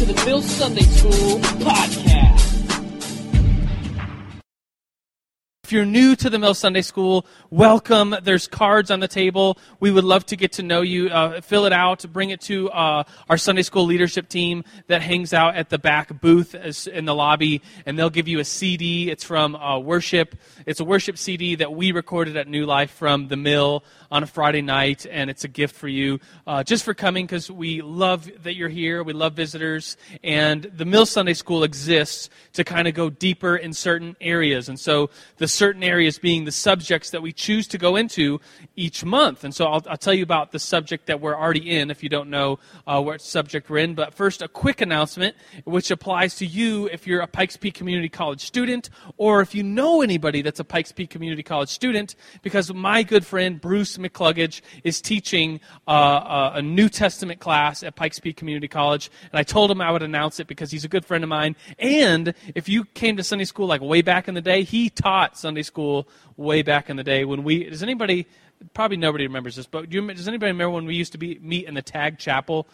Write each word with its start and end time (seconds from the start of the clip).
to 0.00 0.06
the 0.06 0.24
Mill 0.24 0.40
Sunday 0.40 0.80
School 0.80 1.38
podcast. 1.60 2.49
If 5.70 5.74
you're 5.74 5.84
new 5.84 6.16
to 6.16 6.28
the 6.28 6.36
Mill 6.36 6.54
Sunday 6.54 6.82
School, 6.82 7.24
welcome. 7.48 8.16
There's 8.24 8.48
cards 8.48 8.90
on 8.90 8.98
the 8.98 9.06
table. 9.06 9.56
We 9.78 9.92
would 9.92 10.02
love 10.02 10.26
to 10.26 10.36
get 10.36 10.50
to 10.54 10.64
know 10.64 10.80
you. 10.80 11.10
Uh, 11.10 11.40
fill 11.42 11.64
it 11.64 11.72
out. 11.72 12.04
Bring 12.12 12.30
it 12.30 12.40
to 12.40 12.68
uh, 12.72 13.04
our 13.28 13.38
Sunday 13.38 13.62
School 13.62 13.84
leadership 13.84 14.28
team 14.28 14.64
that 14.88 15.00
hangs 15.00 15.32
out 15.32 15.54
at 15.54 15.68
the 15.68 15.78
back 15.78 16.20
booth 16.20 16.56
in 16.88 17.04
the 17.04 17.14
lobby, 17.14 17.62
and 17.86 17.96
they'll 17.96 18.10
give 18.10 18.26
you 18.26 18.40
a 18.40 18.44
CD. 18.44 19.12
It's 19.12 19.22
from 19.22 19.54
uh, 19.54 19.78
worship. 19.78 20.34
It's 20.66 20.80
a 20.80 20.84
worship 20.84 21.16
CD 21.16 21.54
that 21.54 21.72
we 21.72 21.92
recorded 21.92 22.36
at 22.36 22.48
New 22.48 22.66
Life 22.66 22.90
from 22.90 23.28
the 23.28 23.36
Mill 23.36 23.84
on 24.10 24.24
a 24.24 24.26
Friday 24.26 24.62
night, 24.62 25.06
and 25.08 25.30
it's 25.30 25.44
a 25.44 25.48
gift 25.48 25.76
for 25.76 25.86
you 25.86 26.18
uh, 26.48 26.64
just 26.64 26.84
for 26.84 26.94
coming 26.94 27.26
because 27.26 27.48
we 27.48 27.80
love 27.80 28.28
that 28.42 28.56
you're 28.56 28.68
here. 28.68 29.04
We 29.04 29.12
love 29.12 29.34
visitors, 29.34 29.96
and 30.24 30.64
the 30.64 30.84
Mill 30.84 31.06
Sunday 31.06 31.34
School 31.34 31.62
exists 31.62 32.28
to 32.54 32.64
kind 32.64 32.88
of 32.88 32.94
go 32.94 33.08
deeper 33.08 33.54
in 33.54 33.72
certain 33.72 34.16
areas, 34.20 34.68
and 34.68 34.80
so 34.80 35.10
the 35.36 35.46
certain 35.60 35.82
areas 35.82 36.18
being 36.18 36.46
the 36.46 36.52
subjects 36.52 37.10
that 37.10 37.20
we 37.20 37.34
choose 37.34 37.68
to 37.68 37.76
go 37.76 37.94
into 37.94 38.40
each 38.76 39.04
month. 39.04 39.44
And 39.44 39.54
so 39.54 39.66
I'll, 39.66 39.82
I'll 39.90 39.98
tell 39.98 40.14
you 40.14 40.22
about 40.22 40.52
the 40.52 40.58
subject 40.58 41.04
that 41.08 41.20
we're 41.20 41.36
already 41.36 41.70
in 41.70 41.90
if 41.90 42.02
you 42.02 42.08
don't 42.08 42.30
know 42.30 42.58
uh, 42.86 42.98
what 43.02 43.20
subject 43.20 43.68
we're 43.68 43.76
in. 43.76 43.94
But 43.94 44.14
first, 44.14 44.40
a 44.40 44.48
quick 44.48 44.80
announcement 44.80 45.36
which 45.64 45.90
applies 45.90 46.36
to 46.36 46.46
you 46.46 46.86
if 46.86 47.06
you're 47.06 47.20
a 47.20 47.26
Pikes 47.26 47.58
Peak 47.58 47.74
Community 47.74 48.08
College 48.08 48.40
student 48.40 48.88
or 49.18 49.42
if 49.42 49.54
you 49.54 49.62
know 49.62 50.00
anybody 50.00 50.40
that's 50.40 50.60
a 50.60 50.64
Pikes 50.64 50.92
Peak 50.92 51.10
Community 51.10 51.42
College 51.42 51.68
student, 51.68 52.16
because 52.40 52.72
my 52.72 53.02
good 53.02 53.26
friend 53.26 53.60
Bruce 53.60 53.98
McCluggage 53.98 54.62
is 54.82 55.02
teaching 55.02 55.60
uh, 55.86 55.90
uh 55.90 56.52
a 56.54 56.62
New 56.62 56.88
Testament 56.88 57.38
class 57.38 57.82
at 57.82 57.96
Pikes 57.96 58.18
Peak 58.18 58.38
Community 58.38 58.66
College. 58.66 59.10
And 59.30 59.38
I 59.38 59.42
told 59.42 59.70
him 59.70 59.82
I 59.82 59.90
would 59.90 60.02
announce 60.02 60.40
it 60.40 60.46
because 60.46 60.70
he's 60.70 60.86
a 60.86 60.88
good 60.88 61.04
friend 61.04 61.22
of 61.22 61.28
mine. 61.28 61.54
And 61.78 62.32
if 62.54 62.66
you 62.66 62.86
came 62.86 63.18
to 63.18 63.22
Sunday 63.22 63.44
school 63.44 63.66
like 63.66 63.82
way 63.82 64.00
back 64.00 64.26
in 64.26 64.32
the 64.32 64.40
day, 64.40 64.62
he 64.62 64.88
taught 64.88 65.36
Sunday 65.36 65.49
Sunday 65.50 65.62
school 65.64 66.06
way 66.36 66.60
mm-hmm. 66.60 66.66
back 66.66 66.88
in 66.90 66.96
the 66.96 67.02
day 67.02 67.24
when 67.24 67.42
we. 67.42 67.64
Does 67.64 67.82
anybody? 67.82 68.26
Probably 68.72 68.98
nobody 68.98 69.26
remembers 69.26 69.56
this, 69.56 69.66
but 69.66 69.90
do 69.90 70.00
you, 70.00 70.14
does 70.14 70.28
anybody 70.28 70.52
remember 70.52 70.70
when 70.70 70.84
we 70.84 70.94
used 70.94 71.12
to 71.12 71.18
be 71.18 71.38
meet 71.40 71.66
in 71.66 71.74
the 71.74 71.82
tag 71.82 72.18
chapel 72.18 72.68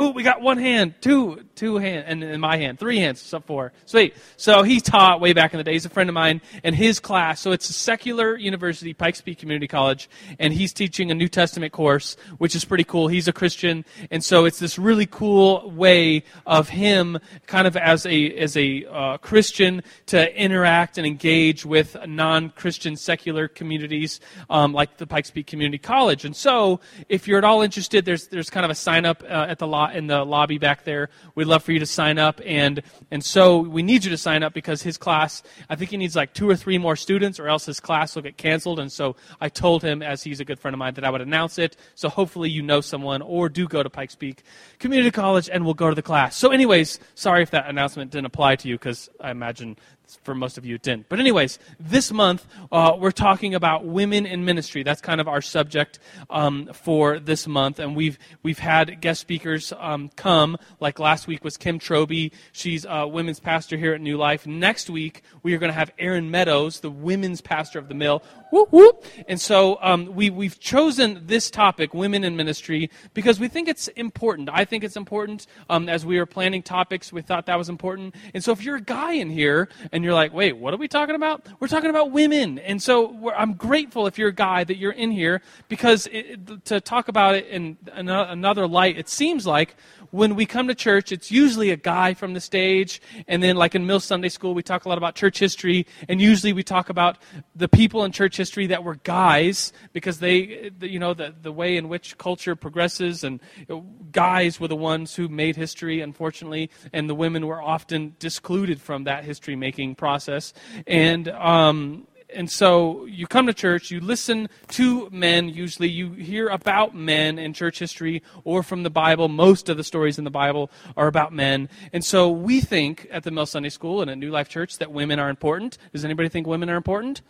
Ooh, 0.00 0.10
we 0.10 0.24
got 0.24 0.40
one 0.40 0.58
hand, 0.58 0.94
two, 1.00 1.44
two 1.54 1.76
hand, 1.76 2.06
and 2.08 2.24
in 2.24 2.40
my 2.40 2.56
hand, 2.56 2.80
three 2.80 2.98
hands, 2.98 3.20
so 3.20 3.38
four. 3.38 3.72
Sweet. 3.86 4.16
So 4.36 4.64
he 4.64 4.80
taught 4.80 5.20
way 5.20 5.34
back 5.34 5.54
in 5.54 5.58
the 5.58 5.62
day. 5.62 5.74
He's 5.74 5.84
a 5.84 5.88
friend 5.88 6.10
of 6.10 6.14
mine, 6.14 6.40
and 6.64 6.74
his 6.74 6.98
class. 6.98 7.40
So 7.40 7.52
it's 7.52 7.70
a 7.70 7.72
secular 7.72 8.36
university, 8.36 8.92
Pikes 8.92 9.20
Peak 9.20 9.38
Community 9.38 9.68
College, 9.68 10.10
and 10.40 10.52
he's 10.52 10.72
teaching 10.72 11.12
a 11.12 11.14
New 11.14 11.28
Testament 11.28 11.72
course, 11.72 12.16
which 12.38 12.56
is 12.56 12.64
pretty 12.64 12.82
cool. 12.82 13.06
He's 13.06 13.28
a 13.28 13.32
Christian, 13.32 13.84
and 14.10 14.24
so 14.24 14.46
it's 14.46 14.58
this 14.58 14.80
really 14.80 15.06
cool 15.06 15.70
way 15.70 16.24
of 16.44 16.70
him, 16.70 17.20
kind 17.46 17.68
of 17.68 17.76
as 17.76 18.04
a 18.04 18.32
as 18.32 18.56
a 18.56 18.84
uh, 18.86 19.18
Christian, 19.18 19.84
to 20.06 20.36
interact 20.36 20.98
and 20.98 21.06
engage 21.06 21.64
with 21.64 21.96
non-Christian 22.04 22.96
secular 22.96 23.46
communities 23.46 24.18
um, 24.50 24.72
like 24.72 24.96
the 24.96 25.06
Pikes 25.06 25.30
Peak 25.30 25.46
Community 25.46 25.78
College. 25.78 26.24
And 26.24 26.34
so, 26.34 26.80
if 27.08 27.28
you're 27.28 27.38
at 27.38 27.44
all 27.44 27.62
interested, 27.62 28.04
there's 28.04 28.26
there's 28.26 28.50
kind 28.50 28.64
of 28.64 28.72
a 28.72 28.74
sign 28.74 29.06
up 29.06 29.22
uh, 29.22 29.46
at 29.48 29.60
the 29.60 29.68
lobby 29.68 29.83
in 29.92 30.06
the 30.06 30.24
lobby 30.24 30.58
back 30.58 30.84
there. 30.84 31.10
We'd 31.34 31.46
love 31.46 31.62
for 31.62 31.72
you 31.72 31.78
to 31.78 31.86
sign 31.86 32.18
up, 32.18 32.40
and 32.44 32.82
and 33.10 33.24
so 33.24 33.60
we 33.60 33.82
need 33.82 34.04
you 34.04 34.10
to 34.10 34.16
sign 34.18 34.42
up 34.42 34.54
because 34.54 34.82
his 34.82 34.96
class. 34.96 35.42
I 35.68 35.76
think 35.76 35.90
he 35.90 35.96
needs 35.96 36.16
like 36.16 36.34
two 36.34 36.48
or 36.48 36.56
three 36.56 36.78
more 36.78 36.96
students, 36.96 37.38
or 37.38 37.48
else 37.48 37.66
his 37.66 37.80
class 37.80 38.14
will 38.14 38.22
get 38.22 38.36
canceled. 38.36 38.80
And 38.80 38.90
so 38.90 39.16
I 39.40 39.48
told 39.48 39.82
him, 39.82 40.02
as 40.02 40.22
he's 40.22 40.40
a 40.40 40.44
good 40.44 40.58
friend 40.58 40.74
of 40.74 40.78
mine, 40.78 40.94
that 40.94 41.04
I 41.04 41.10
would 41.10 41.20
announce 41.20 41.58
it. 41.58 41.76
So 41.94 42.08
hopefully 42.08 42.50
you 42.50 42.62
know 42.62 42.80
someone, 42.80 43.22
or 43.22 43.48
do 43.48 43.68
go 43.68 43.82
to 43.82 43.90
Pikes 43.90 44.14
Peak 44.14 44.42
Community 44.78 45.10
College, 45.10 45.50
and 45.50 45.64
we'll 45.64 45.74
go 45.74 45.88
to 45.88 45.94
the 45.94 46.02
class. 46.02 46.36
So, 46.36 46.50
anyways, 46.50 47.00
sorry 47.14 47.42
if 47.42 47.50
that 47.50 47.68
announcement 47.68 48.10
didn't 48.10 48.26
apply 48.26 48.56
to 48.56 48.68
you 48.68 48.76
because 48.76 49.08
I 49.20 49.30
imagine 49.30 49.76
for 50.22 50.34
most 50.34 50.58
of 50.58 50.64
you 50.64 50.76
it 50.76 50.82
didn't. 50.82 51.08
But, 51.08 51.20
anyways, 51.20 51.58
this 51.78 52.12
month 52.12 52.46
uh, 52.70 52.96
we're 52.98 53.10
talking 53.10 53.54
about 53.54 53.84
women 53.84 54.26
in 54.26 54.44
ministry. 54.44 54.82
That's 54.82 55.00
kind 55.00 55.20
of 55.20 55.28
our 55.28 55.40
subject 55.40 55.98
um, 56.30 56.70
for 56.72 57.18
this 57.18 57.46
month. 57.46 57.78
And 57.78 57.96
we've, 57.96 58.18
we've 58.42 58.58
had 58.58 59.00
guest 59.00 59.20
speakers 59.20 59.72
um, 59.78 60.10
come, 60.16 60.56
like 60.80 60.98
last 60.98 61.26
week 61.26 61.44
was 61.44 61.56
Kim 61.56 61.78
Troby. 61.78 62.32
She's 62.52 62.86
a 62.88 63.06
women's 63.06 63.40
pastor 63.40 63.76
here 63.76 63.94
at 63.94 64.00
New 64.00 64.16
Life. 64.16 64.46
Next 64.46 64.90
week, 64.90 65.22
we 65.42 65.54
are 65.54 65.58
going 65.58 65.70
to 65.70 65.78
have 65.78 65.90
Erin 65.98 66.30
Meadows, 66.30 66.80
the 66.80 66.90
women's 66.90 67.40
pastor 67.40 67.78
of 67.78 67.88
the 67.88 67.94
mill. 67.94 68.22
Whoop, 68.50 68.72
whoop. 68.72 69.04
And 69.28 69.40
so 69.40 69.78
um, 69.82 70.14
we, 70.14 70.30
we've 70.30 70.60
chosen 70.60 71.26
this 71.26 71.50
topic, 71.50 71.92
women 71.92 72.24
in 72.24 72.36
ministry, 72.36 72.90
because 73.12 73.40
we 73.40 73.48
think 73.48 73.68
it's 73.68 73.88
important. 73.88 74.48
I 74.52 74.64
think 74.64 74.84
it's 74.84 74.96
important. 74.96 75.46
Um, 75.68 75.88
as 75.88 76.06
we 76.06 76.18
were 76.18 76.26
planning 76.26 76.62
topics, 76.62 77.12
we 77.12 77.22
thought 77.22 77.46
that 77.46 77.58
was 77.58 77.68
important. 77.68 78.14
And 78.32 78.44
so 78.44 78.52
if 78.52 78.62
you're 78.62 78.76
a 78.76 78.80
guy 78.80 79.14
in 79.14 79.30
here 79.30 79.68
and 79.94 80.02
you're 80.02 80.12
like, 80.12 80.34
wait, 80.34 80.56
what 80.56 80.74
are 80.74 80.76
we 80.76 80.88
talking 80.88 81.14
about? 81.14 81.46
We're 81.60 81.68
talking 81.68 81.88
about 81.88 82.10
women. 82.10 82.58
And 82.58 82.82
so 82.82 83.30
I'm 83.30 83.54
grateful 83.54 84.08
if 84.08 84.18
you're 84.18 84.30
a 84.30 84.34
guy 84.34 84.64
that 84.64 84.76
you're 84.76 84.90
in 84.90 85.12
here 85.12 85.40
because 85.68 86.08
it, 86.10 86.64
to 86.64 86.80
talk 86.80 87.06
about 87.06 87.36
it 87.36 87.46
in 87.46 87.78
another 87.92 88.66
light, 88.66 88.98
it 88.98 89.08
seems 89.08 89.46
like 89.46 89.76
when 90.14 90.36
we 90.36 90.46
come 90.46 90.68
to 90.68 90.76
church, 90.76 91.10
it's 91.10 91.32
usually 91.32 91.70
a 91.70 91.76
guy 91.76 92.14
from 92.14 92.34
the 92.34 92.40
stage. 92.40 93.02
And 93.26 93.42
then, 93.42 93.56
like 93.56 93.74
in 93.74 93.84
Mill 93.84 93.98
Sunday 93.98 94.28
School, 94.28 94.54
we 94.54 94.62
talk 94.62 94.84
a 94.84 94.88
lot 94.88 94.96
about 94.96 95.16
church 95.16 95.40
history. 95.40 95.86
And 96.08 96.20
usually 96.20 96.52
we 96.52 96.62
talk 96.62 96.88
about 96.88 97.18
the 97.56 97.68
people 97.68 98.04
in 98.04 98.12
church 98.12 98.36
history 98.36 98.68
that 98.68 98.84
were 98.84 98.94
guys 98.94 99.72
because 99.92 100.20
they, 100.20 100.70
you 100.80 101.00
know, 101.00 101.14
the, 101.14 101.34
the 101.42 101.50
way 101.50 101.76
in 101.76 101.88
which 101.88 102.16
culture 102.16 102.54
progresses. 102.54 103.24
And 103.24 103.40
uh, 103.68 103.80
guys 104.12 104.60
were 104.60 104.68
the 104.68 104.76
ones 104.76 105.16
who 105.16 105.28
made 105.28 105.56
history, 105.56 106.00
unfortunately. 106.00 106.70
And 106.92 107.10
the 107.10 107.14
women 107.16 107.46
were 107.46 107.60
often 107.60 108.14
discluded 108.20 108.80
from 108.80 109.04
that 109.04 109.24
history 109.24 109.56
making 109.56 109.83
process. 109.92 110.54
And, 110.86 111.28
um, 111.28 112.06
and 112.34 112.50
so 112.50 113.04
you 113.06 113.26
come 113.26 113.46
to 113.46 113.54
church, 113.54 113.90
you 113.90 114.00
listen 114.00 114.48
to 114.68 115.08
men, 115.10 115.48
usually 115.48 115.88
you 115.88 116.12
hear 116.12 116.48
about 116.48 116.94
men 116.94 117.38
in 117.38 117.52
church 117.52 117.78
history 117.78 118.22
or 118.44 118.62
from 118.62 118.82
the 118.82 118.90
Bible. 118.90 119.28
Most 119.28 119.68
of 119.68 119.76
the 119.76 119.84
stories 119.84 120.18
in 120.18 120.24
the 120.24 120.30
Bible 120.30 120.70
are 120.96 121.06
about 121.06 121.32
men. 121.32 121.68
And 121.92 122.04
so 122.04 122.30
we 122.30 122.60
think 122.60 123.06
at 123.10 123.24
the 123.24 123.30
Mill 123.30 123.46
Sunday 123.46 123.68
School 123.68 124.00
and 124.00 124.10
at 124.10 124.18
New 124.18 124.30
Life 124.30 124.48
Church 124.48 124.78
that 124.78 124.90
women 124.90 125.18
are 125.18 125.28
important. 125.28 125.78
Does 125.92 126.04
anybody 126.04 126.28
think 126.28 126.46
women 126.46 126.70
are 126.70 126.76
important? 126.76 127.22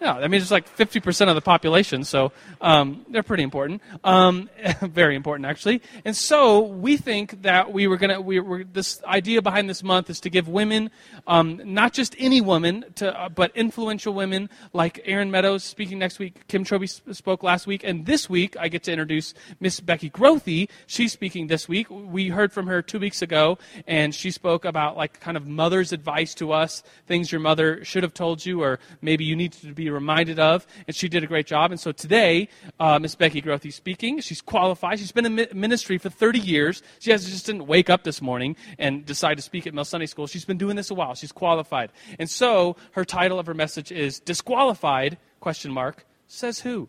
Yeah, 0.00 0.14
I 0.14 0.28
mean, 0.28 0.40
it's 0.40 0.50
like 0.50 0.74
50% 0.78 1.28
of 1.28 1.34
the 1.34 1.42
population, 1.42 2.04
so 2.04 2.32
um, 2.62 3.04
they're 3.10 3.22
pretty 3.22 3.42
important. 3.42 3.82
Um, 4.02 4.48
very 4.80 5.14
important, 5.14 5.44
actually. 5.44 5.82
And 6.06 6.16
so 6.16 6.60
we 6.60 6.96
think 6.96 7.42
that 7.42 7.70
we 7.70 7.86
were 7.86 7.98
going 7.98 8.08
to, 8.08 8.18
we 8.18 8.40
were, 8.40 8.64
this 8.64 9.04
idea 9.04 9.42
behind 9.42 9.68
this 9.68 9.82
month 9.82 10.08
is 10.08 10.18
to 10.20 10.30
give 10.30 10.48
women, 10.48 10.90
um, 11.26 11.60
not 11.64 11.92
just 11.92 12.16
any 12.18 12.40
woman, 12.40 12.86
to, 12.94 13.14
uh, 13.14 13.28
but 13.28 13.54
influential 13.54 14.14
women 14.14 14.48
like 14.72 15.02
Erin 15.04 15.30
Meadows 15.30 15.64
speaking 15.64 15.98
next 15.98 16.18
week, 16.18 16.48
Kim 16.48 16.64
Troby 16.64 16.88
spoke 17.14 17.42
last 17.42 17.66
week, 17.66 17.84
and 17.84 18.06
this 18.06 18.30
week 18.30 18.56
I 18.58 18.68
get 18.68 18.84
to 18.84 18.92
introduce 18.92 19.34
Miss 19.60 19.80
Becky 19.80 20.08
Grothe. 20.08 20.70
She's 20.86 21.12
speaking 21.12 21.48
this 21.48 21.68
week. 21.68 21.88
We 21.90 22.30
heard 22.30 22.54
from 22.54 22.68
her 22.68 22.80
two 22.80 23.00
weeks 23.00 23.20
ago, 23.20 23.58
and 23.86 24.14
she 24.14 24.30
spoke 24.30 24.64
about 24.64 24.96
like 24.96 25.20
kind 25.20 25.36
of 25.36 25.46
mother's 25.46 25.92
advice 25.92 26.32
to 26.36 26.52
us, 26.52 26.82
things 27.06 27.30
your 27.30 27.42
mother 27.42 27.84
should 27.84 28.02
have 28.02 28.14
told 28.14 28.46
you, 28.46 28.62
or 28.62 28.78
maybe 29.02 29.24
you 29.24 29.36
need 29.36 29.52
to 29.52 29.74
be 29.74 29.89
reminded 29.90 30.38
of, 30.38 30.66
and 30.86 30.94
she 30.94 31.08
did 31.08 31.22
a 31.22 31.26
great 31.26 31.46
job. 31.46 31.70
And 31.70 31.80
so 31.80 31.92
today, 31.92 32.48
uh, 32.78 32.98
Miss 32.98 33.14
Becky 33.14 33.40
Grothe 33.42 33.72
speaking. 33.72 34.20
She's 34.20 34.40
qualified. 34.40 34.98
She's 34.98 35.12
been 35.12 35.26
in 35.26 35.48
ministry 35.52 35.98
for 35.98 36.08
30 36.08 36.38
years. 36.38 36.82
She 36.98 37.10
has, 37.10 37.28
just 37.28 37.46
didn't 37.46 37.66
wake 37.66 37.90
up 37.90 38.04
this 38.04 38.22
morning 38.22 38.56
and 38.78 39.04
decide 39.04 39.34
to 39.34 39.42
speak 39.42 39.66
at 39.66 39.74
Mill 39.74 39.84
Sunday 39.84 40.06
School. 40.06 40.26
She's 40.26 40.44
been 40.44 40.58
doing 40.58 40.76
this 40.76 40.90
a 40.90 40.94
while. 40.94 41.14
She's 41.14 41.32
qualified. 41.32 41.92
And 42.18 42.28
so 42.28 42.76
her 42.92 43.04
title 43.04 43.38
of 43.38 43.46
her 43.46 43.54
message 43.54 43.92
is 43.92 44.20
Disqualified, 44.20 45.18
question 45.40 45.72
mark, 45.72 46.06
says 46.26 46.60
who? 46.60 46.88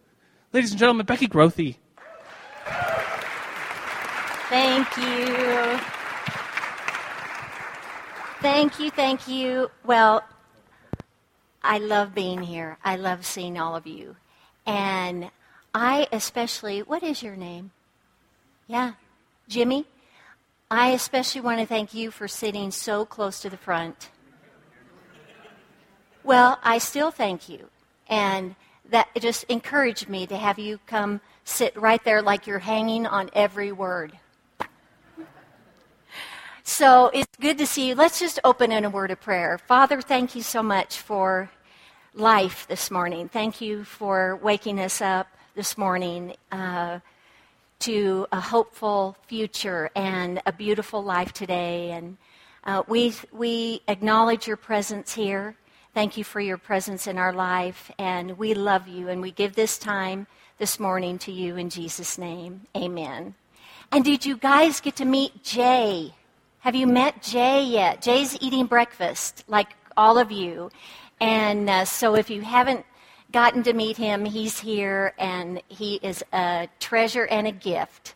Ladies 0.54 0.72
and 0.72 0.80
gentlemen, 0.80 1.06
Becky 1.06 1.28
Grothe. 1.28 1.76
Thank 4.50 4.98
you. 4.98 5.80
Thank 8.42 8.80
you, 8.80 8.90
thank 8.90 9.28
you. 9.28 9.70
Well, 9.86 10.24
I 11.64 11.78
love 11.78 12.16
being 12.16 12.42
here. 12.42 12.78
I 12.84 12.96
love 12.96 13.26
seeing 13.26 13.60
all 13.60 13.76
of 13.76 13.86
you. 13.86 14.16
And 14.66 15.32
I 15.74 16.08
especially, 16.12 16.82
what 16.82 17.04
is 17.04 17.24
your 17.24 17.36
name? 17.36 17.72
Yeah, 18.68 18.94
Jimmy? 19.48 19.86
I 20.70 20.92
especially 20.92 21.42
want 21.42 21.60
to 21.60 21.66
thank 21.66 21.94
you 21.94 22.12
for 22.12 22.28
sitting 22.28 22.72
so 22.72 23.06
close 23.06 23.42
to 23.42 23.50
the 23.50 23.58
front. 23.58 24.10
Well, 26.24 26.60
I 26.64 26.78
still 26.78 27.12
thank 27.12 27.50
you. 27.50 27.70
And 28.08 28.56
that 28.90 29.10
just 29.20 29.44
encouraged 29.46 30.08
me 30.10 30.28
to 30.28 30.38
have 30.38 30.60
you 30.60 30.80
come 30.86 31.22
sit 31.44 31.76
right 31.76 32.04
there 32.04 32.22
like 32.22 32.48
you're 32.48 32.60
hanging 32.60 33.06
on 33.06 33.30
every 33.34 33.72
word. 33.72 34.14
So 36.72 37.12
it's 37.14 37.36
good 37.38 37.58
to 37.58 37.68
see 37.68 37.90
you. 37.90 37.96
Let's 37.96 38.18
just 38.18 38.40
open 38.46 38.72
in 38.72 38.86
a 38.86 38.90
word 38.90 39.12
of 39.12 39.20
prayer. 39.20 39.58
Father, 39.58 40.02
thank 40.02 40.36
you 40.36 40.42
so 40.42 40.64
much 40.64 41.00
for 41.00 41.52
life 42.16 42.66
this 42.70 42.90
morning. 42.90 43.28
Thank 43.28 43.60
you 43.60 43.84
for 43.84 44.38
waking 44.38 44.80
us 44.80 45.02
up 45.02 45.28
this 45.54 45.78
morning. 45.78 46.34
Uh, 46.50 47.00
to 47.80 48.26
a 48.32 48.40
hopeful 48.40 49.18
future 49.28 49.90
and 49.96 50.42
a 50.46 50.54
beautiful 50.54 51.04
life 51.04 51.34
today. 51.34 51.92
And 51.92 52.18
uh, 52.64 52.84
we, 52.88 53.16
we 53.34 53.82
acknowledge 53.90 54.48
your 54.48 54.56
presence 54.56 55.14
here. 55.14 55.56
Thank 55.94 56.16
you 56.16 56.24
for 56.24 56.40
your 56.40 56.58
presence 56.58 57.06
in 57.06 57.18
our 57.18 57.34
life. 57.34 57.92
And 57.98 58.38
we 58.38 58.54
love 58.54 58.88
you. 58.88 59.10
And 59.10 59.22
we 59.22 59.32
give 59.32 59.56
this 59.56 59.78
time 59.78 60.26
this 60.58 60.80
morning 60.80 61.18
to 61.20 61.34
you 61.34 61.58
in 61.58 61.70
Jesus' 61.70 62.18
name. 62.18 62.62
Amen. 62.78 63.36
And 63.92 64.06
did 64.06 64.26
you 64.26 64.38
guys 64.38 64.80
get 64.80 64.96
to 64.98 65.06
meet 65.06 65.44
Jay? 65.44 66.14
Have 66.62 66.76
you 66.76 66.86
met 66.86 67.24
Jay 67.24 67.64
yet? 67.64 68.04
Jay's 68.04 68.38
eating 68.40 68.68
breakfast, 68.68 69.44
like 69.48 69.70
all 69.98 70.20
of 70.20 70.32
you. 70.32 70.70
And 71.20 71.68
uh, 71.68 71.86
so 71.86 72.14
if 72.14 72.30
you 72.30 72.42
haven't 72.42 72.86
gotten 73.32 73.64
to 73.64 73.74
meet 73.74 73.98
him, 73.98 74.26
he's 74.26 74.60
here, 74.60 75.16
and 75.18 75.64
he 75.70 75.96
is 76.04 76.24
a 76.32 76.70
treasure 76.80 77.26
and 77.26 77.48
a 77.48 77.52
gift. 77.52 78.14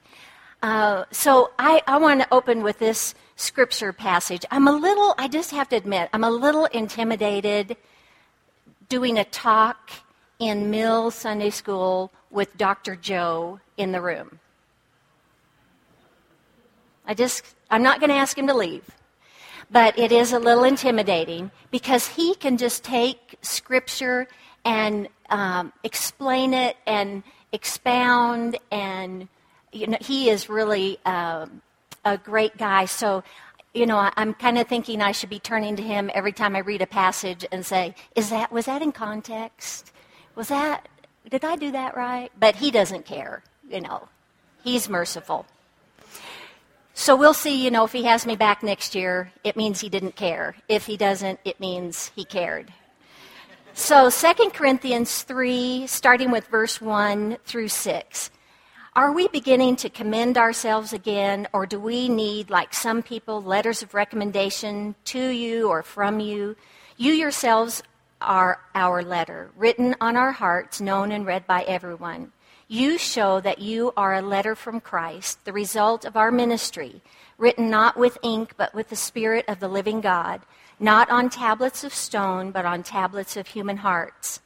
Uh, 0.62 1.06
so 1.10 1.54
I, 1.58 1.82
I 1.88 1.98
want 1.98 2.22
to 2.22 2.28
open 2.32 2.62
with 2.62 2.78
this 2.78 3.16
scripture 3.36 3.92
passage. 3.92 4.46
I'm 4.52 4.68
a 4.68 4.74
little, 4.74 5.16
I 5.18 5.28
just 5.28 5.50
have 5.50 5.68
to 5.70 5.76
admit, 5.76 6.10
I'm 6.14 6.24
a 6.24 6.30
little 6.30 6.66
intimidated 6.66 7.76
doing 8.90 9.18
a 9.18 9.26
talk 9.26 9.90
in 10.38 10.70
Mill 10.70 11.10
Sunday 11.10 11.50
School 11.50 12.12
with 12.30 12.56
Dr. 12.58 12.96
Joe 12.96 13.60
in 13.76 13.92
the 13.92 14.02
room. 14.02 14.40
I 17.08 17.14
just, 17.14 17.44
I'm 17.70 17.84
not 17.84 18.00
going 18.00 18.10
to 18.10 18.16
ask 18.16 18.38
him 18.38 18.48
to 18.48 18.54
leave. 18.54 18.84
But 19.72 19.98
it 19.98 20.12
is 20.12 20.32
a 20.32 20.40
little 20.40 20.64
intimidating 20.64 21.52
because 21.72 22.08
he 22.08 22.36
can 22.36 22.58
just 22.58 22.84
take 22.84 23.36
scripture 23.42 24.28
and 24.64 25.08
um, 25.30 25.74
explain 25.84 26.54
it 26.54 26.78
and 26.86 27.24
expound, 27.52 28.58
and 28.72 29.28
you 29.72 29.88
know, 29.88 29.98
he 30.02 30.30
is 30.30 30.50
really 30.50 31.00
um, 31.06 31.62
a 32.04 32.18
great 32.18 32.58
guy. 32.58 32.86
So, 32.86 33.24
you 33.74 33.86
know, 33.86 34.10
I'm 34.16 34.34
kind 34.34 34.58
of 34.58 34.68
thinking 34.68 35.02
I 35.02 35.12
should 35.12 35.30
be 35.30 35.40
turning 35.40 35.76
to 35.76 35.84
him 35.84 36.10
every 36.14 36.32
time 36.32 36.56
I 36.56 36.60
read 36.60 36.82
a 36.82 36.88
passage 36.88 37.46
and 37.52 37.66
say, 37.66 37.96
"Is 38.16 38.30
that 38.30 38.52
was 38.52 38.66
that 38.66 38.82
in 38.82 38.92
context? 38.92 39.92
Was 40.36 40.50
that 40.50 40.88
did 41.30 41.44
I 41.44 41.56
do 41.56 41.72
that 41.72 41.96
right?" 41.96 42.32
But 42.40 42.56
he 42.56 42.72
doesn't 42.72 43.06
care. 43.06 43.44
You 43.70 43.82
know, 43.82 44.10
he's 44.64 44.90
merciful. 44.90 45.46
So 46.98 47.14
we'll 47.18 47.34
see, 47.34 47.62
you 47.62 47.72
know, 47.72 47.84
if 47.84 47.92
he 47.92 48.04
has 48.04 48.26
me 48.26 48.38
back 48.38 48.64
next 48.64 48.96
year, 48.96 49.30
it 49.44 49.58
means 49.58 49.82
he 49.82 49.90
didn't 49.90 50.16
care. 50.16 50.56
If 50.70 50.86
he 50.86 50.96
doesn't, 50.96 51.42
it 51.44 51.60
means 51.60 52.10
he 52.16 52.24
cared. 52.24 52.72
So 53.74 54.10
2 54.10 54.52
Corinthians 54.52 55.24
3, 55.24 55.88
starting 55.88 56.32
with 56.32 56.48
verse 56.48 56.80
1 56.80 57.38
through 57.44 57.68
6. 57.68 58.32
Are 58.96 59.12
we 59.12 59.28
beginning 59.28 59.76
to 59.78 59.90
commend 59.90 60.38
ourselves 60.38 60.94
again, 60.94 61.50
or 61.52 61.66
do 61.66 61.78
we 61.82 62.08
need, 62.08 62.50
like 62.50 62.74
some 62.74 63.04
people, 63.04 63.42
letters 63.42 63.84
of 63.84 63.94
recommendation 63.94 64.96
to 65.06 65.20
you 65.20 65.68
or 65.68 65.84
from 65.84 66.22
you? 66.22 66.56
You 66.96 67.12
yourselves 67.12 67.84
are 68.22 68.62
our 68.74 69.04
letter, 69.04 69.52
written 69.58 69.96
on 70.00 70.16
our 70.16 70.32
hearts, 70.32 70.80
known 70.80 71.12
and 71.12 71.26
read 71.26 71.46
by 71.46 71.64
everyone. 71.64 72.32
You 72.68 72.98
show 72.98 73.40
that 73.42 73.60
you 73.60 73.94
are 73.96 74.16
a 74.16 74.24
letter 74.24 74.56
from 74.56 74.80
Christ, 74.80 75.46
the 75.46 75.54
result 75.54 76.04
of 76.04 76.18
our 76.18 76.32
ministry, 76.32 77.02
written 77.38 77.70
not 77.70 77.96
with 77.96 78.18
ink, 78.24 78.54
but 78.58 78.74
with 78.74 78.90
the 78.90 78.96
Spirit 78.96 79.46
of 79.48 79.60
the 79.60 79.68
living 79.68 80.02
God, 80.02 80.42
not 80.80 81.08
on 81.12 81.30
tablets 81.30 81.84
of 81.84 81.94
stone, 81.94 82.50
but 82.50 82.66
on 82.66 82.82
tablets 82.82 83.38
of 83.38 83.48
human 83.48 83.78
hearts. 83.78 84.40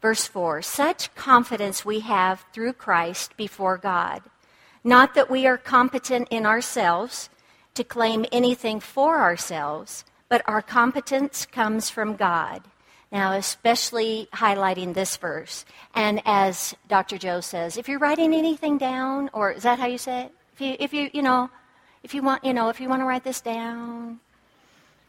Verse 0.00 0.28
4 0.28 0.62
Such 0.62 1.12
confidence 1.16 1.84
we 1.84 2.00
have 2.00 2.44
through 2.52 2.74
Christ 2.74 3.36
before 3.36 3.78
God. 3.78 4.22
Not 4.84 5.14
that 5.14 5.30
we 5.30 5.44
are 5.44 5.58
competent 5.58 6.28
in 6.30 6.46
ourselves 6.46 7.30
to 7.74 7.82
claim 7.82 8.26
anything 8.30 8.78
for 8.78 9.20
ourselves, 9.20 10.04
but 10.28 10.42
our 10.46 10.62
competence 10.62 11.46
comes 11.46 11.90
from 11.90 12.14
God 12.14 12.62
now, 13.14 13.32
especially 13.32 14.28
highlighting 14.34 14.92
this 14.92 15.16
verse. 15.16 15.64
And 15.94 16.20
as 16.24 16.74
Dr. 16.88 17.16
Joe 17.16 17.40
says, 17.40 17.76
if 17.76 17.88
you're 17.88 18.00
writing 18.00 18.34
anything 18.34 18.76
down, 18.76 19.30
or 19.32 19.52
is 19.52 19.62
that 19.62 19.78
how 19.78 19.86
you 19.86 19.98
say 19.98 20.22
it? 20.22 20.32
If 20.52 20.60
you, 20.60 20.76
if 20.80 20.92
you, 20.92 21.10
you 21.12 21.22
know, 21.22 21.48
if 22.02 22.12
you 22.12 22.22
want, 22.22 22.44
you 22.44 22.52
know, 22.52 22.70
if 22.70 22.80
you 22.80 22.88
want 22.88 23.02
to 23.02 23.06
write 23.06 23.22
this 23.22 23.40
down, 23.40 24.18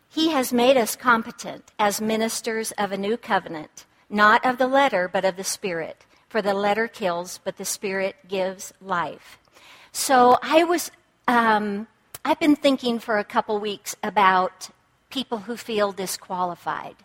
he 0.07 0.29
has 0.29 0.53
made 0.53 0.77
us 0.77 0.95
competent 0.95 1.71
as 1.79 1.99
ministers 1.99 2.71
of 2.77 2.91
a 2.91 2.97
new 2.97 3.17
covenant, 3.17 3.85
not 4.07 4.45
of 4.45 4.59
the 4.59 4.67
letter, 4.67 5.09
but 5.11 5.25
of 5.25 5.35
the 5.35 5.43
Spirit. 5.43 6.05
For 6.29 6.43
the 6.43 6.53
letter 6.53 6.87
kills, 6.87 7.39
but 7.43 7.57
the 7.57 7.65
Spirit 7.65 8.15
gives 8.27 8.71
life. 8.81 9.39
So 9.91 10.37
I 10.43 10.63
was, 10.63 10.91
um, 11.27 11.87
I've 12.23 12.39
been 12.39 12.55
thinking 12.55 12.99
for 12.99 13.17
a 13.17 13.23
couple 13.23 13.59
weeks 13.59 13.95
about 14.03 14.69
people 15.09 15.39
who 15.39 15.57
feel 15.57 15.91
disqualified. 15.91 16.95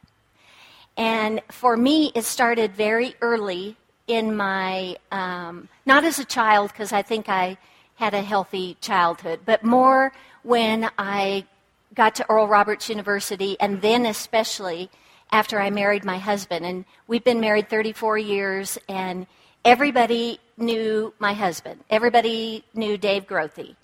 And 0.96 1.40
for 1.50 1.76
me, 1.76 2.12
it 2.14 2.24
started 2.24 2.74
very 2.74 3.14
early 3.20 3.76
in 4.06 4.36
my, 4.36 4.96
um, 5.12 5.68
not 5.86 6.04
as 6.04 6.18
a 6.18 6.24
child, 6.24 6.72
because 6.72 6.92
I 6.92 7.02
think 7.02 7.28
I 7.28 7.56
had 7.94 8.14
a 8.14 8.22
healthy 8.22 8.76
childhood, 8.80 9.40
but 9.44 9.62
more 9.62 10.12
when 10.42 10.90
I 10.98 11.46
got 11.94 12.14
to 12.16 12.26
Oral 12.28 12.48
Roberts 12.48 12.88
University, 12.88 13.56
and 13.60 13.82
then 13.82 14.06
especially 14.06 14.90
after 15.32 15.60
I 15.60 15.70
married 15.70 16.04
my 16.04 16.18
husband. 16.18 16.64
And 16.64 16.84
we've 17.06 17.24
been 17.24 17.40
married 17.40 17.68
34 17.68 18.18
years, 18.18 18.78
and 18.88 19.26
everybody 19.64 20.40
knew 20.56 21.14
my 21.18 21.32
husband. 21.32 21.84
Everybody 21.90 22.64
knew 22.74 22.96
Dave 22.96 23.26
Grothe. 23.26 23.76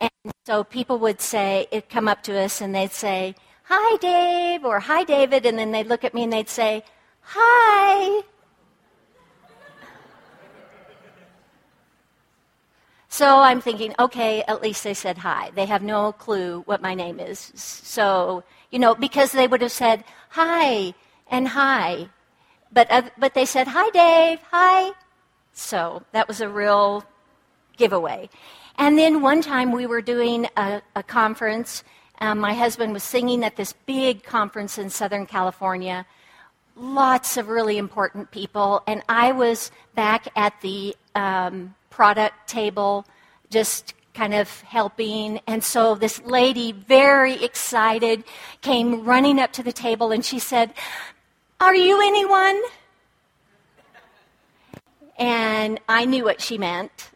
And 0.00 0.10
so 0.46 0.64
people 0.64 0.98
would 0.98 1.20
say, 1.20 1.66
come 1.88 2.08
up 2.08 2.22
to 2.24 2.38
us 2.38 2.60
and 2.60 2.74
they'd 2.74 2.92
say, 2.92 3.34
Hi, 3.70 3.96
Dave, 3.98 4.64
or 4.64 4.80
Hi, 4.80 5.04
David, 5.04 5.44
and 5.44 5.58
then 5.58 5.72
they'd 5.72 5.86
look 5.86 6.04
at 6.04 6.14
me 6.14 6.24
and 6.24 6.32
they'd 6.32 6.48
say, 6.48 6.82
Hi. 7.20 8.22
So 13.08 13.40
I'm 13.40 13.60
thinking, 13.60 13.94
okay, 13.98 14.42
at 14.44 14.62
least 14.62 14.84
they 14.84 14.94
said 14.94 15.18
hi. 15.18 15.50
They 15.54 15.66
have 15.66 15.82
no 15.82 16.12
clue 16.12 16.62
what 16.66 16.80
my 16.80 16.94
name 16.94 17.18
is. 17.18 17.50
So, 17.56 18.44
you 18.70 18.78
know, 18.78 18.94
because 18.94 19.32
they 19.32 19.48
would 19.48 19.62
have 19.62 19.72
said 19.72 20.04
hi 20.28 20.94
and 21.26 21.48
hi. 21.48 22.10
But, 22.70 22.90
uh, 22.90 23.02
but 23.18 23.34
they 23.34 23.46
said, 23.46 23.66
hi, 23.66 23.90
Dave, 23.90 24.40
hi. 24.50 24.92
So 25.52 26.04
that 26.12 26.28
was 26.28 26.40
a 26.40 26.48
real 26.48 27.02
giveaway. 27.76 28.28
And 28.76 28.96
then 28.96 29.22
one 29.22 29.42
time 29.42 29.72
we 29.72 29.86
were 29.86 30.02
doing 30.02 30.46
a, 30.56 30.82
a 30.94 31.02
conference 31.02 31.82
um, 32.20 32.38
my 32.38 32.54
husband 32.54 32.92
was 32.92 33.02
singing 33.02 33.44
at 33.44 33.56
this 33.56 33.72
big 33.86 34.22
conference 34.22 34.78
in 34.78 34.90
Southern 34.90 35.26
California. 35.26 36.06
Lots 36.76 37.36
of 37.36 37.48
really 37.48 37.78
important 37.78 38.30
people. 38.30 38.82
And 38.86 39.02
I 39.08 39.32
was 39.32 39.70
back 39.94 40.28
at 40.36 40.60
the 40.60 40.96
um, 41.14 41.74
product 41.90 42.48
table, 42.48 43.06
just 43.50 43.94
kind 44.14 44.34
of 44.34 44.60
helping. 44.62 45.40
And 45.46 45.62
so 45.62 45.94
this 45.94 46.20
lady, 46.22 46.72
very 46.72 47.42
excited, 47.42 48.24
came 48.62 49.04
running 49.04 49.38
up 49.38 49.52
to 49.52 49.62
the 49.62 49.72
table 49.72 50.10
and 50.10 50.24
she 50.24 50.38
said, 50.38 50.74
Are 51.60 51.74
you 51.74 52.00
anyone? 52.00 52.60
And 55.18 55.80
I 55.88 56.04
knew 56.04 56.24
what 56.24 56.40
she 56.40 56.58
meant 56.58 57.10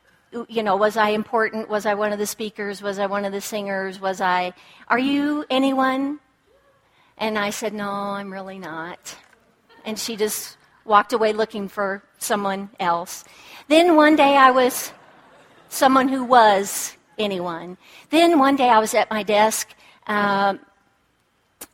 you 0.48 0.62
know, 0.62 0.76
was 0.76 0.96
I 0.96 1.10
important? 1.10 1.68
Was 1.68 1.86
I 1.86 1.94
one 1.94 2.12
of 2.12 2.18
the 2.18 2.26
speakers? 2.26 2.82
Was 2.82 2.98
I 2.98 3.06
one 3.06 3.24
of 3.24 3.32
the 3.32 3.40
singers? 3.40 4.00
Was 4.00 4.20
I, 4.20 4.52
are 4.88 4.98
you 4.98 5.44
anyone? 5.50 6.20
And 7.18 7.38
I 7.38 7.50
said, 7.50 7.74
no, 7.74 7.90
I'm 7.90 8.32
really 8.32 8.58
not. 8.58 9.16
And 9.84 9.98
she 9.98 10.16
just 10.16 10.56
walked 10.84 11.12
away 11.12 11.32
looking 11.32 11.68
for 11.68 12.02
someone 12.18 12.70
else. 12.80 13.24
Then 13.68 13.96
one 13.96 14.16
day 14.16 14.36
I 14.36 14.50
was 14.50 14.92
someone 15.68 16.08
who 16.08 16.24
was 16.24 16.96
anyone. 17.18 17.76
Then 18.10 18.38
one 18.38 18.56
day 18.56 18.68
I 18.68 18.78
was 18.78 18.94
at 18.94 19.10
my 19.10 19.22
desk 19.22 19.68
uh, 20.06 20.54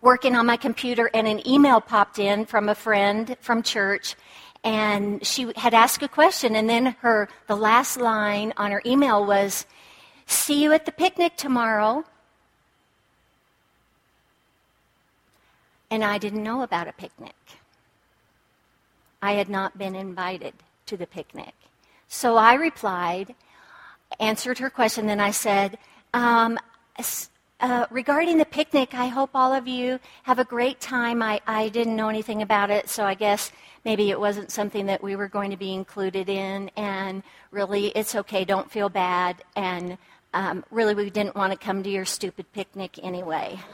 working 0.01 0.37
on 0.37 0.47
my 0.47 0.57
computer, 0.57 1.11
and 1.15 1.27
an 1.27 1.47
email 1.49 1.81
popped 1.81 2.19
in 2.19 2.45
from 2.45 2.69
a 2.69 2.75
friend 2.75 3.37
from 3.41 3.63
church 3.63 4.17
and 4.69 5.27
she 5.27 5.51
had 5.57 5.73
asked 5.73 6.03
a 6.03 6.09
question 6.09 6.55
and 6.55 6.69
then 6.69 6.95
her 7.01 7.27
the 7.47 7.57
last 7.57 7.97
line 7.97 8.53
on 8.59 8.71
her 8.71 8.83
email 8.85 9.25
was 9.25 9.65
see 10.27 10.63
you 10.63 10.75
at 10.75 10.85
the 10.85 10.93
picnic 10.93 11.37
tomorrow. 11.37 12.05
And 15.91 16.05
i 16.05 16.19
didn't 16.19 16.43
know 16.43 16.61
about 16.61 16.87
a 16.87 16.93
picnic. 16.93 17.41
I 19.23 19.33
had 19.33 19.49
not 19.49 19.79
been 19.79 19.95
invited 19.95 20.53
to 20.85 20.99
the 20.99 21.07
picnic. 21.07 21.55
So 22.07 22.37
i 22.37 22.53
replied 22.53 23.35
answered 24.21 24.59
her 24.59 24.69
question 24.69 25.07
then 25.07 25.21
i 25.21 25.31
said 25.31 25.79
um, 26.13 26.59
uh, 27.61 27.87
regarding 27.91 28.39
the 28.39 28.45
picnic, 28.45 28.95
I 28.95 29.09
hope 29.09 29.31
all 29.35 29.53
of 29.53 29.67
you 29.67 29.99
have 30.23 30.39
a 30.39 30.45
great 30.45 30.79
time. 30.81 31.23
I, 31.23 31.41
I 31.47 31.69
didn't 31.71 31.97
know 31.97 32.09
anything 32.09 32.43
about 32.43 32.71
it, 32.71 32.89
so 32.89 33.05
I 33.05 33.15
guess 33.15 33.51
maybe 33.85 34.11
it 34.11 34.21
wasn't 34.21 34.53
something 34.53 34.87
that 34.87 35.03
we 35.03 35.17
were 35.17 35.29
going 35.29 35.51
to 35.51 35.57
be 35.57 35.75
included 35.75 36.29
in. 36.29 36.71
And 36.77 37.25
really, 37.51 37.89
it's 37.89 38.15
okay. 38.15 38.45
Don't 38.45 38.71
feel 38.71 38.89
bad. 38.89 39.43
And 39.57 39.99
um, 40.35 40.65
really, 40.71 40.95
we 40.95 41.11
didn't 41.11 41.35
want 41.35 41.53
to 41.53 41.59
come 41.59 41.83
to 41.83 41.91
your 41.91 42.05
stupid 42.05 42.53
picnic 42.53 43.01
anyway. 43.03 43.59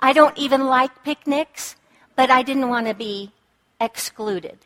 I 0.00 0.14
don't 0.14 0.38
even 0.38 0.66
like 0.66 1.04
picnics, 1.04 1.76
but 2.16 2.30
I 2.30 2.42
didn't 2.42 2.68
want 2.68 2.86
to 2.86 2.94
be 2.94 3.32
excluded 3.78 4.58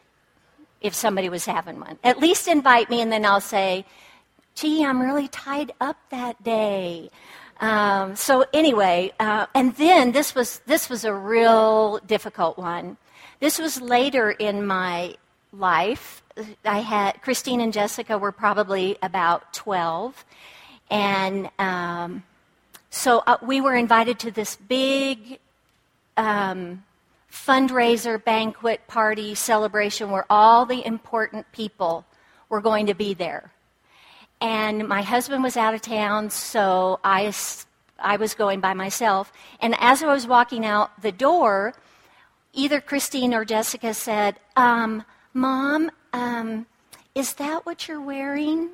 if 0.81 0.95
somebody 0.95 1.29
was 1.29 1.47
having 1.47 1.81
one. 1.81 1.99
At 2.05 2.19
least 2.19 2.47
invite 2.47 2.91
me, 2.91 3.01
and 3.01 3.11
then 3.11 3.25
I'll 3.25 3.41
say, 3.41 3.87
gee, 4.55 4.85
I'm 4.85 5.01
really 5.01 5.29
tied 5.29 5.73
up 5.81 5.97
that 6.11 6.43
day. 6.43 7.11
Um, 7.61 8.17
so 8.17 8.45
anyway, 8.53 9.13
uh, 9.21 9.47
and 9.55 9.75
then 9.77 10.13
this 10.13 10.35
was 10.35 10.61
this 10.67 10.89
was 10.91 11.05
a 11.05 11.15
real 11.15 11.99
difficult 11.99 12.59
one. 12.59 12.97
This 13.41 13.59
was 13.59 13.81
later 13.81 14.31
in 14.31 14.67
my 14.67 15.15
life. 15.53 16.23
I 16.65 16.81
had 16.81 17.23
Christine 17.23 17.61
and 17.61 17.73
Jessica 17.73 18.19
were 18.19 18.33
probably 18.33 18.97
about 19.03 19.53
twelve, 19.53 20.25
and 20.91 21.51
um, 21.59 22.25
so 22.91 23.23
uh, 23.27 23.37
we 23.43 23.61
were 23.61 23.75
invited 23.77 24.19
to 24.21 24.31
this 24.31 24.57
big 24.57 25.39
um, 26.17 26.85
fundraiser, 27.31 28.23
banquet, 28.23 28.87
party, 28.89 29.35
celebration 29.35 30.11
where 30.11 30.27
all 30.29 30.67
the 30.67 30.85
important 30.85 31.51
people 31.53 32.05
were 32.49 32.61
going 32.61 32.87
to 32.87 32.95
be 32.95 33.15
there. 33.15 33.53
And 34.43 34.89
my 34.89 35.03
husband 35.03 35.45
was 35.45 35.57
out 35.57 35.73
of 35.73 35.83
town, 35.83 36.29
so 36.29 36.99
I, 37.05 37.33
I 38.01 38.17
was 38.17 38.35
going 38.35 38.59
by 38.59 38.75
myself. 38.75 39.33
And 39.61 39.77
as 39.79 40.03
I 40.03 40.13
was 40.13 40.27
walking 40.27 40.67
out 40.67 41.01
the 41.01 41.13
door, 41.13 41.75
either 42.53 42.81
Christine 42.81 43.35
or 43.35 43.45
Jessica 43.45 43.95
said, 43.95 44.41
um, 44.57 45.05
Mom, 45.33 45.93
um, 46.13 46.67
is 47.15 47.35
that 47.35 47.65
what 47.65 47.87
you're 47.87 48.01
wearing? 48.01 48.71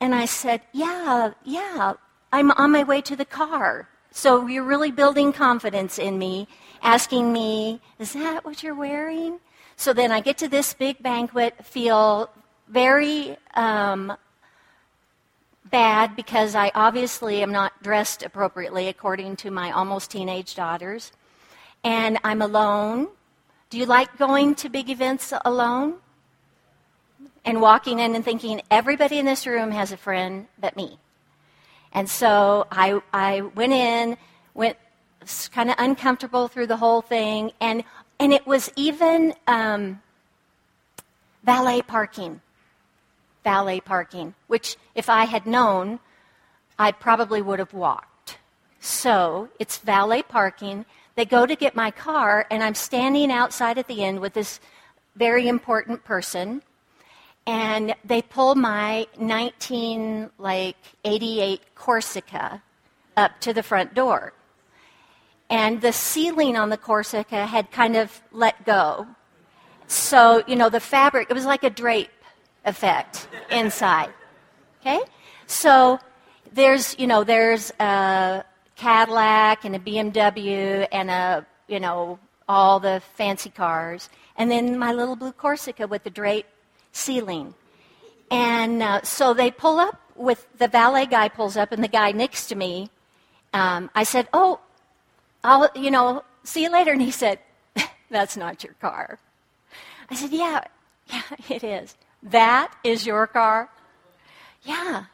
And 0.00 0.14
I 0.14 0.24
said, 0.24 0.62
Yeah, 0.72 1.32
yeah, 1.44 1.92
I'm 2.32 2.52
on 2.52 2.72
my 2.72 2.82
way 2.82 3.02
to 3.02 3.14
the 3.14 3.26
car. 3.26 3.90
So 4.10 4.46
you're 4.46 4.64
really 4.64 4.90
building 4.90 5.34
confidence 5.34 5.98
in 5.98 6.18
me, 6.18 6.48
asking 6.80 7.30
me, 7.30 7.82
Is 7.98 8.14
that 8.14 8.42
what 8.42 8.62
you're 8.62 8.74
wearing? 8.74 9.38
So 9.76 9.92
then 9.92 10.10
I 10.12 10.20
get 10.20 10.38
to 10.38 10.48
this 10.48 10.72
big 10.72 11.02
banquet, 11.02 11.62
feel 11.62 12.30
very 12.68 13.36
um, 13.54 14.16
bad 15.70 16.16
because 16.16 16.54
I 16.54 16.70
obviously 16.74 17.42
am 17.42 17.52
not 17.52 17.82
dressed 17.82 18.22
appropriately 18.22 18.88
according 18.88 19.36
to 19.36 19.50
my 19.50 19.70
almost 19.72 20.10
teenage 20.10 20.54
daughters. 20.54 21.12
And 21.84 22.18
I'm 22.24 22.42
alone. 22.42 23.08
Do 23.70 23.78
you 23.78 23.86
like 23.86 24.16
going 24.18 24.54
to 24.56 24.68
big 24.68 24.90
events 24.90 25.32
alone? 25.44 25.94
And 27.44 27.60
walking 27.60 28.00
in 28.00 28.14
and 28.14 28.24
thinking, 28.24 28.60
everybody 28.70 29.18
in 29.18 29.26
this 29.26 29.46
room 29.46 29.70
has 29.70 29.92
a 29.92 29.96
friend 29.96 30.46
but 30.58 30.76
me. 30.76 30.98
And 31.92 32.08
so 32.08 32.66
I, 32.70 33.00
I 33.12 33.40
went 33.40 33.72
in, 33.72 34.16
went 34.54 34.76
kind 35.52 35.70
of 35.70 35.76
uncomfortable 35.78 36.48
through 36.48 36.66
the 36.66 36.76
whole 36.76 37.02
thing, 37.02 37.52
and, 37.60 37.84
and 38.18 38.32
it 38.32 38.46
was 38.46 38.70
even 38.76 39.34
um, 39.46 40.00
valet 41.44 41.82
parking 41.82 42.40
valet 43.46 43.78
parking, 43.78 44.34
which 44.48 44.76
if 44.96 45.08
I 45.08 45.24
had 45.24 45.46
known, 45.46 46.00
I 46.80 46.90
probably 46.90 47.40
would 47.40 47.60
have 47.60 47.72
walked. 47.72 48.38
So 48.80 49.48
it's 49.60 49.78
valet 49.78 50.22
parking. 50.22 50.84
They 51.14 51.24
go 51.24 51.46
to 51.46 51.54
get 51.54 51.76
my 51.76 51.92
car, 51.92 52.44
and 52.50 52.60
I'm 52.64 52.74
standing 52.74 53.30
outside 53.30 53.78
at 53.78 53.86
the 53.86 54.02
end 54.02 54.18
with 54.18 54.34
this 54.34 54.58
very 55.14 55.46
important 55.46 56.02
person, 56.02 56.60
and 57.46 57.94
they 58.04 58.20
pull 58.20 58.56
my 58.56 59.06
19 59.16 60.30
like 60.38 60.76
88 61.04 61.60
Corsica 61.76 62.62
up 63.16 63.32
to 63.42 63.54
the 63.54 63.62
front 63.62 63.94
door. 63.94 64.32
And 65.48 65.80
the 65.80 65.92
ceiling 65.92 66.56
on 66.56 66.68
the 66.70 66.76
Corsica 66.88 67.46
had 67.46 67.70
kind 67.70 67.94
of 67.96 68.20
let 68.32 68.66
go. 68.66 69.06
So, 69.86 70.42
you 70.48 70.56
know, 70.56 70.68
the 70.68 70.80
fabric, 70.80 71.30
it 71.30 71.34
was 71.34 71.46
like 71.46 71.62
a 71.62 71.70
drape 71.70 72.10
effect 72.66 73.28
inside. 73.50 74.12
Okay? 74.80 75.00
So 75.46 75.98
there's, 76.52 76.98
you 76.98 77.06
know, 77.06 77.24
there's 77.24 77.70
a 77.80 78.44
Cadillac 78.76 79.64
and 79.64 79.74
a 79.74 79.78
BMW 79.78 80.86
and 80.92 81.10
a, 81.10 81.46
you 81.68 81.80
know, 81.80 82.18
all 82.48 82.78
the 82.78 83.00
fancy 83.14 83.50
cars. 83.50 84.10
And 84.36 84.50
then 84.50 84.78
my 84.78 84.92
little 84.92 85.16
blue 85.16 85.32
Corsica 85.32 85.86
with 85.86 86.04
the 86.04 86.10
drape 86.10 86.46
ceiling. 86.92 87.54
And 88.30 88.82
uh, 88.82 89.02
so 89.02 89.32
they 89.34 89.50
pull 89.50 89.78
up 89.78 90.00
with 90.16 90.46
the 90.58 90.68
valet 90.68 91.06
guy 91.06 91.28
pulls 91.28 91.56
up 91.56 91.72
and 91.72 91.82
the 91.82 91.88
guy 91.88 92.12
next 92.12 92.46
to 92.48 92.54
me. 92.54 92.90
Um, 93.52 93.90
I 93.94 94.02
said, 94.02 94.28
"Oh, 94.32 94.60
I'll 95.44 95.70
you 95.74 95.90
know 95.90 96.24
see 96.42 96.62
you 96.62 96.72
later." 96.72 96.92
And 96.92 97.02
he 97.02 97.10
said, 97.10 97.38
"That's 98.10 98.36
not 98.36 98.64
your 98.64 98.74
car." 98.74 99.18
I 100.10 100.14
said, 100.14 100.30
"Yeah, 100.30 100.64
yeah, 101.06 101.22
it 101.48 101.62
is." 101.62 101.94
That 102.26 102.74
is 102.82 103.06
your 103.06 103.28
car? 103.28 103.70
Yeah. 104.64 105.04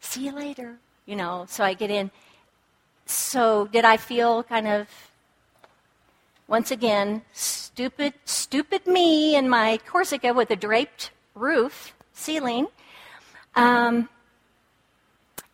See 0.00 0.24
you 0.24 0.32
later. 0.32 0.78
You 1.04 1.16
know, 1.16 1.44
so 1.46 1.62
I 1.62 1.74
get 1.74 1.90
in. 1.90 2.10
So 3.04 3.66
did 3.66 3.84
I 3.84 3.98
feel 3.98 4.42
kind 4.42 4.66
of 4.66 4.88
once 6.48 6.70
again 6.70 7.22
stupid 7.32 8.14
stupid 8.24 8.86
me 8.86 9.36
in 9.36 9.48
my 9.48 9.78
Corsica 9.86 10.32
with 10.32 10.50
a 10.50 10.56
draped 10.56 11.10
roof 11.34 11.94
ceiling. 12.14 12.68
Um, 13.54 14.08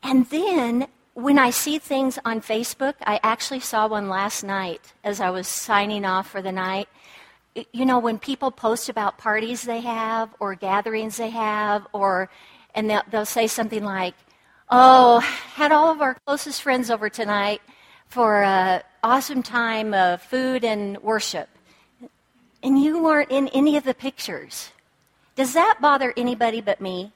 and 0.00 0.30
then 0.30 0.86
when 1.14 1.40
I 1.40 1.50
see 1.50 1.78
things 1.78 2.20
on 2.24 2.40
Facebook, 2.40 2.94
I 3.04 3.18
actually 3.24 3.60
saw 3.60 3.88
one 3.88 4.08
last 4.08 4.44
night 4.44 4.92
as 5.02 5.20
I 5.20 5.30
was 5.30 5.48
signing 5.48 6.04
off 6.04 6.30
for 6.30 6.40
the 6.40 6.52
night 6.52 6.88
you 7.72 7.84
know, 7.84 7.98
when 7.98 8.18
people 8.18 8.50
post 8.50 8.88
about 8.88 9.18
parties 9.18 9.62
they 9.62 9.80
have 9.80 10.30
or 10.38 10.54
gatherings 10.54 11.16
they 11.16 11.30
have, 11.30 11.86
or 11.92 12.30
and 12.74 12.88
they'll, 12.88 13.02
they'll 13.10 13.26
say 13.26 13.46
something 13.46 13.84
like, 13.84 14.14
"Oh, 14.70 15.18
had 15.20 15.72
all 15.72 15.90
of 15.90 16.00
our 16.00 16.14
closest 16.26 16.62
friends 16.62 16.90
over 16.90 17.08
tonight 17.08 17.60
for 18.08 18.42
an 18.42 18.82
awesome 19.02 19.42
time 19.42 19.94
of 19.94 20.22
food 20.22 20.64
and 20.64 20.98
worship," 20.98 21.48
and 22.62 22.80
you 22.80 23.02
weren't 23.02 23.30
in 23.30 23.48
any 23.48 23.76
of 23.76 23.84
the 23.84 23.94
pictures. 23.94 24.70
Does 25.34 25.52
that 25.54 25.78
bother 25.80 26.12
anybody 26.16 26.60
but 26.60 26.80
me? 26.80 27.12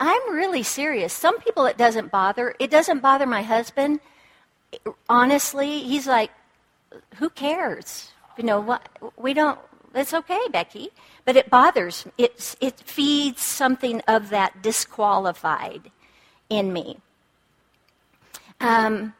I'm 0.00 0.34
really 0.34 0.62
serious. 0.62 1.12
Some 1.14 1.40
people 1.40 1.64
it 1.64 1.78
doesn't 1.78 2.10
bother. 2.10 2.54
It 2.58 2.70
doesn't 2.70 2.98
bother 3.00 3.26
my 3.26 3.42
husband 3.42 4.00
honestly, 5.08 5.80
he's 5.80 6.06
like, 6.06 6.30
who 7.16 7.30
cares? 7.30 8.12
You 8.36 8.44
know, 8.44 8.60
what, 8.60 8.88
we 9.16 9.34
don't, 9.34 9.58
it's 9.94 10.14
okay, 10.14 10.40
Becky. 10.50 10.90
But 11.24 11.36
it 11.36 11.48
bothers, 11.48 12.06
it, 12.18 12.56
it 12.60 12.80
feeds 12.80 13.42
something 13.42 14.02
of 14.06 14.30
that 14.30 14.62
disqualified 14.62 15.90
in 16.50 16.72
me. 16.72 16.98
Um, 18.60 19.14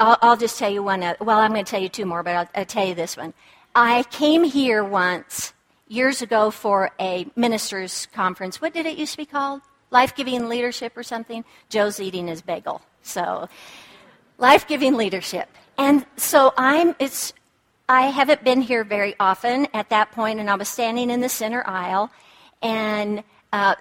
I'll, 0.00 0.16
I'll, 0.22 0.36
just 0.36 0.58
tell 0.58 0.70
you 0.70 0.82
one. 0.82 1.02
Other, 1.02 1.16
well, 1.20 1.38
I'm 1.38 1.52
going 1.52 1.64
to 1.64 1.70
tell 1.70 1.80
you 1.80 1.88
two 1.88 2.06
more, 2.06 2.22
but 2.22 2.34
I'll, 2.34 2.48
I'll 2.54 2.64
tell 2.64 2.86
you 2.86 2.94
this 2.94 3.16
one. 3.16 3.34
I 3.74 4.04
came 4.10 4.44
here 4.44 4.84
once 4.84 5.52
years 5.88 6.22
ago 6.22 6.50
for 6.50 6.90
a 7.00 7.26
ministers' 7.36 8.06
conference. 8.12 8.60
What 8.60 8.74
did 8.74 8.86
it 8.86 8.98
used 8.98 9.12
to 9.12 9.18
be 9.18 9.26
called? 9.26 9.62
Life 9.90 10.14
Giving 10.14 10.48
Leadership 10.48 10.96
or 10.96 11.02
something? 11.02 11.44
Joe's 11.68 12.00
eating 12.00 12.26
his 12.26 12.42
bagel. 12.42 12.82
So, 13.08 13.48
life 14.38 14.66
giving 14.66 14.94
leadership. 14.94 15.48
And 15.78 16.04
so 16.16 16.52
I'm, 16.56 16.94
it's, 16.98 17.32
I 17.88 18.06
haven't 18.06 18.44
been 18.44 18.60
here 18.60 18.84
very 18.84 19.14
often 19.18 19.66
at 19.72 19.90
that 19.90 20.12
point, 20.12 20.40
and 20.40 20.50
I 20.50 20.56
was 20.56 20.68
standing 20.68 21.10
in 21.10 21.20
the 21.20 21.28
center 21.28 21.62
aisle, 21.66 22.10
and, 22.60 23.22
uh, 23.52 23.76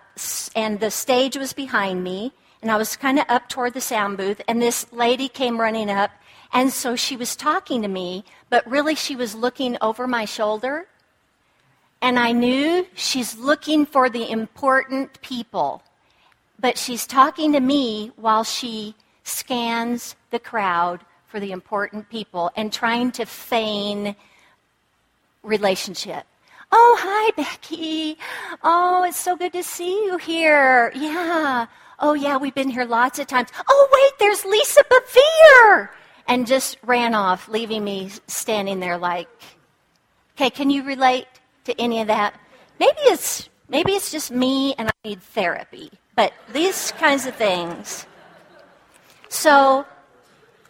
and 0.55 0.79
the 0.79 0.91
stage 0.91 1.36
was 1.38 1.53
behind 1.53 2.03
me, 2.03 2.34
and 2.62 2.72
I 2.72 2.77
was 2.77 2.96
kind 2.96 3.19
of 3.19 3.25
up 3.29 3.50
toward 3.50 3.74
the 3.74 3.81
sound 3.81 4.17
booth, 4.17 4.41
and 4.48 4.62
this 4.62 4.91
lady 4.93 5.27
came 5.27 5.60
running 5.60 5.89
up, 5.89 6.12
and 6.53 6.72
so 6.72 6.96
she 6.96 7.17
was 7.17 7.36
talking 7.36 7.81
to 7.81 7.88
me, 7.88 8.24
but 8.50 8.65
really 8.69 8.96
she 8.96 9.15
was 9.15 9.36
looking 9.36 9.77
over 9.81 10.07
my 10.07 10.25
shoulder, 10.25 10.88
and 12.01 12.19
I 12.19 12.31
knew 12.31 12.88
she's 12.93 13.38
looking 13.38 13.86
for 13.86 14.10
the 14.10 14.29
important 14.29 15.19
people, 15.22 15.84
but 16.60 16.77
she's 16.77 17.05
talking 17.05 17.51
to 17.53 17.60
me 17.60 18.12
while 18.15 18.43
she 18.43 18.96
scans 19.27 20.15
the 20.31 20.39
crowd 20.39 21.01
for 21.27 21.39
the 21.39 21.51
important 21.51 22.10
people 22.10 22.51
and 22.55 22.72
trying 22.72 23.12
to 23.12 23.25
feign 23.25 24.15
relationship. 25.43 26.25
Oh, 26.72 26.98
hi, 27.00 27.31
Becky. 27.36 28.17
Oh, 28.63 29.03
it's 29.03 29.17
so 29.17 29.36
good 29.36 29.53
to 29.53 29.63
see 29.63 30.05
you 30.05 30.17
here. 30.17 30.91
Yeah. 30.96 31.67
Oh, 32.00 32.13
yeah, 32.13 32.38
we've 32.38 32.55
been 32.55 32.69
here 32.69 32.86
lots 32.86 33.19
of 33.19 33.27
times. 33.27 33.50
Oh, 33.67 33.88
wait, 33.91 34.19
there's 34.19 34.46
Lisa 34.46 34.84
Bevere. 34.84 35.89
And 36.27 36.46
just 36.46 36.77
ran 36.84 37.15
off, 37.15 37.48
leaving 37.48 37.84
me 37.84 38.12
standing 38.27 38.81
there 38.81 38.98
like, 38.98 39.29
okay, 40.36 40.50
can 40.50 40.69
you 40.69 40.84
relate 40.84 41.27
to 41.63 41.79
any 41.79 42.01
of 42.01 42.07
that? 42.07 42.38
Maybe 42.79 43.00
it's, 43.03 43.50
maybe 43.69 43.93
it's 43.93 44.12
just 44.12 44.29
me 44.29 44.75
and 44.77 44.89
I 44.89 45.07
need 45.07 45.22
therapy. 45.22 45.89
But 46.15 46.34
these 46.51 46.91
kinds 46.93 47.25
of 47.25 47.36
things. 47.36 48.05
So, 49.29 49.86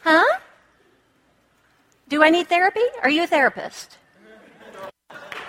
huh? 0.03 0.39
Do 2.07 2.23
I 2.23 2.29
need 2.29 2.47
therapy? 2.47 2.83
Are 3.03 3.09
you 3.09 3.23
a 3.23 3.27
therapist? 3.27 3.97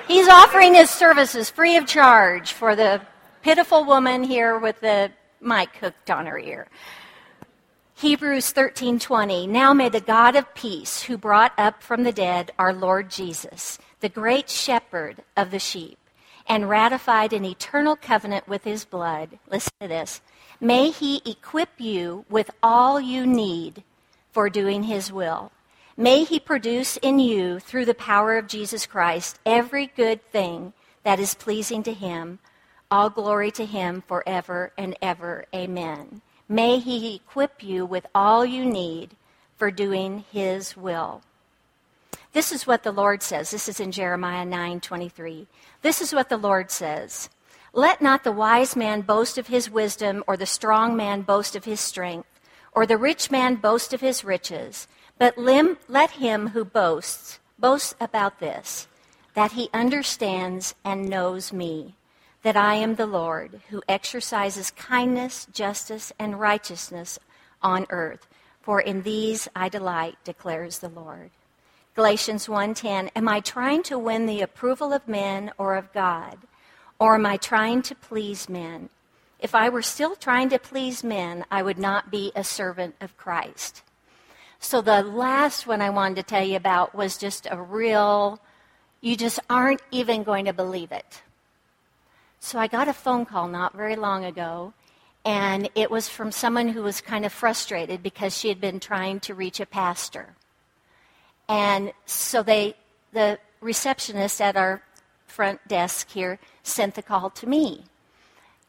He's 0.06 0.28
offering 0.28 0.74
his 0.74 0.90
services 0.90 1.50
free 1.50 1.76
of 1.76 1.86
charge 1.86 2.52
for 2.52 2.74
the 2.74 3.02
pitiful 3.42 3.84
woman 3.84 4.24
here 4.24 4.58
with 4.58 4.80
the 4.80 5.10
mic 5.40 5.76
hooked 5.76 6.10
on 6.10 6.26
her 6.26 6.38
ear. 6.38 6.68
Hebrews 7.94 8.52
13:20 8.52 9.48
Now 9.48 9.74
may 9.74 9.88
the 9.88 10.00
God 10.00 10.36
of 10.36 10.54
peace 10.54 11.02
who 11.02 11.18
brought 11.18 11.52
up 11.58 11.82
from 11.82 12.04
the 12.04 12.12
dead 12.12 12.52
our 12.58 12.72
Lord 12.72 13.10
Jesus 13.10 13.78
the 14.00 14.08
great 14.08 14.48
shepherd 14.48 15.24
of 15.36 15.50
the 15.50 15.58
sheep 15.58 15.98
and 16.46 16.68
ratified 16.68 17.32
an 17.32 17.44
eternal 17.44 17.96
covenant 17.96 18.46
with 18.46 18.64
his 18.64 18.84
blood 18.84 19.38
listen 19.50 19.72
to 19.80 19.88
this 19.88 20.20
may 20.60 20.90
he 20.90 21.22
equip 21.24 21.80
you 21.80 22.24
with 22.28 22.50
all 22.62 23.00
you 23.00 23.26
need 23.26 23.82
for 24.32 24.50
doing 24.50 24.84
his 24.84 25.12
will 25.12 25.52
May 26.00 26.22
he 26.22 26.38
produce 26.38 26.96
in 26.98 27.18
you, 27.18 27.58
through 27.58 27.84
the 27.86 27.92
power 27.92 28.38
of 28.38 28.46
Jesus 28.46 28.86
Christ, 28.86 29.40
every 29.44 29.88
good 29.88 30.22
thing 30.30 30.72
that 31.02 31.18
is 31.18 31.34
pleasing 31.34 31.82
to 31.82 31.92
him. 31.92 32.38
All 32.88 33.10
glory 33.10 33.50
to 33.50 33.66
him 33.66 34.04
forever 34.06 34.72
and 34.78 34.96
ever. 35.02 35.46
Amen. 35.52 36.22
May 36.48 36.78
he 36.78 37.16
equip 37.16 37.64
you 37.64 37.84
with 37.84 38.06
all 38.14 38.46
you 38.46 38.64
need 38.64 39.16
for 39.56 39.72
doing 39.72 40.24
his 40.30 40.76
will. 40.76 41.22
This 42.32 42.52
is 42.52 42.64
what 42.64 42.84
the 42.84 42.92
Lord 42.92 43.20
says. 43.20 43.50
This 43.50 43.68
is 43.68 43.80
in 43.80 43.90
Jeremiah 43.90 44.44
9:23. 44.44 45.48
This 45.82 46.00
is 46.00 46.14
what 46.14 46.28
the 46.28 46.36
Lord 46.36 46.70
says. 46.70 47.28
Let 47.78 48.02
not 48.02 48.24
the 48.24 48.32
wise 48.32 48.74
man 48.74 49.02
boast 49.02 49.38
of 49.38 49.46
his 49.46 49.70
wisdom 49.70 50.24
or 50.26 50.36
the 50.36 50.46
strong 50.46 50.96
man 50.96 51.22
boast 51.22 51.54
of 51.54 51.64
his 51.64 51.78
strength 51.78 52.40
or 52.72 52.86
the 52.86 52.96
rich 52.96 53.30
man 53.30 53.54
boast 53.54 53.94
of 53.94 54.00
his 54.00 54.24
riches 54.24 54.88
but 55.16 55.38
let 55.38 56.10
him 56.10 56.48
who 56.48 56.64
boasts 56.64 57.38
boast 57.56 57.94
about 58.00 58.40
this, 58.40 58.88
that 59.34 59.52
he 59.52 59.70
understands 59.72 60.74
and 60.84 61.08
knows 61.08 61.52
me, 61.52 61.94
that 62.42 62.56
I 62.56 62.74
am 62.74 62.96
the 62.96 63.06
Lord, 63.06 63.60
who 63.70 63.80
exercises 63.88 64.72
kindness, 64.72 65.46
justice, 65.52 66.12
and 66.18 66.40
righteousness 66.40 67.20
on 67.62 67.86
earth. 67.90 68.26
For 68.60 68.80
in 68.80 69.02
these 69.02 69.46
I 69.54 69.68
delight, 69.68 70.16
declares 70.24 70.80
the 70.80 70.88
Lord. 70.88 71.30
Galatians 71.94 72.48
1:10 72.48 73.10
Am 73.14 73.28
I 73.28 73.38
trying 73.38 73.84
to 73.84 74.00
win 74.00 74.26
the 74.26 74.42
approval 74.42 74.92
of 74.92 75.06
men 75.06 75.52
or 75.56 75.76
of 75.76 75.92
God? 75.92 76.38
Or 77.00 77.14
am 77.14 77.26
I 77.26 77.36
trying 77.36 77.82
to 77.82 77.94
please 77.94 78.48
men? 78.48 78.88
If 79.38 79.54
I 79.54 79.68
were 79.68 79.82
still 79.82 80.16
trying 80.16 80.48
to 80.48 80.58
please 80.58 81.04
men, 81.04 81.44
I 81.50 81.62
would 81.62 81.78
not 81.78 82.10
be 82.10 82.32
a 82.34 82.42
servant 82.42 82.96
of 83.00 83.16
Christ. 83.16 83.82
So 84.58 84.80
the 84.80 85.02
last 85.02 85.66
one 85.66 85.80
I 85.80 85.90
wanted 85.90 86.16
to 86.16 86.22
tell 86.24 86.44
you 86.44 86.56
about 86.56 86.94
was 86.94 87.16
just 87.16 87.46
a 87.48 87.62
real, 87.62 88.40
you 89.00 89.16
just 89.16 89.38
aren't 89.48 89.82
even 89.92 90.24
going 90.24 90.46
to 90.46 90.52
believe 90.52 90.90
it. 90.90 91.22
So 92.40 92.58
I 92.58 92.66
got 92.66 92.88
a 92.88 92.92
phone 92.92 93.24
call 93.24 93.46
not 93.46 93.76
very 93.76 93.94
long 93.94 94.24
ago, 94.24 94.72
and 95.24 95.68
it 95.76 95.90
was 95.90 96.08
from 96.08 96.32
someone 96.32 96.68
who 96.68 96.82
was 96.82 97.00
kind 97.00 97.24
of 97.24 97.32
frustrated 97.32 98.02
because 98.02 98.36
she 98.36 98.48
had 98.48 98.60
been 98.60 98.80
trying 98.80 99.20
to 99.20 99.34
reach 99.34 99.60
a 99.60 99.66
pastor. 99.66 100.34
And 101.48 101.92
so 102.06 102.42
they, 102.42 102.74
the 103.12 103.38
receptionist 103.60 104.40
at 104.40 104.56
our 104.56 104.82
front 105.26 105.66
desk 105.68 106.10
here 106.10 106.38
sent 106.68 106.94
the 106.94 107.02
call 107.02 107.30
to 107.30 107.48
me 107.48 107.84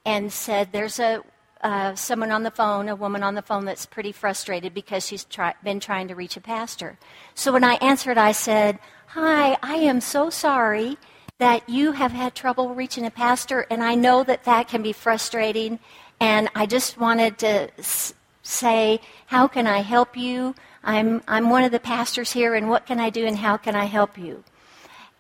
and 0.06 0.32
said, 0.32 0.70
There's 0.72 1.00
a 1.00 1.24
uh, 1.62 1.94
someone 1.94 2.32
on 2.32 2.44
the 2.44 2.52
phone, 2.52 2.88
a 2.88 2.96
woman 2.96 3.22
on 3.22 3.36
the 3.36 3.42
phone 3.42 3.66
that's 3.66 3.86
pretty 3.86 4.14
frustrated 4.14 4.74
because 4.74 5.06
she's 5.06 5.26
try- 5.26 5.56
been 5.64 5.80
trying 5.80 6.08
to 6.08 6.16
reach 6.16 6.38
a 6.38 6.42
pastor. 6.42 6.98
So 7.36 7.52
when 7.52 7.66
I 7.66 7.74
answered, 7.76 8.18
I 8.18 8.32
said, 8.32 8.80
Hi, 9.08 9.58
I 9.62 9.76
am 9.76 10.00
so 10.02 10.30
sorry 10.30 10.98
that 11.38 11.68
you 11.68 11.94
have 11.94 12.12
had 12.12 12.36
trouble 12.36 12.74
reaching 12.76 13.06
a 13.06 13.12
pastor, 13.12 13.66
and 13.70 13.84
I 13.84 13.96
know 13.96 14.24
that 14.24 14.46
that 14.46 14.68
can 14.68 14.82
be 14.82 14.94
frustrating. 14.94 15.80
And 16.20 16.50
I 16.56 16.66
just 16.66 16.98
wanted 16.98 17.38
to 17.40 17.70
s- 17.78 18.14
say, 18.44 19.02
How 19.28 19.48
can 19.48 19.68
I 19.68 19.80
help 19.80 20.16
you? 20.16 20.56
I'm, 20.84 21.22
I'm 21.28 21.50
one 21.50 21.66
of 21.66 21.72
the 21.72 21.80
pastors 21.80 22.32
here, 22.32 22.56
and 22.56 22.70
what 22.70 22.86
can 22.86 23.00
I 23.00 23.10
do, 23.10 23.26
and 23.26 23.38
how 23.38 23.58
can 23.58 23.76
I 23.76 23.86
help 23.86 24.18
you? 24.18 24.44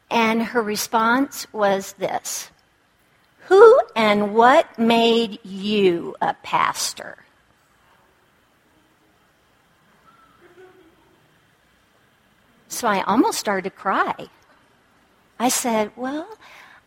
And 0.09 0.41
her 0.41 0.61
response 0.61 1.51
was 1.51 1.93
this 1.93 2.49
who 3.49 3.79
and 3.95 4.35
what 4.35 4.77
made 4.77 5.39
you 5.43 6.15
a 6.21 6.35
pastor? 6.35 7.17
So 12.67 12.87
I 12.87 13.01
almost 13.01 13.39
started 13.39 13.63
to 13.63 13.75
cry. 13.75 14.27
I 15.39 15.49
said, 15.49 15.91
Well, 15.95 16.29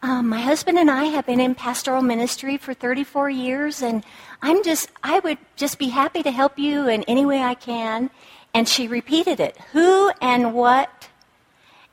um, 0.02 0.28
my 0.28 0.40
husband 0.40 0.78
and 0.78 0.88
I 0.88 1.06
have 1.06 1.26
been 1.26 1.40
in 1.40 1.56
pastoral 1.56 2.00
ministry 2.00 2.56
for 2.56 2.74
34 2.74 3.28
years, 3.28 3.82
and 3.82 4.04
I'm 4.40 4.62
just, 4.62 4.88
I 5.02 5.18
would 5.18 5.38
just 5.56 5.80
be 5.80 5.88
happy 5.88 6.22
to 6.22 6.30
help 6.30 6.60
you 6.60 6.88
in 6.88 7.02
any 7.04 7.26
way 7.26 7.42
I 7.42 7.54
can. 7.54 8.08
And 8.54 8.68
she 8.68 8.86
repeated 8.86 9.40
it 9.40 9.58
Who 9.72 10.12
and 10.20 10.54
what 10.54 11.08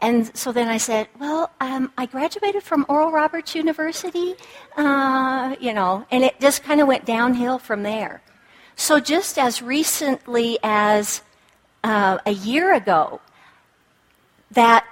and 0.01 0.35
so 0.35 0.51
then 0.51 0.69
I 0.69 0.77
said, 0.77 1.09
well, 1.19 1.51
um, 1.59 1.91
I 1.97 2.05
graduated 2.05 2.63
from 2.63 2.85
Oral 2.87 3.11
Roberts 3.11 3.53
University, 3.53 4.35
uh, 4.77 5.55
you 5.59 5.73
know, 5.73 6.05
and 6.09 6.23
it 6.23 6.39
just 6.39 6.63
kind 6.63 6.79
of 6.79 6.87
went 6.87 7.05
downhill 7.05 7.59
from 7.59 7.83
there. 7.83 8.21
So 8.75 9.01
just 9.01 9.37
as 9.37 9.61
recently 9.61 10.57
as 10.63 11.21
uh, 11.83 12.19
a 12.25 12.31
year 12.31 12.73
ago, 12.73 13.19
that 14.51 14.85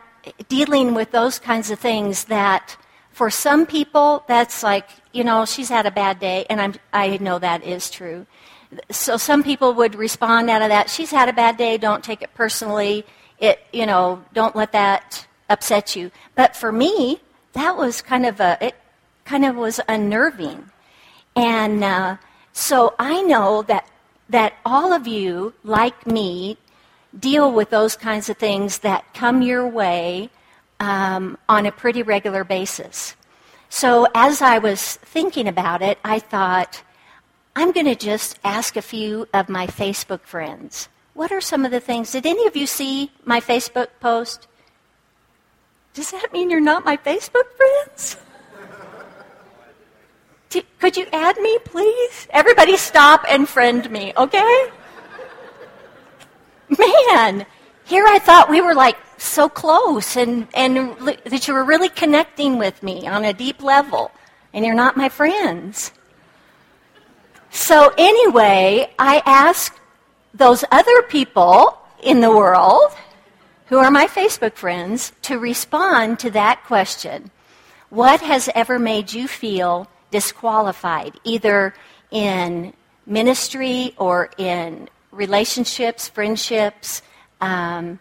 dealing 0.49 0.93
with 0.93 1.11
those 1.11 1.39
kinds 1.39 1.71
of 1.71 1.79
things 1.79 2.25
that 2.25 2.77
for 3.11 3.29
some 3.29 3.65
people 3.65 4.23
that's 4.27 4.61
like 4.61 4.89
you 5.13 5.23
know 5.23 5.45
she's 5.45 5.69
had 5.69 5.85
a 5.85 5.91
bad 5.91 6.19
day 6.19 6.45
and 6.49 6.61
I'm, 6.61 6.73
i 6.93 7.17
know 7.17 7.39
that 7.39 7.63
is 7.63 7.89
true 7.89 8.27
so 8.91 9.17
some 9.17 9.41
people 9.41 9.73
would 9.73 9.95
respond 9.95 10.49
out 10.49 10.61
of 10.61 10.69
that 10.69 10.89
she's 10.89 11.11
had 11.11 11.29
a 11.29 11.33
bad 11.33 11.57
day 11.57 11.77
don't 11.77 12.03
take 12.03 12.21
it 12.21 12.33
personally 12.35 13.05
it, 13.39 13.59
you 13.71 13.85
know, 13.85 14.23
don't 14.33 14.55
let 14.55 14.71
that 14.71 15.27
upset 15.49 15.95
you. 15.95 16.11
But 16.35 16.55
for 16.55 16.71
me, 16.71 17.19
that 17.53 17.77
was 17.77 18.01
kind 18.01 18.25
of 18.25 18.39
a, 18.39 18.57
it 18.61 18.75
kind 19.25 19.45
of 19.45 19.55
was 19.55 19.79
unnerving. 19.87 20.69
And 21.35 21.83
uh, 21.83 22.17
so 22.53 22.95
I 22.99 23.21
know 23.21 23.61
that, 23.63 23.87
that 24.29 24.53
all 24.65 24.93
of 24.93 25.07
you, 25.07 25.53
like 25.63 26.07
me, 26.07 26.57
deal 27.17 27.51
with 27.51 27.69
those 27.69 27.95
kinds 27.95 28.29
of 28.29 28.37
things 28.37 28.79
that 28.79 29.13
come 29.13 29.41
your 29.41 29.67
way 29.67 30.29
um, 30.79 31.37
on 31.47 31.65
a 31.65 31.71
pretty 31.71 32.03
regular 32.03 32.43
basis. 32.43 33.15
So 33.69 34.07
as 34.15 34.41
I 34.41 34.59
was 34.59 34.97
thinking 34.97 35.47
about 35.47 35.81
it, 35.81 35.97
I 36.03 36.19
thought, 36.19 36.83
I'm 37.55 37.71
going 37.71 37.87
to 37.87 37.95
just 37.95 38.39
ask 38.43 38.77
a 38.77 38.81
few 38.81 39.27
of 39.33 39.49
my 39.49 39.65
Facebook 39.67 40.21
friends 40.21 40.89
what 41.17 41.31
are 41.31 41.41
some 41.41 41.65
of 41.65 41.71
the 41.71 41.79
things? 41.79 42.11
Did 42.11 42.27
any 42.27 42.45
of 42.45 42.55
you 42.55 42.67
see 42.67 43.11
my 43.25 43.41
Facebook 43.41 43.87
post? 43.99 44.47
Does 45.95 46.11
that 46.11 46.31
mean 46.31 46.51
you're 46.51 46.61
not 46.61 46.85
my 46.85 46.95
Facebook 46.95 47.49
friends? 47.57 48.17
could 50.79 50.95
you 50.95 51.07
add 51.11 51.37
me, 51.37 51.57
please? 51.65 52.27
Everybody 52.29 52.77
stop 52.77 53.25
and 53.27 53.49
friend 53.49 53.89
me, 53.89 54.13
okay? 54.15 54.69
Man, 56.69 57.47
here 57.83 58.05
I 58.05 58.19
thought 58.19 58.49
we 58.49 58.61
were 58.61 58.75
like 58.75 58.97
so 59.17 59.49
close 59.49 60.15
and, 60.15 60.47
and 60.53 60.95
that 61.25 61.47
you 61.47 61.53
were 61.55 61.65
really 61.65 61.89
connecting 61.89 62.59
with 62.59 62.83
me 62.83 63.07
on 63.07 63.25
a 63.25 63.33
deep 63.33 63.63
level, 63.63 64.11
and 64.53 64.63
you're 64.63 64.75
not 64.75 64.95
my 64.95 65.09
friends. 65.09 65.91
So, 67.49 67.91
anyway, 67.97 68.93
I 68.99 69.23
asked 69.25 69.79
those 70.37 70.63
other 70.71 71.01
people 71.03 71.77
in 72.01 72.21
the 72.21 72.29
world 72.29 72.91
who 73.67 73.77
are 73.77 73.91
my 73.91 74.07
Facebook 74.07 74.53
friends 74.53 75.11
to 75.23 75.39
respond 75.39 76.19
to 76.19 76.31
that 76.31 76.63
question. 76.63 77.31
What 77.89 78.21
has 78.21 78.49
ever 78.53 78.79
made 78.79 79.11
you 79.11 79.27
feel 79.27 79.87
disqualified, 80.11 81.19
either 81.23 81.73
in 82.11 82.73
ministry 83.05 83.93
or 83.97 84.29
in 84.37 84.89
relationships, 85.11 86.07
friendships, 86.07 87.01
um, 87.41 87.99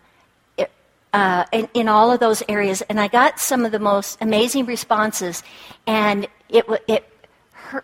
uh, 1.12 1.44
in, 1.50 1.68
in 1.72 1.88
all 1.88 2.12
of 2.12 2.20
those 2.20 2.42
areas. 2.48 2.82
And 2.82 3.00
I 3.00 3.08
got 3.08 3.40
some 3.40 3.64
of 3.64 3.72
the 3.72 3.78
most 3.78 4.18
amazing 4.20 4.66
responses, 4.66 5.42
and 5.86 6.28
it, 6.50 6.66
it, 6.86 7.08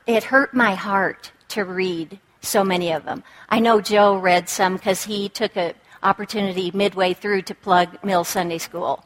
it 0.06 0.24
hurt 0.24 0.52
my 0.52 0.74
heart 0.74 1.32
to 1.48 1.64
read 1.64 2.20
so 2.42 2.64
many 2.64 2.92
of 2.92 3.04
them. 3.04 3.22
I 3.48 3.60
know 3.60 3.80
Joe 3.80 4.16
read 4.18 4.48
some 4.48 4.74
because 4.74 5.04
he 5.04 5.28
took 5.28 5.56
an 5.56 5.74
opportunity 6.02 6.70
midway 6.74 7.14
through 7.14 7.42
to 7.42 7.54
plug 7.54 8.02
Mill 8.04 8.24
Sunday 8.24 8.58
School. 8.58 9.04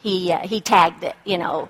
He, 0.00 0.30
uh, 0.32 0.46
he 0.46 0.60
tagged 0.60 1.02
it, 1.02 1.16
you 1.24 1.38
know. 1.38 1.68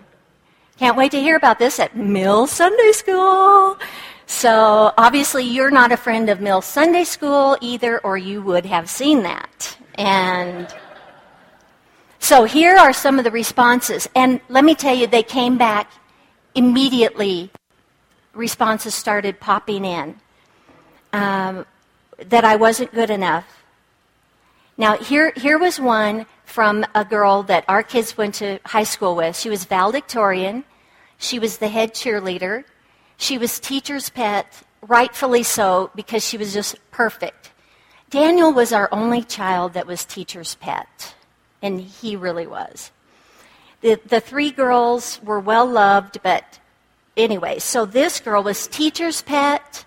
Can't 0.78 0.96
wait 0.96 1.12
to 1.12 1.20
hear 1.20 1.36
about 1.36 1.58
this 1.58 1.80
at 1.80 1.96
Mill 1.96 2.46
Sunday 2.46 2.92
School. 2.92 3.78
So 4.26 4.92
obviously, 4.98 5.44
you're 5.44 5.70
not 5.70 5.90
a 5.90 5.96
friend 5.96 6.28
of 6.28 6.40
Mill 6.40 6.60
Sunday 6.60 7.04
School 7.04 7.56
either, 7.60 7.98
or 8.00 8.18
you 8.18 8.42
would 8.42 8.66
have 8.66 8.90
seen 8.90 9.22
that. 9.22 9.78
And 9.94 10.72
so 12.18 12.44
here 12.44 12.76
are 12.76 12.92
some 12.92 13.18
of 13.18 13.24
the 13.24 13.30
responses. 13.30 14.08
And 14.14 14.40
let 14.48 14.64
me 14.64 14.74
tell 14.74 14.94
you, 14.94 15.06
they 15.06 15.22
came 15.22 15.56
back 15.56 15.90
immediately. 16.54 17.50
Responses 18.34 18.94
started 18.94 19.40
popping 19.40 19.84
in 19.84 20.20
um, 21.12 21.66
that 22.26 22.44
I 22.44 22.56
wasn't 22.56 22.92
good 22.92 23.10
enough. 23.10 23.64
Now, 24.76 24.96
here, 24.96 25.32
here 25.36 25.58
was 25.58 25.80
one 25.80 26.26
from 26.44 26.86
a 26.94 27.04
girl 27.04 27.42
that 27.44 27.64
our 27.68 27.82
kids 27.82 28.16
went 28.16 28.36
to 28.36 28.58
high 28.64 28.84
school 28.84 29.16
with. 29.16 29.36
She 29.36 29.50
was 29.50 29.64
valedictorian. 29.64 30.64
She 31.18 31.38
was 31.38 31.58
the 31.58 31.68
head 31.68 31.94
cheerleader. 31.94 32.64
She 33.16 33.38
was 33.38 33.58
teacher's 33.58 34.08
pet, 34.08 34.46
rightfully 34.86 35.42
so, 35.42 35.90
because 35.94 36.24
she 36.24 36.38
was 36.38 36.52
just 36.52 36.76
perfect. 36.92 37.50
Daniel 38.10 38.52
was 38.52 38.72
our 38.72 38.88
only 38.92 39.22
child 39.22 39.74
that 39.74 39.86
was 39.86 40.04
teacher's 40.04 40.54
pet, 40.54 41.14
and 41.60 41.80
he 41.80 42.16
really 42.16 42.46
was. 42.46 42.90
The, 43.80 44.00
the 44.06 44.20
three 44.20 44.50
girls 44.50 45.20
were 45.22 45.40
well 45.40 45.66
loved, 45.66 46.22
but 46.22 46.58
anyway, 47.16 47.58
so 47.58 47.84
this 47.84 48.20
girl 48.20 48.42
was 48.42 48.66
teacher's 48.66 49.22
pet, 49.22 49.84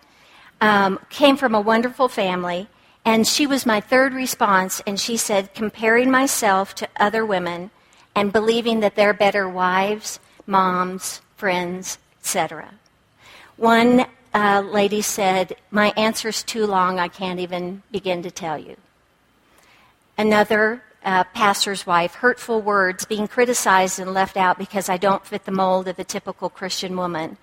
um, 0.62 1.00
came 1.10 1.36
from 1.36 1.54
a 1.54 1.60
wonderful 1.60 2.08
family, 2.08 2.68
and 3.04 3.28
she 3.28 3.48
was 3.48 3.66
my 3.66 3.82
third 3.82 4.14
response, 4.14 4.82
and 4.86 5.00
she 5.00 5.18
said, 5.18 5.54
comparing 5.54 6.10
myself 6.12 6.76
to 6.76 6.88
other 6.98 7.26
women 7.26 7.72
and 8.16 8.32
believing 8.32 8.80
that 8.82 8.96
they're 8.96 9.14
better 9.14 9.50
wives, 9.50 10.20
moms, 10.46 11.22
friends, 11.36 11.98
etc. 12.22 12.70
One 13.58 14.06
uh, 14.34 14.64
lady 14.66 15.02
said, 15.02 15.56
My 15.72 15.94
answer's 15.98 16.44
too 16.44 16.68
long, 16.68 17.00
I 17.00 17.08
can't 17.08 17.40
even 17.40 17.82
begin 17.92 18.22
to 18.24 18.32
tell 18.32 18.58
you. 18.58 18.78
Another 20.18 20.84
uh, 21.04 21.24
pastor's 21.34 21.88
wife, 21.88 22.16
hurtful 22.16 22.62
words, 22.62 23.06
being 23.06 23.28
criticized 23.28 24.00
and 24.00 24.14
left 24.14 24.38
out 24.38 24.60
because 24.60 24.90
I 24.90 24.98
don't 24.98 25.26
fit 25.26 25.46
the 25.46 25.52
mold 25.52 25.88
of 25.88 25.96
the 25.96 26.04
typical 26.04 26.50
Christian 26.50 26.96
woman. 26.96 27.38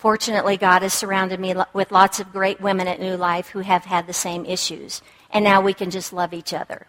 Fortunately, 0.00 0.56
God 0.56 0.82
has 0.82 0.92
surrounded 0.92 1.38
me 1.38 1.54
with 1.72 1.92
lots 1.92 2.20
of 2.20 2.32
great 2.32 2.60
women 2.60 2.88
at 2.88 3.00
New 3.00 3.16
Life 3.16 3.50
who 3.50 3.60
have 3.60 3.84
had 3.84 4.06
the 4.06 4.12
same 4.12 4.44
issues, 4.44 5.02
and 5.30 5.44
now 5.44 5.60
we 5.60 5.74
can 5.74 5.90
just 5.90 6.12
love 6.12 6.34
each 6.34 6.52
other. 6.52 6.86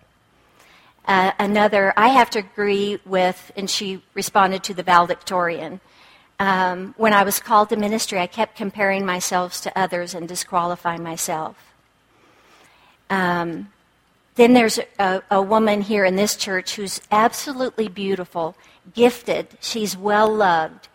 Uh, 1.06 1.32
another, 1.38 1.94
I 1.98 2.08
have 2.10 2.30
to 2.32 2.40
agree 2.40 3.00
with, 3.06 3.52
and 3.56 3.70
she 3.70 4.02
responded 4.14 4.64
to 4.64 4.74
the 4.74 4.84
valedictorian 4.84 5.82
um, 6.42 6.96
when 6.98 7.14
I 7.14 7.22
was 7.22 7.40
called 7.40 7.70
to 7.70 7.76
ministry, 7.76 8.18
I 8.18 8.26
kept 8.26 8.56
comparing 8.56 9.06
myself 9.06 9.62
to 9.62 9.80
others 9.80 10.16
and 10.16 10.28
disqualifying 10.28 11.04
myself. 11.04 11.56
Um, 13.12 13.72
then 14.34 14.54
there's 14.54 14.80
a, 14.98 15.22
a, 15.30 15.40
woman 15.40 15.82
here 15.82 16.04
in 16.04 16.16
this 16.16 16.36
church 16.36 16.78
who's 16.78 17.00
absolutely 17.12 17.88
beautiful, 17.90 18.56
gifted, 18.96 19.50
she's 19.60 19.96
well 19.96 20.34
loved, 20.34 20.88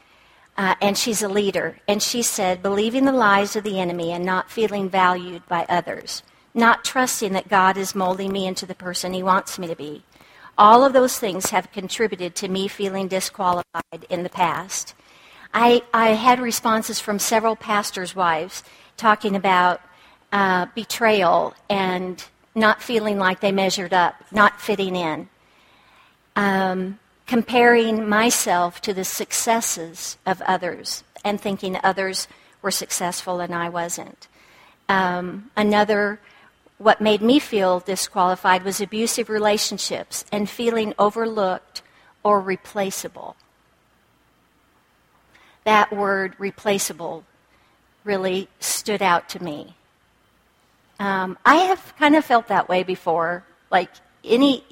uh, 0.56 0.74
and 0.80 0.96
she's 0.96 1.22
a 1.22 1.28
leader. 1.28 1.78
And 1.86 2.02
she 2.02 2.22
said, 2.22 2.62
believing 2.62 3.04
the 3.04 3.12
lies 3.12 3.56
of 3.56 3.64
the 3.64 3.78
enemy 3.78 4.12
and 4.12 4.24
not 4.24 4.50
feeling 4.50 4.88
valued 4.88 5.46
by 5.48 5.66
others, 5.68 6.22
not 6.54 6.84
trusting 6.84 7.32
that 7.32 7.48
God 7.48 7.76
is 7.76 7.94
molding 7.94 8.32
me 8.32 8.46
into 8.46 8.66
the 8.66 8.74
person 8.74 9.12
he 9.12 9.22
wants 9.22 9.58
me 9.58 9.66
to 9.66 9.76
be. 9.76 10.02
All 10.58 10.84
of 10.84 10.94
those 10.94 11.18
things 11.18 11.50
have 11.50 11.70
contributed 11.72 12.34
to 12.36 12.48
me 12.48 12.66
feeling 12.68 13.08
disqualified 13.08 14.06
in 14.08 14.22
the 14.22 14.30
past. 14.30 14.94
I, 15.52 15.82
I 15.92 16.10
had 16.10 16.40
responses 16.40 16.98
from 16.98 17.18
several 17.18 17.56
pastors' 17.56 18.16
wives 18.16 18.62
talking 18.96 19.36
about 19.36 19.82
uh, 20.32 20.66
betrayal 20.74 21.54
and 21.68 22.24
not 22.54 22.82
feeling 22.82 23.18
like 23.18 23.40
they 23.40 23.52
measured 23.52 23.92
up, 23.92 24.14
not 24.32 24.60
fitting 24.60 24.96
in, 24.96 25.28
um, 26.36 26.98
comparing 27.26 28.08
myself 28.08 28.80
to 28.82 28.94
the 28.94 29.04
successes 29.04 30.16
of 30.24 30.40
others 30.42 31.04
and 31.24 31.40
thinking 31.40 31.78
others 31.82 32.28
were 32.62 32.70
successful 32.70 33.40
and 33.40 33.54
I 33.54 33.68
wasn't. 33.68 34.28
Um, 34.88 35.50
another, 35.56 36.20
what 36.78 37.00
made 37.00 37.22
me 37.22 37.38
feel 37.38 37.80
disqualified 37.80 38.62
was 38.64 38.80
abusive 38.80 39.28
relationships 39.28 40.24
and 40.30 40.48
feeling 40.48 40.94
overlooked 40.98 41.82
or 42.22 42.40
replaceable 42.40 43.36
that 45.66 45.92
word 45.92 46.34
replaceable 46.38 47.24
really 48.04 48.48
stood 48.60 49.02
out 49.02 49.28
to 49.28 49.42
me. 49.42 49.74
Um, 51.00 51.36
I 51.44 51.56
have 51.56 51.92
kind 51.98 52.14
of 52.14 52.24
felt 52.24 52.46
that 52.46 52.68
way 52.68 52.84
before. 52.84 53.44
Like 53.70 53.90
any, 54.24 54.64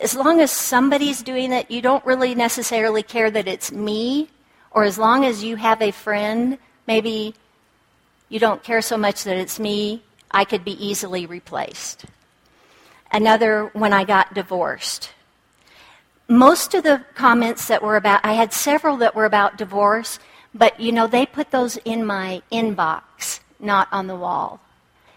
as 0.00 0.14
long 0.14 0.40
as 0.40 0.52
somebody's 0.52 1.22
doing 1.22 1.52
it, 1.52 1.70
you 1.70 1.82
don't 1.82 2.04
really 2.06 2.34
necessarily 2.34 3.02
care 3.02 3.30
that 3.30 3.48
it's 3.48 3.72
me, 3.72 4.28
or 4.70 4.84
as 4.84 4.98
long 4.98 5.24
as 5.24 5.42
you 5.42 5.56
have 5.56 5.82
a 5.82 5.90
friend, 5.90 6.58
maybe 6.86 7.34
you 8.28 8.38
don't 8.38 8.62
care 8.62 8.82
so 8.82 8.96
much 8.96 9.24
that 9.24 9.36
it's 9.36 9.58
me, 9.58 10.02
I 10.30 10.44
could 10.44 10.64
be 10.64 10.84
easily 10.84 11.26
replaced. 11.26 12.04
Another, 13.10 13.70
when 13.72 13.92
I 13.92 14.04
got 14.04 14.34
divorced 14.34 15.10
most 16.28 16.74
of 16.74 16.84
the 16.84 17.02
comments 17.14 17.66
that 17.68 17.82
were 17.82 17.96
about, 17.96 18.20
I 18.22 18.34
had 18.34 18.52
several 18.52 18.98
that 18.98 19.16
were 19.16 19.24
about 19.24 19.56
divorce, 19.56 20.18
but 20.54 20.78
you 20.78 20.92
know, 20.92 21.06
they 21.06 21.24
put 21.24 21.50
those 21.50 21.78
in 21.78 22.04
my 22.04 22.42
inbox, 22.52 23.40
not 23.58 23.88
on 23.90 24.06
the 24.06 24.16
wall. 24.16 24.60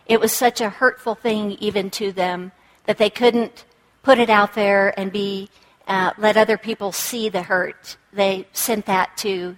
It 0.06 0.20
was 0.20 0.32
such 0.32 0.62
a 0.62 0.70
hurtful 0.70 1.16
thing 1.16 1.52
even 1.60 1.90
to 1.92 2.12
them 2.12 2.54
that 2.86 2.98
they 2.98 3.10
couldn't 3.10 3.66
put 4.04 4.20
it 4.20 4.30
out 4.30 4.54
there 4.54 4.98
and 5.00 5.12
be 5.12 5.50
uh, 5.88 6.12
let 6.18 6.38
other 6.38 6.58
people 6.58 6.92
see 6.92 7.30
the 7.30 7.44
hurt. 7.44 7.98
They 8.14 8.48
sent 8.54 8.86
that 8.86 9.18
to 9.18 9.58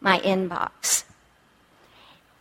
my 0.00 0.18
inbox. 0.20 1.04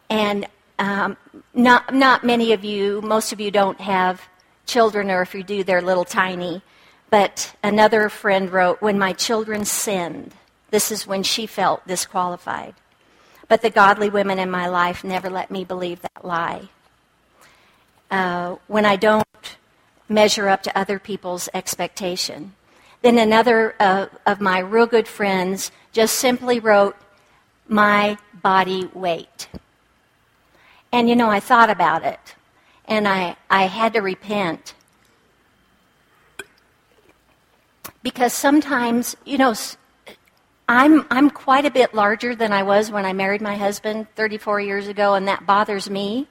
And 0.10 0.48
um, 0.80 1.18
not, 1.54 1.94
not 1.94 2.24
many 2.24 2.54
of 2.54 2.64
you, 2.64 3.02
most 3.02 3.34
of 3.34 3.40
you 3.40 3.52
don't 3.52 3.82
have 3.82 4.22
children, 4.66 5.10
or 5.12 5.22
if 5.22 5.34
you 5.34 5.44
do, 5.44 5.64
they're 5.64 5.82
little 5.82 6.06
tiny. 6.06 6.62
But 7.10 7.56
another 7.64 8.10
friend 8.10 8.52
wrote, 8.52 8.82
When 8.82 8.98
my 8.98 9.14
children 9.14 9.66
sinned, 9.66 10.34
this 10.72 10.92
is 10.92 11.06
when 11.06 11.24
she 11.24 11.46
felt 11.46 11.86
disqualified. 11.88 12.76
But 13.48 13.62
the 13.62 13.70
godly 13.70 14.10
women 14.10 14.40
in 14.40 14.50
my 14.50 14.68
life 14.68 15.04
never 15.04 15.30
let 15.30 15.52
me 15.52 15.64
believe 15.64 16.02
that 16.02 16.26
lie. 16.26 16.70
Uh, 18.10 18.56
when 18.68 18.86
I 18.86 18.96
don't 18.96 19.24
measure 20.14 20.48
up 20.48 20.64
to 20.64 20.78
other 20.78 21.00
people's 21.00 21.50
expectation. 21.54 22.54
Then 23.02 23.18
another 23.18 23.76
uh, 23.80 24.08
of 24.26 24.40
my 24.40 24.60
real 24.60 24.86
good 24.86 25.08
friends 25.08 25.72
just 25.92 26.16
simply 26.16 26.60
wrote, 26.60 26.96
My 27.68 28.18
body 28.34 28.90
weight. 28.94 29.50
And 30.92 31.10
you 31.10 31.16
know, 31.16 31.30
I 31.30 31.40
thought 31.40 31.70
about 31.70 32.04
it, 32.04 32.36
and 32.86 33.08
I, 33.08 33.36
I 33.50 33.64
had 33.64 33.94
to 33.94 34.02
repent 34.02 34.76
because 38.04 38.34
sometimes, 38.34 39.16
you 39.26 39.38
know, 39.38 39.56
I'm, 40.68 41.06
I'm 41.10 41.30
quite 41.30 41.66
a 41.66 41.72
bit 41.72 41.94
larger 41.94 42.36
than 42.36 42.52
I 42.52 42.64
was 42.64 42.92
when 42.92 43.06
I 43.06 43.14
married 43.14 43.42
my 43.42 43.56
husband 43.56 44.08
34 44.16 44.62
years 44.62 44.88
ago, 44.88 45.16
and 45.16 45.28
that 45.28 45.46
bothers 45.46 45.90
me. 45.90 46.28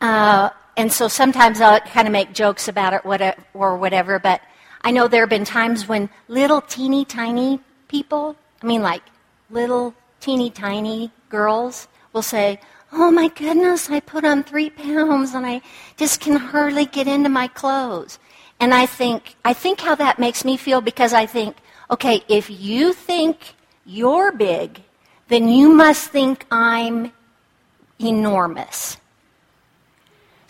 Uh, 0.00 0.50
and 0.76 0.92
so 0.92 1.08
sometimes 1.08 1.60
I'll 1.60 1.80
kind 1.80 2.08
of 2.08 2.12
make 2.12 2.32
jokes 2.32 2.68
about 2.68 2.92
it 2.92 3.04
or 3.54 3.76
whatever, 3.76 4.18
but 4.18 4.40
I 4.82 4.90
know 4.90 5.08
there 5.08 5.22
have 5.22 5.30
been 5.30 5.44
times 5.44 5.88
when 5.88 6.10
little 6.28 6.60
teeny 6.60 7.04
tiny 7.04 7.60
people, 7.88 8.36
I 8.62 8.66
mean 8.66 8.82
like 8.82 9.02
little 9.50 9.94
teeny 10.20 10.50
tiny 10.50 11.10
girls, 11.28 11.88
will 12.12 12.22
say, 12.22 12.60
Oh 12.92 13.10
my 13.10 13.28
goodness, 13.28 13.90
I 13.90 14.00
put 14.00 14.24
on 14.24 14.44
three 14.44 14.70
pounds 14.70 15.34
and 15.34 15.44
I 15.44 15.62
just 15.96 16.20
can 16.20 16.36
hardly 16.36 16.86
get 16.86 17.08
into 17.08 17.28
my 17.28 17.48
clothes. 17.48 18.18
And 18.60 18.72
I 18.72 18.86
think, 18.86 19.34
I 19.44 19.52
think 19.52 19.80
how 19.80 19.96
that 19.96 20.18
makes 20.18 20.44
me 20.44 20.56
feel 20.56 20.80
because 20.80 21.12
I 21.12 21.26
think, 21.26 21.56
okay, 21.90 22.22
if 22.28 22.48
you 22.48 22.92
think 22.92 23.54
you're 23.84 24.30
big, 24.30 24.80
then 25.28 25.48
you 25.48 25.70
must 25.72 26.10
think 26.10 26.46
I'm 26.50 27.12
enormous. 27.98 28.96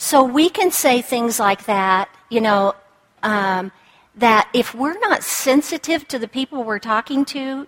So 0.04 0.22
we 0.22 0.50
can 0.50 0.70
say 0.70 1.00
things 1.00 1.40
like 1.40 1.64
that, 1.64 2.10
you 2.28 2.42
know, 2.42 2.74
um, 3.22 3.72
that 4.16 4.50
if 4.52 4.74
we're 4.74 4.98
not 4.98 5.22
sensitive 5.22 6.06
to 6.08 6.18
the 6.18 6.28
people 6.28 6.62
we're 6.62 6.78
talking 6.78 7.24
to, 7.24 7.66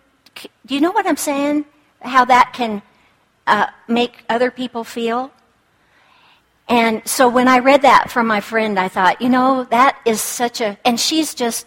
do 0.66 0.74
you 0.74 0.82
know 0.82 0.92
what 0.92 1.06
I'm 1.06 1.16
saying? 1.16 1.64
How 2.02 2.26
that 2.26 2.52
can 2.52 2.82
uh, 3.46 3.68
make 3.88 4.22
other 4.28 4.50
people 4.50 4.84
feel? 4.84 5.30
And 6.68 7.00
so 7.08 7.26
when 7.26 7.48
I 7.48 7.60
read 7.60 7.80
that 7.80 8.10
from 8.10 8.26
my 8.26 8.42
friend, 8.42 8.78
I 8.78 8.88
thought, 8.88 9.22
you 9.22 9.30
know, 9.30 9.64
that 9.70 9.98
is 10.04 10.20
such 10.20 10.60
a, 10.60 10.76
and 10.84 11.00
she's 11.00 11.32
just 11.32 11.66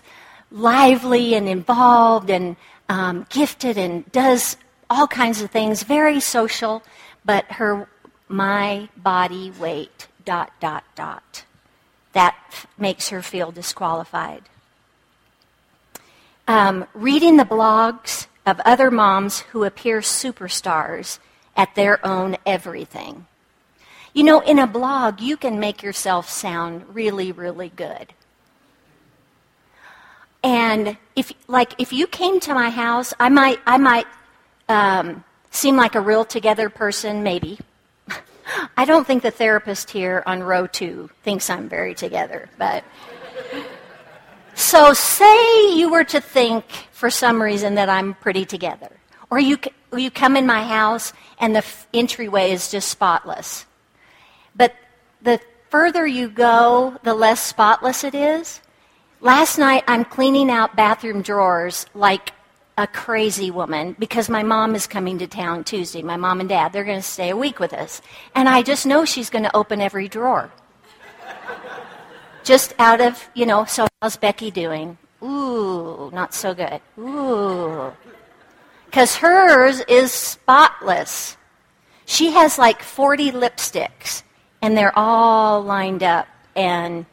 lively 0.52 1.34
and 1.34 1.50
involved 1.50 2.30
and 2.30 2.56
um, 2.90 3.26
gifted 3.30 3.80
and 3.80 4.10
does 4.12 4.56
all 4.88 5.08
kinds 5.08 5.42
of 5.42 5.50
things, 5.50 5.82
very 5.82 6.20
social, 6.20 6.84
but 7.26 7.46
her, 7.54 7.90
my 8.28 8.88
body 8.98 9.50
weight, 9.60 10.09
dot, 10.30 10.52
dot, 10.60 10.84
dot. 10.94 11.44
That 12.14 12.36
f- 12.50 12.68
makes 12.78 13.10
her 13.10 13.24
feel 13.24 13.50
disqualified. 13.50 14.44
Um, 16.48 16.86
reading 16.94 17.38
the 17.38 17.46
blogs 17.46 18.28
of 18.46 18.60
other 18.60 18.92
moms 18.92 19.40
who 19.40 19.64
appear 19.64 20.02
superstars 20.02 21.18
at 21.58 21.74
their 21.74 22.06
own 22.06 22.38
everything. 22.46 23.26
You 24.14 24.24
know, 24.24 24.40
in 24.42 24.60
a 24.60 24.68
blog, 24.68 25.20
you 25.20 25.36
can 25.36 25.60
make 25.60 25.82
yourself 25.82 26.30
sound 26.30 26.86
really, 26.94 27.32
really 27.32 27.70
good. 27.76 28.14
And 30.44 30.96
if, 31.16 31.34
like, 31.48 31.74
if 31.80 31.92
you 31.92 32.06
came 32.06 32.40
to 32.42 32.54
my 32.54 32.70
house, 32.70 33.16
I 33.20 33.30
might, 33.30 33.60
I 33.66 33.78
might 33.78 34.06
um, 34.68 35.24
seem 35.50 35.76
like 35.76 35.96
a 35.96 36.02
real 36.02 36.24
together 36.24 36.70
person, 36.70 37.24
maybe. 37.24 37.58
I 38.78 38.86
don't 38.86 39.06
think 39.06 39.24
the 39.24 39.32
therapist 39.32 39.90
here 39.90 40.24
on 40.26 40.44
row 40.44 40.68
two 40.68 41.10
thinks 41.24 41.50
I'm 41.50 41.70
very 41.70 41.94
together, 41.94 42.50
but. 42.58 42.84
So, 44.56 44.94
say 44.94 45.74
you 45.76 45.90
were 45.90 46.04
to 46.06 46.20
think 46.20 46.66
for 46.92 47.10
some 47.10 47.42
reason 47.42 47.76
that 47.76 47.90
I'm 47.90 48.14
pretty 48.16 48.44
together, 48.46 48.92
or 49.30 49.40
you, 49.40 49.58
you 49.96 50.12
come 50.12 50.36
in 50.36 50.46
my 50.46 50.64
house 50.64 51.14
and 51.40 51.56
the 51.56 51.64
entryway 51.94 52.52
is 52.52 52.70
just 52.70 52.90
spotless. 52.90 53.66
But 54.56 54.76
the 55.22 55.40
further 55.70 56.06
you 56.06 56.28
go, 56.28 56.98
the 57.04 57.14
less 57.14 57.42
spotless 57.42 58.04
it 58.04 58.14
is. 58.14 58.60
Last 59.22 59.58
night, 59.58 59.84
I'm 59.88 60.06
cleaning 60.06 60.50
out 60.50 60.76
bathroom 60.76 61.22
drawers 61.22 61.86
like 61.94 62.32
a 62.80 62.88
crazy 62.88 63.52
woman 63.52 63.96
because 64.00 64.30
my 64.30 64.42
mom 64.42 64.74
is 64.74 64.88
coming 64.88 65.20
to 65.20 65.28
town 65.28 65.66
Tuesday. 65.66 66.02
My 66.02 66.16
mom 66.16 66.40
and 66.40 66.48
dad, 66.48 66.72
they're 66.72 66.86
going 66.86 67.00
to 67.00 67.04
stay 67.04 67.30
a 67.30 67.36
week 67.36 67.60
with 67.60 67.74
us. 67.74 68.02
And 68.34 68.48
I 68.48 68.62
just 68.62 68.86
know 68.86 69.04
she's 69.04 69.30
going 69.30 69.44
to 69.44 69.56
open 69.56 69.82
every 69.82 70.08
drawer. 70.08 70.50
just 72.44 72.74
out 72.80 73.02
of, 73.02 73.30
you 73.34 73.46
know, 73.46 73.66
so 73.66 73.88
how's 74.02 74.16
Becky 74.16 74.50
doing? 74.50 74.98
Ooh, 75.22 76.10
not 76.14 76.34
so 76.34 76.54
good. 76.54 76.80
Ooh. 76.98 77.92
Because 78.86 79.18
hers 79.18 79.82
is 79.82 80.14
spotless. 80.14 81.36
She 82.06 82.32
has 82.32 82.58
like 82.58 82.82
40 82.82 83.34
lipsticks, 83.34 84.24
and 84.62 84.76
they're 84.76 84.98
all 84.98 85.62
lined 85.62 86.02
up 86.02 86.28
and 86.56 87.06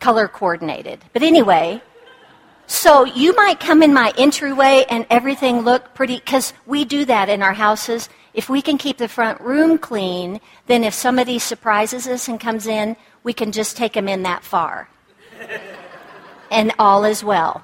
color 0.00 0.28
coordinated. 0.28 1.00
But 1.12 1.22
anyway, 1.22 1.80
so 2.66 3.04
you 3.04 3.34
might 3.34 3.60
come 3.60 3.82
in 3.82 3.92
my 3.92 4.12
entryway 4.16 4.84
and 4.88 5.06
everything 5.10 5.60
look 5.60 5.94
pretty, 5.94 6.16
because 6.16 6.52
we 6.66 6.84
do 6.84 7.04
that 7.04 7.28
in 7.28 7.42
our 7.42 7.52
houses. 7.52 8.08
If 8.32 8.48
we 8.48 8.62
can 8.62 8.78
keep 8.78 8.98
the 8.98 9.08
front 9.08 9.40
room 9.40 9.78
clean, 9.78 10.40
then 10.66 10.82
if 10.82 10.94
somebody 10.94 11.38
surprises 11.38 12.06
us 12.06 12.28
and 12.28 12.40
comes 12.40 12.66
in, 12.66 12.96
we 13.22 13.32
can 13.32 13.52
just 13.52 13.76
take 13.76 13.92
them 13.92 14.08
in 14.08 14.22
that 14.22 14.44
far. 14.44 14.88
and 16.50 16.72
all 16.78 17.04
is 17.04 17.22
well. 17.22 17.62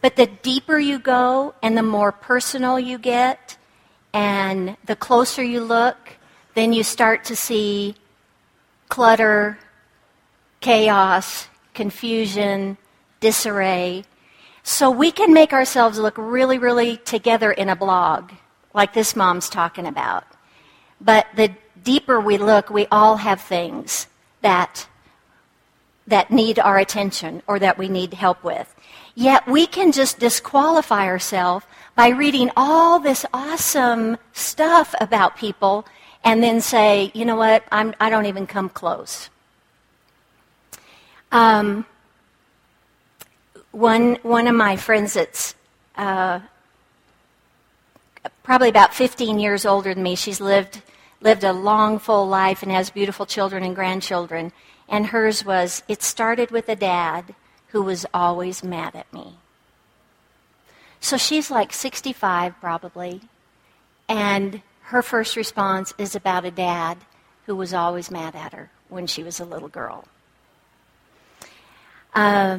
But 0.00 0.16
the 0.16 0.26
deeper 0.26 0.78
you 0.78 0.98
go 0.98 1.54
and 1.62 1.76
the 1.76 1.82
more 1.82 2.10
personal 2.10 2.80
you 2.80 2.98
get, 2.98 3.56
and 4.12 4.76
the 4.84 4.96
closer 4.96 5.42
you 5.42 5.62
look, 5.62 6.16
then 6.54 6.72
you 6.72 6.82
start 6.82 7.24
to 7.24 7.36
see 7.36 7.94
clutter, 8.88 9.58
chaos, 10.60 11.48
confusion, 11.72 12.76
disarray. 13.22 14.04
So 14.62 14.90
we 14.90 15.10
can 15.10 15.32
make 15.32 15.54
ourselves 15.54 15.98
look 15.98 16.18
really, 16.18 16.58
really 16.58 16.98
together 16.98 17.50
in 17.50 17.70
a 17.70 17.76
blog, 17.76 18.32
like 18.74 18.92
this 18.92 19.16
mom's 19.16 19.48
talking 19.48 19.86
about. 19.86 20.24
But 21.00 21.26
the 21.34 21.54
deeper 21.82 22.20
we 22.20 22.36
look, 22.36 22.68
we 22.68 22.86
all 22.92 23.16
have 23.16 23.40
things 23.40 24.06
that, 24.42 24.86
that 26.06 26.30
need 26.30 26.58
our 26.58 26.78
attention 26.78 27.42
or 27.46 27.58
that 27.58 27.78
we 27.78 27.88
need 27.88 28.12
help 28.12 28.44
with. 28.44 28.72
Yet 29.14 29.46
we 29.48 29.66
can 29.66 29.92
just 29.92 30.18
disqualify 30.18 31.06
ourselves 31.06 31.64
by 31.94 32.08
reading 32.08 32.50
all 32.56 32.98
this 32.98 33.24
awesome 33.32 34.16
stuff 34.32 34.94
about 35.00 35.36
people 35.36 35.86
and 36.24 36.42
then 36.42 36.60
say, 36.60 37.10
you 37.14 37.24
know 37.24 37.36
what, 37.36 37.64
I'm, 37.70 37.94
I 38.00 38.10
do 38.10 38.16
not 38.16 38.26
even 38.26 38.46
come 38.46 38.68
close. 38.68 39.28
Um, 41.30 41.84
one, 43.72 44.16
one 44.22 44.46
of 44.46 44.54
my 44.54 44.76
friends 44.76 45.14
that's 45.14 45.54
uh, 45.96 46.40
probably 48.42 48.68
about 48.68 48.94
15 48.94 49.38
years 49.38 49.66
older 49.66 49.94
than 49.94 50.02
me, 50.02 50.14
she's 50.14 50.40
lived, 50.40 50.82
lived 51.20 51.42
a 51.42 51.52
long, 51.52 51.98
full 51.98 52.28
life 52.28 52.62
and 52.62 52.70
has 52.70 52.90
beautiful 52.90 53.26
children 53.26 53.64
and 53.64 53.74
grandchildren. 53.74 54.52
And 54.88 55.06
hers 55.06 55.44
was, 55.44 55.82
it 55.88 56.02
started 56.02 56.50
with 56.50 56.68
a 56.68 56.76
dad 56.76 57.34
who 57.68 57.82
was 57.82 58.04
always 58.12 58.62
mad 58.62 58.94
at 58.94 59.12
me. 59.12 59.34
So 61.00 61.16
she's 61.16 61.50
like 61.50 61.72
65 61.72 62.60
probably. 62.60 63.22
And 64.08 64.62
her 64.82 65.02
first 65.02 65.36
response 65.36 65.94
is 65.96 66.14
about 66.14 66.44
a 66.44 66.50
dad 66.50 66.98
who 67.46 67.56
was 67.56 67.72
always 67.72 68.10
mad 68.10 68.36
at 68.36 68.52
her 68.52 68.70
when 68.88 69.06
she 69.06 69.22
was 69.22 69.40
a 69.40 69.44
little 69.44 69.68
girl. 69.68 70.04
Uh, 72.14 72.58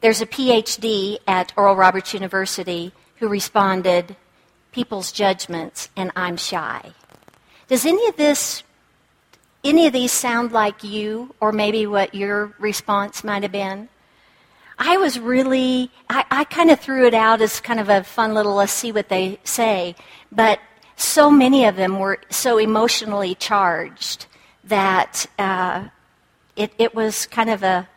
there's 0.00 0.20
a 0.20 0.26
PhD 0.26 1.18
at 1.26 1.52
Oral 1.56 1.76
Roberts 1.76 2.14
University 2.14 2.92
who 3.16 3.28
responded, 3.28 4.16
People's 4.72 5.12
judgments, 5.12 5.88
and 5.96 6.10
I'm 6.14 6.36
shy. 6.36 6.92
Does 7.68 7.84
any 7.84 8.06
of 8.08 8.16
this, 8.16 8.62
any 9.62 9.86
of 9.86 9.92
these 9.92 10.12
sound 10.12 10.52
like 10.52 10.82
you, 10.84 11.34
or 11.40 11.52
maybe 11.52 11.86
what 11.86 12.14
your 12.14 12.54
response 12.58 13.22
might 13.24 13.42
have 13.42 13.52
been? 13.52 13.88
I 14.78 14.96
was 14.96 15.18
really, 15.18 15.90
I, 16.08 16.24
I 16.30 16.44
kind 16.44 16.70
of 16.70 16.80
threw 16.80 17.06
it 17.06 17.12
out 17.12 17.42
as 17.42 17.60
kind 17.60 17.78
of 17.78 17.90
a 17.90 18.02
fun 18.02 18.32
little, 18.32 18.54
let's 18.54 18.72
see 18.72 18.92
what 18.92 19.10
they 19.10 19.38
say. 19.44 19.94
But 20.32 20.60
so 20.96 21.30
many 21.30 21.66
of 21.66 21.76
them 21.76 21.98
were 21.98 22.18
so 22.30 22.56
emotionally 22.56 23.34
charged 23.34 24.26
that 24.64 25.26
uh, 25.38 25.88
it, 26.56 26.72
it 26.78 26.94
was 26.94 27.26
kind 27.26 27.50
of 27.50 27.62
a 27.62 27.88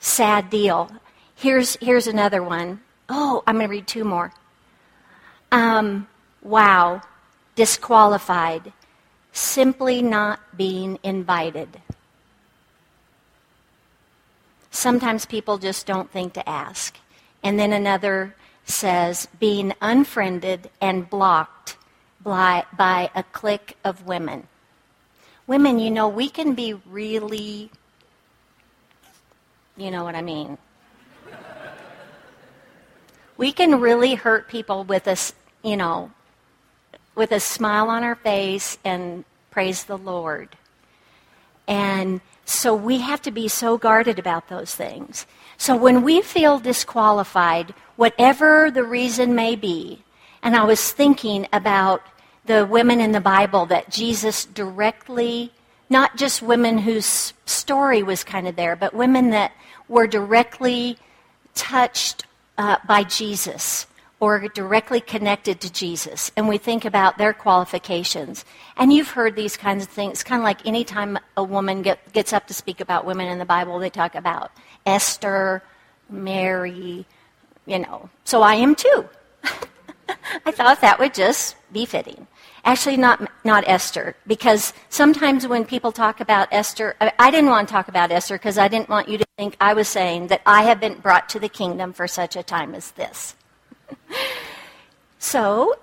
sad 0.00 0.48
deal. 0.48 0.90
Here's, 1.36 1.76
here's 1.76 2.06
another 2.06 2.42
one. 2.42 2.80
Oh, 3.08 3.42
I'm 3.46 3.56
going 3.56 3.68
to 3.68 3.70
read 3.70 3.86
two 3.86 4.04
more. 4.04 4.32
Um, 5.52 6.08
wow, 6.42 7.02
disqualified, 7.54 8.72
simply 9.32 10.02
not 10.02 10.40
being 10.56 10.98
invited. 11.02 11.68
Sometimes 14.70 15.26
people 15.26 15.58
just 15.58 15.86
don't 15.86 16.10
think 16.10 16.32
to 16.34 16.48
ask. 16.48 16.96
And 17.42 17.58
then 17.58 17.72
another 17.72 18.34
says, 18.64 19.28
being 19.38 19.74
unfriended 19.80 20.70
and 20.80 21.08
blocked 21.08 21.76
by, 22.22 22.64
by 22.76 23.10
a 23.14 23.22
clique 23.22 23.76
of 23.84 24.06
women. 24.06 24.48
Women, 25.46 25.78
you 25.78 25.90
know, 25.90 26.08
we 26.08 26.28
can 26.28 26.54
be 26.54 26.74
really, 26.86 27.70
you 29.76 29.90
know 29.90 30.02
what 30.02 30.16
I 30.16 30.22
mean. 30.22 30.58
We 33.36 33.52
can 33.52 33.80
really 33.80 34.14
hurt 34.14 34.48
people 34.48 34.84
with 34.84 35.06
a, 35.06 35.16
you 35.62 35.76
know, 35.76 36.10
with 37.14 37.32
a 37.32 37.40
smile 37.40 37.88
on 37.88 38.04
our 38.04 38.14
face 38.14 38.78
and 38.84 39.24
praise 39.50 39.84
the 39.84 39.98
Lord. 39.98 40.56
And 41.66 42.20
so 42.44 42.74
we 42.74 42.98
have 42.98 43.20
to 43.22 43.30
be 43.30 43.48
so 43.48 43.76
guarded 43.76 44.18
about 44.18 44.48
those 44.48 44.74
things. 44.74 45.26
So 45.58 45.76
when 45.76 46.02
we 46.02 46.22
feel 46.22 46.58
disqualified, 46.58 47.74
whatever 47.96 48.70
the 48.70 48.84
reason 48.84 49.34
may 49.34 49.56
be, 49.56 50.04
and 50.42 50.54
I 50.54 50.64
was 50.64 50.92
thinking 50.92 51.48
about 51.52 52.02
the 52.44 52.64
women 52.64 53.00
in 53.00 53.12
the 53.12 53.20
Bible 53.20 53.66
that 53.66 53.90
Jesus 53.90 54.44
directly, 54.44 55.52
not 55.90 56.16
just 56.16 56.42
women 56.42 56.78
whose 56.78 57.32
story 57.46 58.02
was 58.02 58.22
kind 58.22 58.46
of 58.46 58.56
there, 58.56 58.76
but 58.76 58.94
women 58.94 59.30
that 59.30 59.52
were 59.88 60.06
directly 60.06 60.98
touched 61.54 62.24
uh, 62.58 62.76
by 62.86 63.02
Jesus 63.04 63.86
or 64.18 64.48
directly 64.48 65.00
connected 65.00 65.60
to 65.60 65.70
Jesus, 65.70 66.30
and 66.36 66.48
we 66.48 66.56
think 66.56 66.86
about 66.86 67.18
their 67.18 67.34
qualifications. 67.34 68.46
And 68.76 68.90
you've 68.92 69.10
heard 69.10 69.36
these 69.36 69.58
kinds 69.58 69.84
of 69.84 69.90
things, 69.90 70.22
kind 70.22 70.40
of 70.40 70.44
like 70.44 70.66
anytime 70.66 71.18
a 71.36 71.44
woman 71.44 71.82
get, 71.82 72.12
gets 72.12 72.32
up 72.32 72.46
to 72.46 72.54
speak 72.54 72.80
about 72.80 73.04
women 73.04 73.28
in 73.28 73.38
the 73.38 73.44
Bible, 73.44 73.78
they 73.78 73.90
talk 73.90 74.14
about 74.14 74.52
Esther, 74.86 75.62
Mary, 76.08 77.04
you 77.66 77.78
know. 77.78 78.08
So 78.24 78.40
I 78.40 78.54
am 78.54 78.74
too. 78.74 79.06
I 80.46 80.50
thought 80.50 80.80
that 80.80 80.98
would 80.98 81.12
just 81.12 81.56
be 81.72 81.84
fitting. 81.84 82.26
Actually, 82.66 82.96
not, 82.96 83.30
not 83.44 83.62
Esther, 83.68 84.16
because 84.26 84.72
sometimes 84.88 85.46
when 85.46 85.64
people 85.64 85.92
talk 85.92 86.18
about 86.18 86.48
Esther, 86.50 86.96
I 87.00 87.30
didn't 87.30 87.48
want 87.48 87.68
to 87.68 87.72
talk 87.72 87.86
about 87.86 88.10
Esther 88.10 88.34
because 88.34 88.58
I 88.58 88.66
didn't 88.66 88.88
want 88.88 89.08
you 89.08 89.18
to 89.18 89.24
think 89.38 89.56
I 89.60 89.72
was 89.72 89.86
saying 89.86 90.26
that 90.26 90.42
I 90.44 90.64
have 90.64 90.80
been 90.80 90.98
brought 90.98 91.28
to 91.28 91.38
the 91.38 91.48
kingdom 91.48 91.92
for 91.92 92.08
such 92.08 92.34
a 92.34 92.42
time 92.42 92.74
as 92.74 92.90
this. 92.90 93.36
so, 95.20 95.76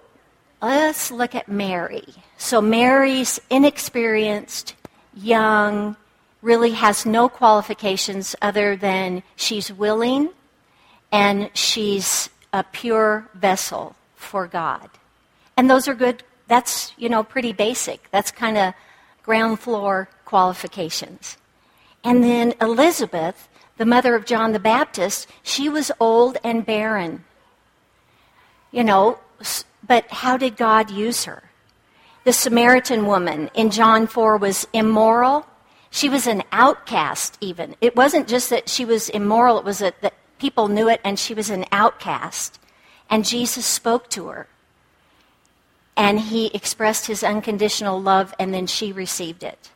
let's 0.61 1.09
look 1.09 1.35
at 1.35 1.47
Mary. 1.47 2.03
So, 2.37 2.61
Mary's 2.61 3.39
inexperienced, 3.49 4.75
young, 5.15 5.95
really 6.41 6.71
has 6.71 7.05
no 7.05 7.29
qualifications 7.29 8.35
other 8.41 8.75
than 8.75 9.23
she's 9.37 9.71
willing 9.71 10.31
and 11.13 11.49
she's 11.53 12.29
a 12.51 12.61
pure 12.63 13.29
vessel 13.33 13.95
for 14.15 14.47
God. 14.47 14.89
And 15.55 15.69
those 15.69 15.87
are 15.87 15.93
good 15.93 16.23
that's, 16.47 16.93
you 16.97 17.09
know, 17.09 17.23
pretty 17.23 17.53
basic. 17.53 18.09
That's 18.11 18.31
kind 18.31 18.57
of 18.57 18.73
ground 19.23 19.59
floor 19.59 20.09
qualifications. 20.25 21.37
And 22.03 22.23
then 22.23 22.53
Elizabeth, 22.59 23.47
the 23.77 23.85
mother 23.85 24.15
of 24.15 24.25
John 24.25 24.51
the 24.51 24.59
Baptist, 24.59 25.27
she 25.41 25.69
was 25.69 25.91
old 25.99 26.37
and 26.43 26.65
barren. 26.65 27.23
You 28.71 28.83
know, 28.83 29.19
but 29.85 30.09
how 30.09 30.37
did 30.37 30.57
God 30.57 30.89
use 30.89 31.25
her? 31.25 31.43
The 32.23 32.33
Samaritan 32.33 33.05
woman 33.05 33.49
in 33.53 33.69
John 33.69 34.07
4 34.07 34.37
was 34.37 34.67
immoral. 34.73 35.45
She 35.89 36.09
was 36.09 36.25
an 36.25 36.43
outcast, 36.51 37.37
even. 37.41 37.75
It 37.81 37.95
wasn't 37.95 38.27
just 38.27 38.49
that 38.49 38.69
she 38.69 38.85
was 38.85 39.09
immoral, 39.09 39.59
it 39.59 39.65
was 39.65 39.79
that, 39.79 40.13
people 40.39 40.67
knew 40.67 40.89
it 40.89 40.99
and 41.05 41.17
she 41.17 41.33
was 41.33 41.49
an 41.49 41.63
outcast. 41.71 42.59
And 43.09 43.23
Jesus 43.23 43.65
spoke 43.65 44.09
to 44.09 44.27
her 44.27 44.47
and 45.95 46.19
he 46.19 46.47
expressed 46.53 47.07
his 47.07 47.23
unconditional 47.23 48.01
love, 48.01 48.33
and 48.39 48.53
then 48.53 48.67
she 48.67 48.91
received 48.91 49.43
it. 49.43 49.69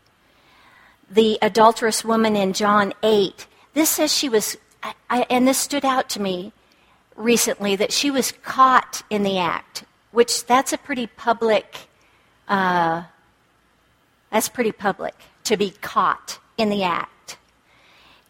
The 1.10 1.38
adulterous 1.42 2.04
woman 2.04 2.36
in 2.36 2.54
John 2.54 2.94
8, 3.04 3.48
this 3.74 3.92
says 3.92 4.16
she 4.16 4.28
was, 4.28 4.58
I, 5.10 5.26
and 5.30 5.48
this 5.48 5.58
stood 5.58 5.86
out 5.86 6.10
to 6.10 6.22
me 6.22 6.54
recently, 7.16 7.76
that 7.76 7.94
she 7.94 8.12
was 8.12 8.32
caught 8.44 9.04
in 9.10 9.24
the 9.24 9.38
act, 9.38 9.84
which 10.12 10.46
that's 10.46 10.74
a 10.74 10.78
pretty 10.78 11.08
public, 11.08 11.88
uh, 12.48 13.04
that's 14.32 14.50
pretty 14.50 14.72
public 14.72 15.16
to 15.44 15.56
be 15.56 15.72
caught 15.82 16.40
in 16.58 16.70
the 16.70 16.84
act. 16.84 17.38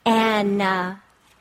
And 0.06 0.62
uh, 0.62 0.96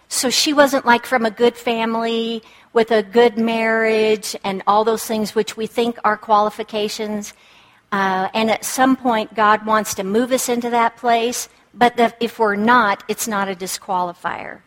so 0.08 0.30
she 0.30 0.52
wasn't 0.52 0.86
like 0.86 1.04
from 1.06 1.26
a 1.26 1.30
good 1.30 1.56
family 1.56 2.42
with 2.76 2.90
a 2.90 3.02
good 3.02 3.38
marriage 3.38 4.36
and 4.44 4.62
all 4.66 4.84
those 4.84 5.06
things 5.06 5.34
which 5.34 5.56
we 5.56 5.66
think 5.66 5.98
are 6.04 6.18
qualifications. 6.18 7.32
Uh, 7.90 8.28
and 8.34 8.50
at 8.50 8.66
some 8.66 8.94
point, 8.94 9.32
God 9.34 9.64
wants 9.64 9.94
to 9.94 10.04
move 10.04 10.30
us 10.30 10.50
into 10.50 10.68
that 10.68 10.94
place, 10.98 11.48
but 11.72 11.96
the, 11.96 12.14
if 12.20 12.38
we're 12.38 12.54
not, 12.54 13.02
it's 13.08 13.26
not 13.26 13.48
a 13.48 13.54
disqualifier. 13.54 14.60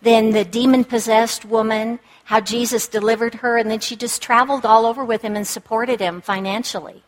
Then 0.00 0.30
the 0.30 0.46
demon 0.46 0.82
possessed 0.82 1.44
woman, 1.44 2.00
how 2.24 2.40
Jesus 2.40 2.88
delivered 2.88 3.34
her, 3.34 3.58
and 3.58 3.70
then 3.70 3.80
she 3.80 3.96
just 3.96 4.22
traveled 4.22 4.64
all 4.64 4.86
over 4.86 5.04
with 5.04 5.20
him 5.20 5.36
and 5.36 5.46
supported 5.46 6.00
him 6.00 6.22
financially. 6.22 7.02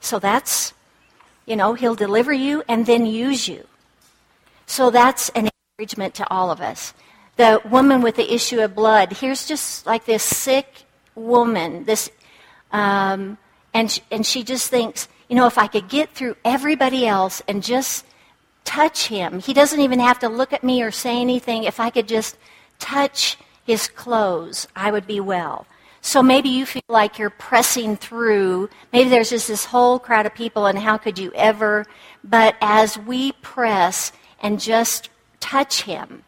So 0.00 0.18
that's, 0.18 0.74
you 1.46 1.56
know, 1.56 1.72
he'll 1.72 1.94
deliver 1.94 2.34
you 2.34 2.62
and 2.68 2.84
then 2.84 3.06
use 3.06 3.48
you. 3.48 3.66
So 4.66 4.90
that's 4.90 5.30
an 5.30 5.48
encouragement 5.78 6.12
to 6.16 6.28
all 6.28 6.50
of 6.50 6.60
us 6.60 6.92
the 7.36 7.60
woman 7.68 8.00
with 8.00 8.16
the 8.16 8.32
issue 8.32 8.60
of 8.60 8.74
blood. 8.74 9.12
Here's 9.12 9.46
just 9.46 9.86
like 9.86 10.04
this 10.04 10.22
sick 10.22 10.84
woman, 11.14 11.84
this, 11.84 12.10
um, 12.72 13.38
and 13.72 13.90
she, 13.90 14.02
and 14.10 14.24
she 14.24 14.42
just 14.42 14.68
thinks, 14.68 15.08
you 15.28 15.36
know, 15.36 15.46
if 15.46 15.58
I 15.58 15.66
could 15.66 15.88
get 15.88 16.10
through 16.10 16.36
everybody 16.44 17.06
else 17.06 17.42
and 17.48 17.62
just 17.62 18.04
touch 18.64 19.08
him, 19.08 19.40
he 19.40 19.52
doesn't 19.52 19.80
even 19.80 20.00
have 20.00 20.18
to 20.20 20.28
look 20.28 20.52
at 20.52 20.64
me 20.64 20.82
or 20.82 20.90
say 20.90 21.20
anything. 21.20 21.64
If 21.64 21.80
I 21.80 21.90
could 21.90 22.08
just 22.08 22.36
touch 22.78 23.36
his 23.66 23.88
clothes, 23.88 24.68
I 24.76 24.90
would 24.90 25.06
be 25.06 25.20
well. 25.20 25.66
So 26.00 26.22
maybe 26.22 26.50
you 26.50 26.66
feel 26.66 26.82
like 26.88 27.18
you're 27.18 27.30
pressing 27.30 27.96
through. 27.96 28.68
Maybe 28.92 29.08
there's 29.08 29.30
just 29.30 29.48
this 29.48 29.64
whole 29.64 29.98
crowd 29.98 30.26
of 30.26 30.34
people, 30.34 30.66
and 30.66 30.78
how 30.78 30.98
could 30.98 31.18
you 31.18 31.32
ever? 31.34 31.86
But 32.22 32.56
as 32.60 32.98
we 32.98 33.32
press 33.32 34.12
and 34.40 34.60
just 34.60 35.08
touch 35.40 35.82
him, 35.82 36.22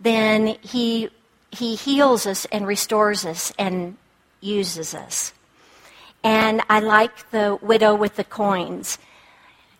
then 0.00 0.56
he, 0.62 1.10
he 1.50 1.74
heals 1.74 2.26
us 2.26 2.46
and 2.46 2.66
restores 2.66 3.24
us 3.26 3.52
and 3.58 3.96
uses 4.40 4.94
us. 4.94 5.32
And 6.24 6.62
I 6.68 6.80
like 6.80 7.30
the 7.30 7.58
widow 7.62 7.94
with 7.94 8.16
the 8.16 8.24
coins. 8.24 8.98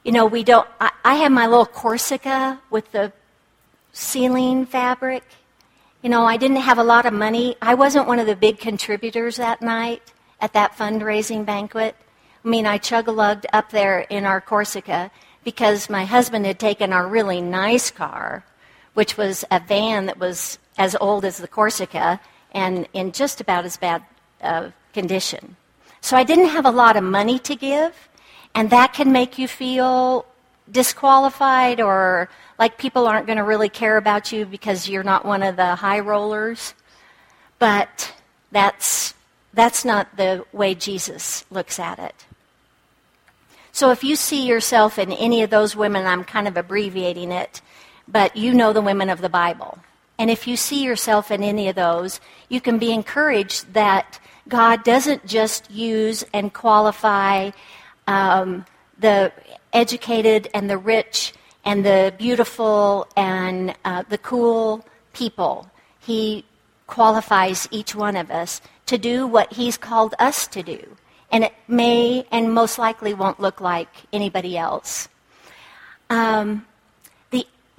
You 0.05 0.13
know, 0.13 0.27
we 0.27 0.45
don't, 0.45 0.69
I, 0.81 0.91
I 1.05 1.15
have 1.17 1.33
my 1.33 1.47
little 1.47 1.67
Corsica 1.67 2.61
with 2.71 2.93
the 2.93 3.13
ceiling 3.93 4.67
fabric. 4.67 5.25
You 6.03 6.09
know, 6.09 6.25
I 6.25 6.37
didn't 6.37 6.59
have 6.59 6.79
a 6.79 6.85
lot 6.85 7.07
of 7.07 7.13
money. 7.13 7.57
I 7.61 7.75
wasn't 7.75 8.07
one 8.07 8.19
of 8.19 8.27
the 8.27 8.37
big 8.37 8.59
contributors 8.59 9.37
that 9.37 9.61
night 9.61 10.03
at 10.41 10.53
that 10.55 10.77
fundraising 10.77 11.45
banquet. 11.45 11.97
I 12.43 12.49
mean, 12.49 12.65
I 12.65 12.79
chug 12.79 13.09
a 13.09 13.13
lugged 13.13 13.47
up 13.53 13.71
there 13.71 14.01
in 14.01 14.25
our 14.25 14.41
Corsica 14.41 15.11
because 15.45 15.91
my 15.91 16.05
husband 16.07 16.47
had 16.47 16.59
taken 16.59 16.93
our 16.93 17.07
really 17.07 17.43
nice 17.43 17.91
car 17.91 18.45
which 18.95 19.17
was 19.17 19.45
a 19.51 19.61
van 19.61 20.07
that 20.07 20.19
was 20.19 20.59
as 20.79 20.97
old 21.01 21.25
as 21.25 21.39
the 21.39 21.49
Corsica 21.49 22.21
and 22.53 22.89
in 22.93 23.13
just 23.13 23.41
about 23.41 23.65
as 23.65 23.77
bad 23.77 24.03
uh, 24.43 24.71
condition. 24.93 25.57
So 26.01 26.17
I 26.17 26.25
didn't 26.25 26.49
have 26.49 26.67
a 26.67 26.71
lot 26.71 26.97
of 26.97 27.05
money 27.05 27.39
to 27.41 27.55
give, 27.55 28.09
and 28.55 28.71
that 28.71 28.93
can 28.93 29.13
make 29.13 29.39
you 29.39 29.47
feel 29.47 30.27
disqualified 30.71 31.81
or 31.81 32.29
like 32.59 32.79
people 32.79 33.07
aren't 33.07 33.27
going 33.27 33.39
to 33.39 33.45
really 33.45 33.69
care 33.69 33.97
about 33.97 34.33
you 34.33 34.47
because 34.47 34.89
you're 34.89 35.03
not 35.03 35.25
one 35.25 35.43
of 35.43 35.57
the 35.57 35.75
high 35.77 36.01
rollers. 36.01 36.75
But 37.59 38.15
that's, 38.51 39.15
that's 39.53 39.85
not 39.85 40.17
the 40.17 40.45
way 40.53 40.75
Jesus 40.75 41.45
looks 41.51 41.79
at 41.79 41.99
it. 41.99 42.15
So 43.73 43.91
if 43.91 44.03
you 44.03 44.17
see 44.17 44.47
yourself 44.47 44.99
in 44.99 45.13
any 45.13 45.43
of 45.43 45.51
those 45.51 45.77
women, 45.77 46.07
I'm 46.07 46.25
kind 46.25 46.49
of 46.49 46.57
abbreviating 46.57 47.33
it, 47.33 47.61
but 48.11 48.37
you 48.37 48.55
know 48.55 48.73
the 48.73 48.83
women 48.83 49.11
of 49.11 49.21
the 49.21 49.29
Bible. 49.29 49.79
And 50.19 50.31
if 50.31 50.47
you 50.47 50.57
see 50.57 50.85
yourself 50.85 51.31
in 51.31 51.43
any 51.43 51.69
of 51.69 51.77
those, 51.77 52.21
you 52.49 52.61
can 52.61 52.79
be 52.79 52.93
encouraged 52.93 53.73
that 53.73 54.19
God 54.49 54.85
doesn't 54.85 55.25
just 55.27 55.71
use 55.71 56.25
and 56.35 56.53
qualify 56.53 57.51
um, 58.07 58.67
the 58.99 59.33
educated 59.73 60.49
and 60.53 60.69
the 60.69 60.77
rich 60.77 61.33
and 61.65 61.85
the 61.85 62.13
beautiful 62.19 63.07
and 63.17 63.75
uh, 63.85 64.03
the 64.09 64.19
cool 64.19 64.85
people. 65.13 65.71
He 66.01 66.45
qualifies 66.87 67.69
each 67.71 67.95
one 67.95 68.17
of 68.17 68.31
us 68.31 68.61
to 68.87 68.99
do 68.99 69.27
what 69.27 69.53
He's 69.53 69.79
called 69.79 70.15
us 70.19 70.47
to 70.49 70.63
do. 70.63 70.97
And 71.31 71.45
it 71.45 71.55
may 71.69 72.27
and 72.33 72.53
most 72.53 72.79
likely 72.79 73.15
won't 73.15 73.39
look 73.39 73.61
like 73.61 73.89
anybody 74.13 74.59
else. 74.59 75.09
Um, 76.11 76.67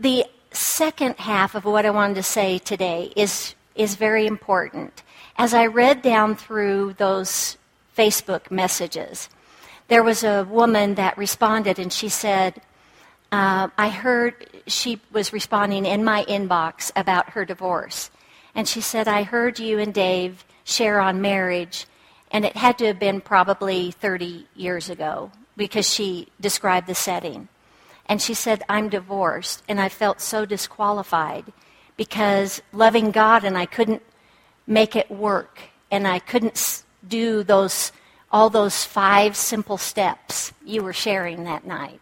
the 0.01 0.25
second 0.51 1.15
half 1.17 1.53
of 1.53 1.63
what 1.63 1.85
I 1.85 1.91
wanted 1.91 2.15
to 2.15 2.23
say 2.23 2.57
today 2.57 3.13
is, 3.15 3.53
is 3.75 3.95
very 3.95 4.25
important. 4.25 5.03
As 5.37 5.53
I 5.53 5.67
read 5.67 6.01
down 6.01 6.35
through 6.35 6.93
those 6.93 7.57
Facebook 7.95 8.49
messages, 8.49 9.29
there 9.89 10.01
was 10.01 10.23
a 10.23 10.43
woman 10.49 10.95
that 10.95 11.17
responded 11.17 11.77
and 11.77 11.93
she 11.93 12.09
said, 12.09 12.61
uh, 13.31 13.67
I 13.77 13.89
heard 13.89 14.47
she 14.65 14.99
was 15.11 15.31
responding 15.31 15.85
in 15.85 16.03
my 16.03 16.25
inbox 16.25 16.91
about 16.95 17.29
her 17.31 17.45
divorce. 17.45 18.09
And 18.55 18.67
she 18.67 18.81
said, 18.81 19.07
I 19.07 19.21
heard 19.23 19.59
you 19.59 19.77
and 19.77 19.93
Dave 19.93 20.43
share 20.63 20.99
on 20.99 21.21
marriage, 21.21 21.85
and 22.31 22.43
it 22.43 22.57
had 22.57 22.77
to 22.79 22.87
have 22.87 22.99
been 22.99 23.21
probably 23.21 23.91
30 23.91 24.47
years 24.55 24.89
ago 24.89 25.31
because 25.55 25.87
she 25.87 26.27
described 26.41 26.87
the 26.87 26.95
setting. 26.95 27.47
And 28.11 28.21
she 28.21 28.33
said, 28.33 28.65
I'm 28.67 28.89
divorced. 28.89 29.63
And 29.69 29.79
I 29.79 29.87
felt 29.87 30.19
so 30.19 30.43
disqualified 30.43 31.53
because 31.95 32.61
loving 32.73 33.11
God 33.11 33.45
and 33.45 33.57
I 33.57 33.65
couldn't 33.65 34.03
make 34.67 34.97
it 34.97 35.09
work. 35.09 35.61
And 35.89 36.05
I 36.05 36.19
couldn't 36.19 36.83
do 37.07 37.41
those, 37.41 37.93
all 38.29 38.49
those 38.49 38.83
five 38.83 39.37
simple 39.37 39.77
steps 39.77 40.51
you 40.65 40.83
were 40.83 40.91
sharing 40.91 41.45
that 41.45 41.65
night. 41.65 42.01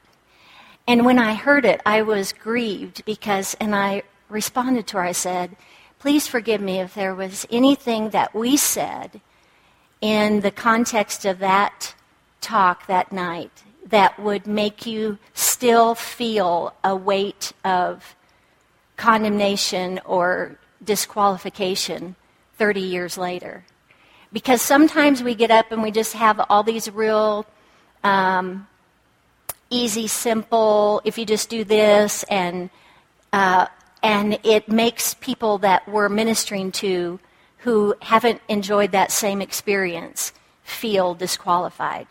And 0.88 1.06
when 1.06 1.20
I 1.20 1.36
heard 1.36 1.64
it, 1.64 1.80
I 1.86 2.02
was 2.02 2.34
grieved 2.34 3.06
because, 3.06 3.54
and 3.60 3.76
I 3.76 4.02
responded 4.30 4.88
to 4.88 4.98
her, 4.98 5.04
I 5.04 5.12
said, 5.12 5.56
please 6.00 6.26
forgive 6.26 6.60
me 6.60 6.80
if 6.80 6.96
there 6.96 7.14
was 7.14 7.46
anything 7.52 8.10
that 8.10 8.34
we 8.34 8.58
said 8.58 9.22
in 10.02 10.40
the 10.40 10.50
context 10.50 11.24
of 11.26 11.38
that 11.38 11.94
talk 12.42 12.88
that 12.88 13.12
night 13.12 13.62
that 13.90 14.20
would 14.20 14.48
make 14.48 14.86
you 14.86 15.18
still 15.34 15.96
feel 15.96 16.74
a 16.84 16.96
weight 16.96 17.54
of 17.64 18.16
condemnation 18.98 20.00
or 20.06 20.58
disqualification 20.84 22.16
30 22.58 22.82
years 22.82 23.18
later. 23.18 23.66
Because 24.32 24.62
sometimes 24.62 25.24
we 25.24 25.34
get 25.34 25.50
up 25.50 25.72
and 25.72 25.82
we 25.82 25.92
just 25.92 26.14
have 26.14 26.40
all 26.50 26.62
these 26.62 26.92
real 26.92 27.46
um, 28.04 28.68
easy, 29.70 30.08
simple, 30.08 31.02
if 31.04 31.18
you 31.18 31.26
just 31.26 31.50
do 31.50 31.64
this, 31.64 32.24
and, 32.24 32.70
uh, 33.34 33.66
and 34.04 34.40
it 34.44 34.70
makes 34.70 35.16
people 35.16 35.58
that 35.60 35.88
we're 35.88 36.10
ministering 36.10 36.72
to 36.72 37.20
who 37.60 37.96
haven't 38.02 38.42
enjoyed 38.48 38.92
that 38.92 39.12
same 39.12 39.42
experience 39.42 40.32
feel 40.64 41.16
disqualified. 41.16 42.08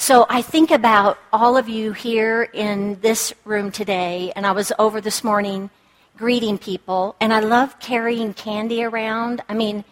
So 0.00 0.24
I 0.30 0.40
think 0.40 0.70
about 0.70 1.18
all 1.30 1.58
of 1.58 1.68
you 1.68 1.92
here 1.92 2.44
in 2.54 2.98
this 3.02 3.34
room 3.44 3.70
today, 3.70 4.32
and 4.34 4.46
I 4.46 4.52
was 4.52 4.72
over 4.78 4.98
this 4.98 5.22
morning 5.22 5.68
greeting 6.16 6.56
people, 6.56 7.16
and 7.20 7.34
I 7.34 7.40
love 7.40 7.78
carrying 7.80 8.32
candy 8.32 8.82
around. 8.82 9.42
I 9.46 9.52
mean, 9.52 9.84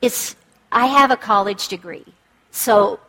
it's 0.00 0.36
I 0.70 0.86
have 0.86 1.10
a 1.10 1.16
college 1.16 1.66
degree, 1.66 2.06
so 2.52 3.00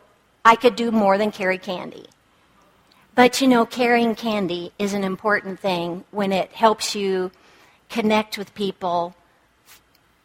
I 0.43 0.55
could 0.55 0.75
do 0.75 0.89
more 0.89 1.19
than 1.19 1.31
carry 1.31 1.59
candy. 1.59 2.07
But 3.13 3.39
you 3.39 3.47
know, 3.47 3.63
carrying 3.63 4.15
candy 4.15 4.71
is 4.79 4.93
an 4.93 5.03
important 5.03 5.59
thing 5.59 6.05
when 6.09 6.33
it 6.33 6.51
helps 6.53 6.95
you 6.95 7.29
connect 7.87 8.35
with 8.35 8.51
people 8.55 9.15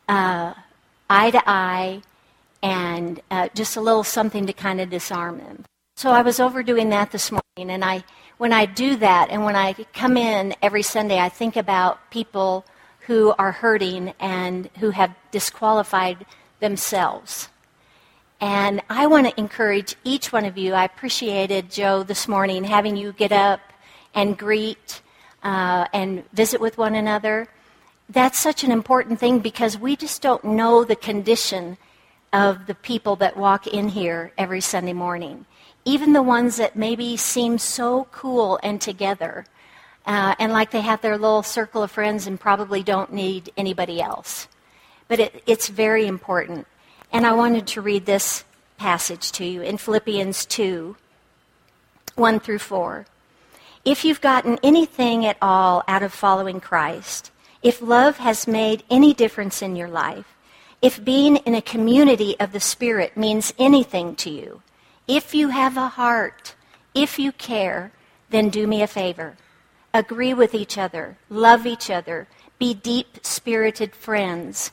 uh, 0.08 0.54
eye 1.10 1.30
to 1.30 1.42
eye 1.46 2.00
and 2.62 3.20
uh, 3.30 3.48
just 3.54 3.76
a 3.76 3.82
little 3.82 4.02
something 4.02 4.46
to 4.46 4.54
kind 4.54 4.80
of 4.80 4.88
disarm 4.88 5.36
them. 5.36 5.64
So 6.02 6.10
I 6.10 6.22
was 6.22 6.40
overdoing 6.40 6.88
that 6.88 7.12
this 7.12 7.30
morning, 7.30 7.72
and 7.72 7.84
I, 7.84 8.02
when 8.36 8.52
I 8.52 8.66
do 8.66 8.96
that, 8.96 9.30
and 9.30 9.44
when 9.44 9.54
I 9.54 9.74
come 9.94 10.16
in 10.16 10.52
every 10.60 10.82
Sunday, 10.82 11.20
I 11.20 11.28
think 11.28 11.54
about 11.54 12.10
people 12.10 12.64
who 13.06 13.32
are 13.38 13.52
hurting 13.52 14.12
and 14.18 14.68
who 14.80 14.90
have 14.90 15.14
disqualified 15.30 16.26
themselves. 16.58 17.50
And 18.40 18.82
I 18.90 19.06
want 19.06 19.28
to 19.28 19.38
encourage 19.38 19.94
each 20.02 20.32
one 20.32 20.44
of 20.44 20.58
you. 20.58 20.72
I 20.74 20.86
appreciated, 20.86 21.70
Joe, 21.70 22.02
this 22.02 22.26
morning 22.26 22.64
having 22.64 22.96
you 22.96 23.12
get 23.12 23.30
up 23.30 23.60
and 24.12 24.36
greet 24.36 25.02
uh, 25.44 25.86
and 25.92 26.28
visit 26.32 26.60
with 26.60 26.78
one 26.78 26.96
another. 26.96 27.46
That's 28.08 28.40
such 28.40 28.64
an 28.64 28.72
important 28.72 29.20
thing 29.20 29.38
because 29.38 29.78
we 29.78 29.94
just 29.94 30.20
don't 30.20 30.42
know 30.42 30.82
the 30.82 30.96
condition 30.96 31.78
of 32.32 32.66
the 32.66 32.74
people 32.74 33.14
that 33.16 33.36
walk 33.36 33.68
in 33.68 33.90
here 33.90 34.32
every 34.36 34.60
Sunday 34.60 34.94
morning. 34.94 35.46
Even 35.84 36.12
the 36.12 36.22
ones 36.22 36.56
that 36.56 36.76
maybe 36.76 37.16
seem 37.16 37.58
so 37.58 38.06
cool 38.12 38.58
and 38.62 38.80
together 38.80 39.46
uh, 40.06 40.34
and 40.38 40.52
like 40.52 40.70
they 40.70 40.80
have 40.80 41.00
their 41.00 41.16
little 41.16 41.42
circle 41.42 41.82
of 41.82 41.90
friends 41.90 42.26
and 42.26 42.38
probably 42.40 42.82
don't 42.82 43.12
need 43.12 43.52
anybody 43.56 44.00
else. 44.00 44.48
But 45.08 45.20
it, 45.20 45.42
it's 45.46 45.68
very 45.68 46.06
important. 46.06 46.66
And 47.12 47.26
I 47.26 47.32
wanted 47.32 47.66
to 47.68 47.80
read 47.80 48.06
this 48.06 48.44
passage 48.78 49.30
to 49.32 49.44
you 49.44 49.62
in 49.62 49.76
Philippians 49.76 50.46
2 50.46 50.96
1 52.14 52.40
through 52.40 52.58
4. 52.58 53.06
If 53.84 54.04
you've 54.04 54.20
gotten 54.20 54.58
anything 54.62 55.24
at 55.24 55.38
all 55.40 55.82
out 55.88 56.02
of 56.02 56.12
following 56.12 56.60
Christ, 56.60 57.30
if 57.62 57.80
love 57.80 58.18
has 58.18 58.46
made 58.46 58.82
any 58.90 59.14
difference 59.14 59.62
in 59.62 59.76
your 59.76 59.88
life, 59.88 60.26
if 60.82 61.02
being 61.02 61.36
in 61.36 61.54
a 61.54 61.62
community 61.62 62.38
of 62.38 62.52
the 62.52 62.60
Spirit 62.60 63.16
means 63.16 63.54
anything 63.58 64.14
to 64.16 64.30
you, 64.30 64.62
if 65.06 65.34
you 65.34 65.48
have 65.48 65.76
a 65.76 65.88
heart, 65.88 66.54
if 66.94 67.18
you 67.18 67.32
care, 67.32 67.92
then 68.30 68.48
do 68.48 68.66
me 68.66 68.82
a 68.82 68.86
favor 68.86 69.36
agree 69.94 70.34
with 70.34 70.54
each 70.54 70.78
other, 70.78 71.16
love 71.28 71.66
each 71.66 71.90
other, 71.90 72.26
be 72.58 72.74
deep 72.74 73.18
spirited 73.22 73.94
friends. 73.94 74.72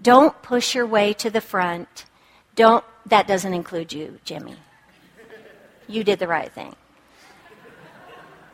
Don't 0.00 0.40
push 0.42 0.74
your 0.74 0.86
way 0.86 1.12
to 1.14 1.30
the 1.30 1.40
front. 1.40 2.04
Don't, 2.54 2.84
that 3.06 3.26
doesn't 3.26 3.54
include 3.54 3.92
you, 3.92 4.18
Jimmy. 4.24 4.56
You 5.86 6.04
did 6.04 6.18
the 6.18 6.28
right 6.28 6.52
thing. 6.52 6.74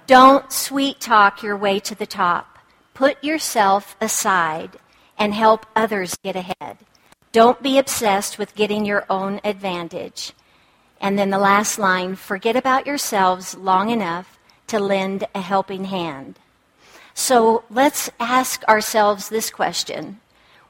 Don't 0.06 0.52
sweet 0.52 1.00
talk 1.00 1.42
your 1.42 1.56
way 1.56 1.80
to 1.80 1.94
the 1.94 2.06
top. 2.06 2.58
Put 2.94 3.22
yourself 3.22 3.96
aside 4.00 4.78
and 5.18 5.34
help 5.34 5.66
others 5.74 6.16
get 6.22 6.36
ahead. 6.36 6.78
Don't 7.32 7.62
be 7.62 7.78
obsessed 7.78 8.38
with 8.38 8.54
getting 8.54 8.84
your 8.84 9.04
own 9.10 9.40
advantage. 9.44 10.32
And 11.00 11.18
then 11.18 11.30
the 11.30 11.38
last 11.38 11.78
line 11.78 12.16
forget 12.16 12.56
about 12.56 12.86
yourselves 12.86 13.56
long 13.56 13.90
enough 13.90 14.38
to 14.68 14.78
lend 14.78 15.24
a 15.34 15.40
helping 15.40 15.84
hand. 15.84 16.38
So 17.14 17.64
let's 17.70 18.10
ask 18.20 18.62
ourselves 18.64 19.28
this 19.28 19.50
question 19.50 20.20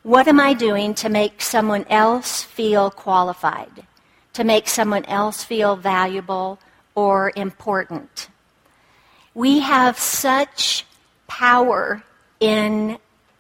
What 0.02 0.28
am 0.28 0.38
I 0.38 0.54
doing 0.54 0.94
to 0.94 1.08
make 1.08 1.42
someone 1.42 1.84
else 1.90 2.42
feel 2.42 2.90
qualified? 2.90 3.86
To 4.34 4.44
make 4.44 4.68
someone 4.68 5.04
else 5.06 5.42
feel 5.42 5.76
valuable 5.76 6.58
or 6.94 7.32
important? 7.34 8.28
We 9.34 9.60
have 9.60 9.98
such 9.98 10.86
power 11.26 12.02
in, 12.40 12.98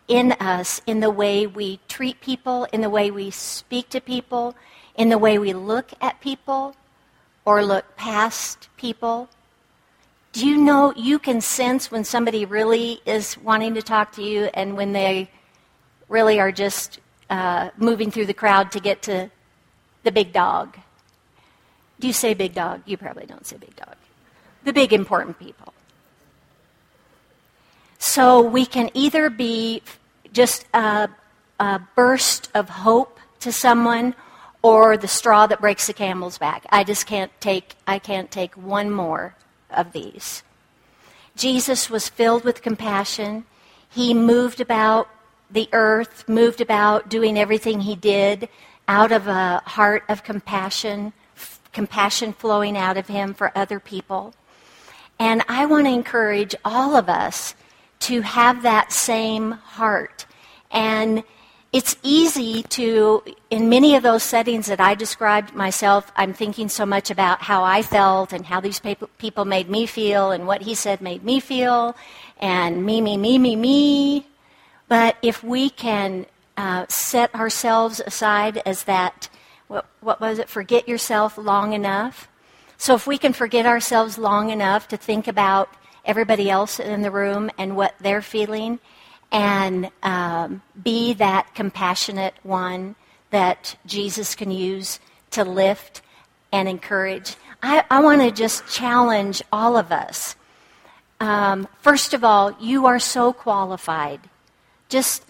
in 0.08 0.32
us 0.32 0.80
in 0.86 1.00
the 1.00 1.10
way 1.10 1.46
we 1.46 1.80
treat 1.88 2.20
people, 2.20 2.66
in 2.72 2.80
the 2.80 2.90
way 2.90 3.10
we 3.10 3.30
speak 3.30 3.88
to 3.90 4.00
people, 4.00 4.54
in 4.96 5.08
the 5.08 5.18
way 5.18 5.38
we 5.38 5.52
look 5.52 5.90
at 6.00 6.20
people 6.20 6.74
or 7.44 7.64
look 7.64 7.96
past 7.96 8.68
people. 8.76 9.28
Do 10.32 10.46
you 10.46 10.56
know 10.56 10.92
you 10.96 11.18
can 11.18 11.40
sense 11.40 11.90
when 11.90 12.04
somebody 12.04 12.44
really 12.44 13.00
is 13.06 13.38
wanting 13.38 13.74
to 13.74 13.82
talk 13.82 14.12
to 14.12 14.22
you 14.22 14.50
and 14.52 14.76
when 14.76 14.92
they 14.92 15.30
really 16.08 16.40
are 16.40 16.52
just 16.52 17.00
uh, 17.30 17.70
moving 17.76 18.10
through 18.10 18.26
the 18.26 18.34
crowd 18.34 18.72
to 18.72 18.80
get 18.80 19.02
to 19.02 19.30
the 20.02 20.12
big 20.12 20.32
dog? 20.32 20.76
Do 22.00 22.06
you 22.06 22.12
say 22.12 22.34
big 22.34 22.54
dog? 22.54 22.82
You 22.84 22.96
probably 22.96 23.26
don't 23.26 23.46
say 23.46 23.56
big 23.56 23.74
dog. 23.76 23.96
The 24.64 24.72
big 24.72 24.92
important 24.92 25.38
people. 25.38 25.72
So 27.98 28.40
we 28.40 28.66
can 28.66 28.90
either 28.92 29.30
be 29.30 29.82
just 30.32 30.66
a, 30.74 31.08
a 31.58 31.80
burst 31.94 32.50
of 32.54 32.68
hope 32.68 33.18
to 33.40 33.52
someone 33.52 34.14
or 34.66 34.96
the 34.96 35.06
straw 35.06 35.46
that 35.46 35.60
breaks 35.60 35.86
the 35.86 35.92
camel's 35.92 36.38
back. 36.38 36.66
I 36.70 36.82
just 36.82 37.06
can't 37.06 37.30
take 37.40 37.76
I 37.86 38.00
can't 38.00 38.32
take 38.32 38.52
one 38.56 38.90
more 38.90 39.36
of 39.70 39.92
these. 39.92 40.42
Jesus 41.36 41.88
was 41.88 42.08
filled 42.08 42.42
with 42.42 42.62
compassion. 42.62 43.44
He 43.88 44.12
moved 44.12 44.60
about 44.60 45.08
the 45.48 45.68
earth, 45.72 46.28
moved 46.28 46.60
about 46.60 47.08
doing 47.08 47.38
everything 47.38 47.82
he 47.82 47.94
did 47.94 48.48
out 48.88 49.12
of 49.12 49.28
a 49.28 49.62
heart 49.66 50.02
of 50.08 50.24
compassion, 50.24 51.12
f- 51.36 51.60
compassion 51.72 52.32
flowing 52.32 52.76
out 52.76 52.96
of 52.96 53.06
him 53.06 53.34
for 53.34 53.56
other 53.56 53.78
people. 53.78 54.34
And 55.16 55.44
I 55.48 55.66
want 55.66 55.86
to 55.86 55.92
encourage 55.92 56.56
all 56.64 56.96
of 56.96 57.08
us 57.08 57.54
to 58.00 58.22
have 58.22 58.62
that 58.62 58.90
same 58.90 59.52
heart. 59.52 60.26
And 60.72 61.22
it's 61.76 61.94
easy 62.02 62.62
to, 62.62 63.22
in 63.50 63.68
many 63.68 63.96
of 63.96 64.02
those 64.02 64.22
settings 64.22 64.64
that 64.68 64.80
I 64.80 64.94
described 64.94 65.54
myself, 65.54 66.10
I'm 66.16 66.32
thinking 66.32 66.70
so 66.70 66.86
much 66.86 67.10
about 67.10 67.42
how 67.42 67.64
I 67.64 67.82
felt 67.82 68.32
and 68.32 68.46
how 68.46 68.60
these 68.60 68.80
people 69.18 69.44
made 69.44 69.68
me 69.68 69.84
feel 69.84 70.30
and 70.30 70.46
what 70.46 70.62
he 70.62 70.74
said 70.74 71.02
made 71.02 71.22
me 71.22 71.38
feel 71.38 71.94
and 72.38 72.86
me, 72.86 73.02
me, 73.02 73.18
me, 73.18 73.36
me, 73.36 73.56
me. 73.56 74.26
But 74.88 75.18
if 75.20 75.44
we 75.44 75.68
can 75.68 76.24
uh, 76.56 76.86
set 76.88 77.34
ourselves 77.34 78.00
aside 78.00 78.62
as 78.64 78.84
that, 78.84 79.28
what, 79.68 79.84
what 80.00 80.18
was 80.18 80.38
it, 80.38 80.48
forget 80.48 80.88
yourself 80.88 81.36
long 81.36 81.74
enough. 81.74 82.26
So 82.78 82.94
if 82.94 83.06
we 83.06 83.18
can 83.18 83.34
forget 83.34 83.66
ourselves 83.66 84.16
long 84.16 84.48
enough 84.48 84.88
to 84.88 84.96
think 84.96 85.28
about 85.28 85.68
everybody 86.06 86.48
else 86.48 86.80
in 86.80 87.02
the 87.02 87.10
room 87.10 87.50
and 87.58 87.76
what 87.76 87.96
they're 88.00 88.22
feeling, 88.22 88.78
and 89.32 89.90
um, 90.02 90.62
be 90.82 91.14
that 91.14 91.54
compassionate 91.54 92.34
one 92.42 92.96
that 93.30 93.76
Jesus 93.86 94.34
can 94.34 94.50
use 94.50 95.00
to 95.32 95.44
lift 95.44 96.02
and 96.52 96.68
encourage. 96.68 97.36
I, 97.62 97.84
I 97.90 98.00
want 98.00 98.22
to 98.22 98.30
just 98.30 98.66
challenge 98.68 99.42
all 99.52 99.76
of 99.76 99.90
us. 99.92 100.36
Um, 101.20 101.68
first 101.80 102.14
of 102.14 102.24
all, 102.24 102.56
you 102.60 102.86
are 102.86 102.98
so 102.98 103.32
qualified. 103.32 104.20
Just, 104.88 105.24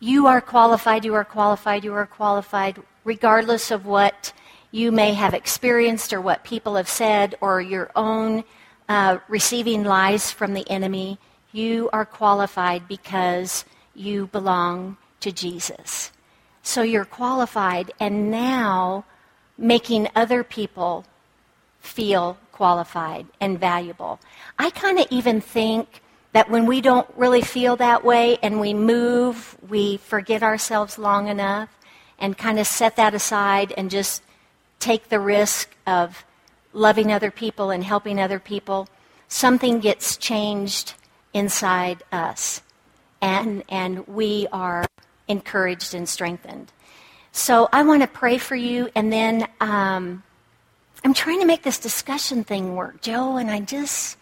you 0.00 0.26
are 0.26 0.40
qualified, 0.40 1.04
you 1.04 1.14
are 1.14 1.24
qualified, 1.24 1.84
you 1.84 1.92
are 1.94 2.06
qualified, 2.06 2.82
regardless 3.04 3.70
of 3.70 3.86
what 3.86 4.32
you 4.70 4.90
may 4.90 5.14
have 5.14 5.34
experienced 5.34 6.12
or 6.12 6.20
what 6.20 6.42
people 6.42 6.74
have 6.74 6.88
said 6.88 7.36
or 7.40 7.60
your 7.60 7.90
own 7.94 8.42
uh, 8.88 9.18
receiving 9.28 9.84
lies 9.84 10.30
from 10.32 10.54
the 10.54 10.68
enemy. 10.68 11.18
You 11.54 11.88
are 11.92 12.04
qualified 12.04 12.88
because 12.88 13.64
you 13.94 14.26
belong 14.26 14.96
to 15.20 15.30
Jesus. 15.30 16.10
So 16.64 16.82
you're 16.82 17.04
qualified, 17.04 17.92
and 18.00 18.28
now 18.28 19.04
making 19.56 20.08
other 20.16 20.42
people 20.42 21.04
feel 21.78 22.38
qualified 22.50 23.26
and 23.40 23.60
valuable. 23.60 24.18
I 24.58 24.70
kind 24.70 24.98
of 24.98 25.06
even 25.10 25.40
think 25.40 26.02
that 26.32 26.50
when 26.50 26.66
we 26.66 26.80
don't 26.80 27.06
really 27.16 27.42
feel 27.42 27.76
that 27.76 28.04
way 28.04 28.36
and 28.42 28.58
we 28.58 28.74
move, 28.74 29.56
we 29.68 29.98
forget 29.98 30.42
ourselves 30.42 30.98
long 30.98 31.28
enough 31.28 31.68
and 32.18 32.36
kind 32.36 32.58
of 32.58 32.66
set 32.66 32.96
that 32.96 33.14
aside 33.14 33.72
and 33.76 33.92
just 33.92 34.24
take 34.80 35.08
the 35.08 35.20
risk 35.20 35.70
of 35.86 36.24
loving 36.72 37.12
other 37.12 37.30
people 37.30 37.70
and 37.70 37.84
helping 37.84 38.18
other 38.18 38.40
people, 38.40 38.88
something 39.28 39.78
gets 39.78 40.16
changed 40.16 40.94
inside 41.34 42.02
us. 42.10 42.62
And, 43.20 43.64
and 43.68 44.06
we 44.08 44.46
are 44.52 44.86
encouraged 45.28 45.94
and 45.94 46.08
strengthened. 46.08 46.72
So 47.32 47.68
I 47.72 47.82
want 47.82 48.02
to 48.02 48.08
pray 48.08 48.38
for 48.38 48.54
you, 48.54 48.88
and 48.94 49.12
then 49.12 49.48
um, 49.60 50.22
I'm 51.04 51.12
trying 51.14 51.40
to 51.40 51.46
make 51.46 51.62
this 51.62 51.78
discussion 51.78 52.44
thing 52.44 52.76
work, 52.76 53.02
Joe, 53.02 53.36
and 53.36 53.50
I 53.50 53.60
just, 53.60 54.16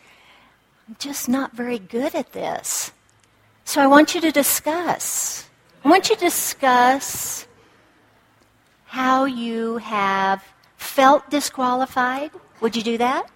I'm 0.89 0.97
just 0.99 1.29
not 1.29 1.53
very 1.53 1.79
good 1.79 2.15
at 2.15 2.33
this. 2.33 2.91
So 3.65 3.83
I 3.83 3.87
want 3.87 4.15
you 4.15 4.21
to 4.23 4.33
discuss. 4.33 5.49
I 5.85 5.89
want 5.89 6.09
you 6.09 6.17
to 6.17 6.21
discuss 6.21 7.47
how 8.87 9.25
you 9.27 9.77
have 9.79 10.43
felt 10.77 11.29
disqualified. 11.29 12.31
Would 12.61 12.77
you 12.77 12.83
do 12.83 12.99
that? 12.99 13.27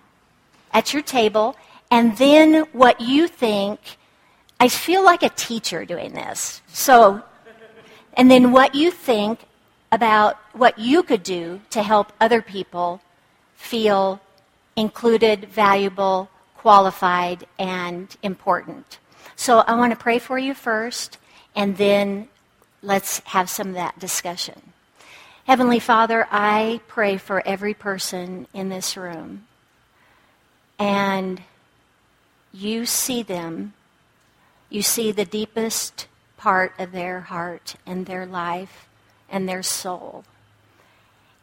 At 0.72 0.92
your 0.92 1.02
table. 1.02 1.56
And 1.90 2.16
then 2.16 2.66
what 2.72 3.00
you 3.00 3.28
think. 3.28 3.80
I 4.58 4.68
feel 4.68 5.04
like 5.04 5.22
a 5.22 5.28
teacher 5.28 5.84
doing 5.84 6.14
this. 6.14 6.62
So, 6.68 7.22
and 8.14 8.30
then 8.30 8.52
what 8.52 8.74
you 8.74 8.90
think 8.90 9.40
about 9.92 10.38
what 10.54 10.78
you 10.78 11.02
could 11.02 11.22
do 11.22 11.60
to 11.70 11.82
help 11.82 12.12
other 12.20 12.40
people 12.40 13.02
feel 13.54 14.20
included, 14.76 15.48
valuable, 15.50 16.30
qualified, 16.56 17.46
and 17.58 18.16
important. 18.22 18.98
So 19.36 19.58
I 19.58 19.74
want 19.74 19.92
to 19.92 19.98
pray 19.98 20.18
for 20.18 20.38
you 20.38 20.54
first, 20.54 21.18
and 21.54 21.76
then 21.76 22.28
let's 22.82 23.20
have 23.26 23.50
some 23.50 23.68
of 23.68 23.74
that 23.74 23.98
discussion. 23.98 24.72
Heavenly 25.46 25.78
Father, 25.78 26.26
I 26.30 26.80
pray 26.88 27.18
for 27.18 27.46
every 27.46 27.74
person 27.74 28.46
in 28.52 28.68
this 28.68 28.96
room. 28.96 29.46
And 30.78 31.42
you 32.56 32.86
see 32.86 33.22
them. 33.22 33.74
You 34.70 34.82
see 34.82 35.12
the 35.12 35.24
deepest 35.24 36.06
part 36.36 36.72
of 36.78 36.92
their 36.92 37.20
heart 37.20 37.76
and 37.86 38.06
their 38.06 38.26
life 38.26 38.88
and 39.28 39.48
their 39.48 39.62
soul. 39.62 40.24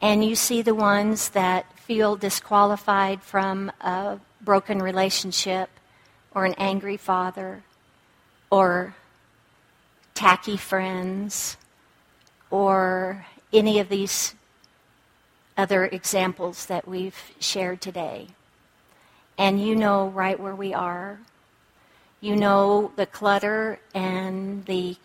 And 0.01 0.26
you 0.26 0.36
see 0.36 0.61
the 0.61 0.76
ones 0.76 1.30
that 1.30 1.78
feel 1.78 2.16
disqualified 2.16 3.22
from 3.22 3.72
a 3.80 4.20
broken 4.41 4.80
relationship 4.80 5.70
or 6.34 6.45
an 6.45 6.55
angry 6.57 6.97
father 6.97 7.64
or 8.49 8.95
tacky 10.16 10.57
friends 10.57 11.57
or 12.49 13.26
any 13.51 13.80
of 13.80 13.89
these 13.89 14.36
other 15.55 15.86
examples 15.86 16.66
that 16.66 16.88
we've 16.88 17.32
shared 17.39 17.80
today. 17.82 18.28
And 19.38 19.62
you 19.62 19.76
know 19.76 20.10
right 20.10 20.40
where 20.40 20.56
we 20.56 20.74
are. 20.74 21.20
You 22.22 22.36
know 22.36 22.92
the 22.96 23.06
clutter 23.06 23.80
and 23.94 24.66
the 24.66 24.96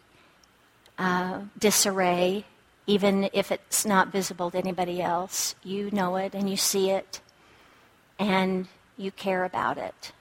uh, 0.98 1.40
disarray, 1.58 2.44
even 2.86 3.30
if 3.32 3.50
it's 3.50 3.84
not 3.84 4.12
visible 4.12 4.50
to 4.50 4.58
anybody 4.58 5.00
else. 5.00 5.54
You 5.64 5.90
know 5.90 6.16
it 6.16 6.34
and 6.34 6.48
you 6.48 6.56
see 6.56 6.90
it, 6.90 7.20
and 8.18 8.68
you 8.96 9.10
care 9.10 9.44
about 9.44 9.78
it. 9.78 10.12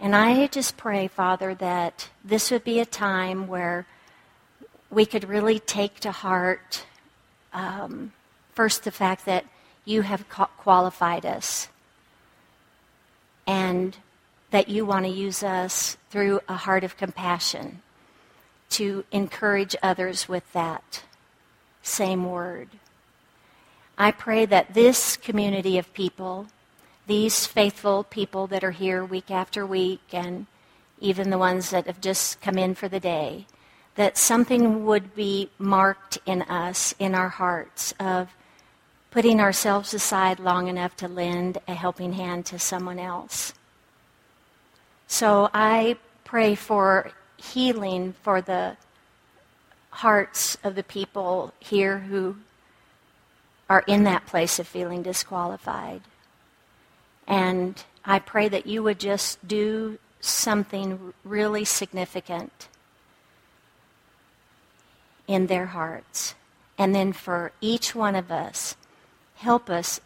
And 0.00 0.14
I 0.14 0.46
just 0.48 0.76
pray, 0.76 1.08
Father, 1.08 1.54
that 1.54 2.10
this 2.24 2.50
would 2.50 2.64
be 2.64 2.80
a 2.80 2.86
time 2.86 3.46
where 3.46 3.86
we 4.90 5.06
could 5.06 5.28
really 5.28 5.58
take 5.58 6.00
to 6.00 6.12
heart 6.12 6.84
um, 7.52 8.12
first 8.52 8.84
the 8.84 8.90
fact 8.90 9.24
that 9.26 9.44
you 9.84 10.02
have 10.02 10.28
qualified 10.28 11.24
us 11.24 11.68
and 13.46 13.96
that 14.50 14.68
you 14.68 14.86
want 14.86 15.04
to 15.04 15.10
use 15.10 15.42
us 15.42 15.96
through 16.10 16.40
a 16.48 16.54
heart 16.54 16.84
of 16.84 16.96
compassion 16.96 17.82
to 18.70 19.04
encourage 19.12 19.76
others 19.82 20.28
with 20.28 20.52
that 20.52 21.02
same 21.82 22.30
word. 22.30 22.68
I 23.96 24.10
pray 24.10 24.46
that 24.46 24.74
this 24.74 25.16
community 25.16 25.78
of 25.78 25.92
people, 25.94 26.48
these 27.06 27.46
faithful 27.46 28.04
people 28.04 28.46
that 28.48 28.64
are 28.64 28.72
here 28.72 29.04
week 29.04 29.30
after 29.30 29.64
week, 29.64 30.02
and 30.12 30.46
even 30.98 31.30
the 31.30 31.38
ones 31.38 31.70
that 31.70 31.86
have 31.86 32.00
just 32.00 32.40
come 32.40 32.58
in 32.58 32.74
for 32.74 32.88
the 32.88 33.00
day, 33.00 33.46
that 33.94 34.18
something 34.18 34.84
would 34.84 35.14
be 35.14 35.50
marked 35.58 36.18
in 36.26 36.42
us, 36.42 36.94
in 36.98 37.14
our 37.14 37.28
hearts, 37.28 37.94
of 38.00 38.34
putting 39.14 39.38
ourselves 39.38 39.94
aside 39.94 40.40
long 40.40 40.66
enough 40.66 40.96
to 40.96 41.06
lend 41.06 41.56
a 41.68 41.74
helping 41.74 42.14
hand 42.14 42.44
to 42.44 42.58
someone 42.58 42.98
else. 42.98 43.54
So 45.06 45.48
I 45.54 45.98
pray 46.24 46.56
for 46.56 47.12
healing 47.36 48.16
for 48.24 48.40
the 48.40 48.76
hearts 49.90 50.58
of 50.64 50.74
the 50.74 50.82
people 50.82 51.54
here 51.60 52.00
who 52.00 52.34
are 53.70 53.84
in 53.86 54.02
that 54.02 54.26
place 54.26 54.58
of 54.58 54.66
feeling 54.66 55.04
disqualified. 55.04 56.00
And 57.28 57.84
I 58.04 58.18
pray 58.18 58.48
that 58.48 58.66
you 58.66 58.82
would 58.82 58.98
just 58.98 59.46
do 59.46 60.00
something 60.18 61.14
really 61.22 61.64
significant 61.64 62.66
in 65.28 65.46
their 65.46 65.66
hearts. 65.66 66.34
And 66.76 66.92
then 66.92 67.12
for 67.12 67.52
each 67.60 67.94
one 67.94 68.16
of 68.16 68.32
us, 68.32 68.74
help 69.44 69.68
us 69.68 70.00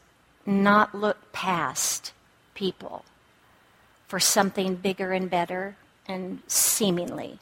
not 0.44 0.96
look 0.96 1.32
past 1.32 2.12
people 2.54 3.04
for 4.08 4.18
something 4.18 4.74
bigger 4.74 5.12
and 5.12 5.30
better 5.30 5.76
and 6.08 6.40
seemingly, 6.48 7.38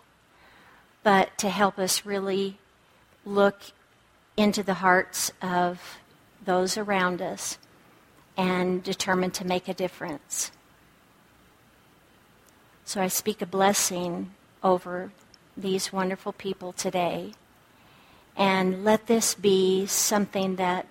but 1.02 1.38
to 1.38 1.48
help 1.48 1.78
us 1.78 2.04
really 2.04 2.58
look 3.24 3.62
into 4.36 4.62
the 4.62 4.74
hearts 4.74 5.32
of 5.40 5.96
those 6.44 6.76
around 6.76 7.22
us 7.22 7.56
and 8.36 8.82
determine 8.82 9.30
to 9.30 9.46
make 9.46 9.66
a 9.66 9.72
difference. 9.72 10.52
So 12.84 13.00
I 13.00 13.08
speak 13.08 13.40
a 13.40 13.46
blessing 13.46 14.32
over 14.62 15.12
these 15.56 15.94
wonderful 15.94 16.34
people 16.34 16.74
today. 16.74 17.32
And 18.36 18.84
let 18.84 19.06
this 19.06 19.34
be 19.34 19.86
something 19.86 20.56
that 20.56 20.86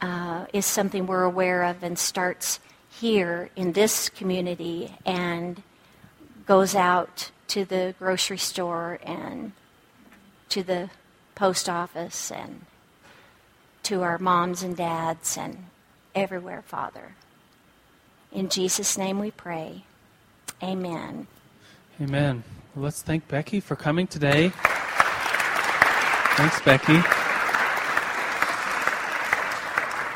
uh, 0.00 0.46
is 0.52 0.66
something 0.66 1.06
we're 1.06 1.24
aware 1.24 1.64
of 1.64 1.82
and 1.82 1.98
starts 1.98 2.60
here 2.90 3.50
in 3.56 3.72
this 3.72 4.08
community 4.08 4.94
and 5.04 5.62
goes 6.46 6.74
out 6.74 7.30
to 7.48 7.64
the 7.64 7.94
grocery 7.98 8.38
store 8.38 8.98
and 9.02 9.52
to 10.48 10.62
the 10.62 10.90
post 11.34 11.68
office 11.68 12.30
and 12.30 12.64
to 13.82 14.02
our 14.02 14.18
moms 14.18 14.62
and 14.62 14.76
dads 14.76 15.36
and 15.36 15.66
everywhere, 16.14 16.62
Father. 16.66 17.14
In 18.32 18.48
Jesus' 18.48 18.96
name 18.98 19.18
we 19.18 19.30
pray. 19.30 19.84
Amen. 20.62 21.26
Amen. 22.00 22.44
Well, 22.74 22.84
let's 22.84 23.02
thank 23.02 23.26
Becky 23.28 23.60
for 23.60 23.76
coming 23.76 24.06
today. 24.06 24.52
Thanks, 26.36 26.60
Becky. 26.62 27.00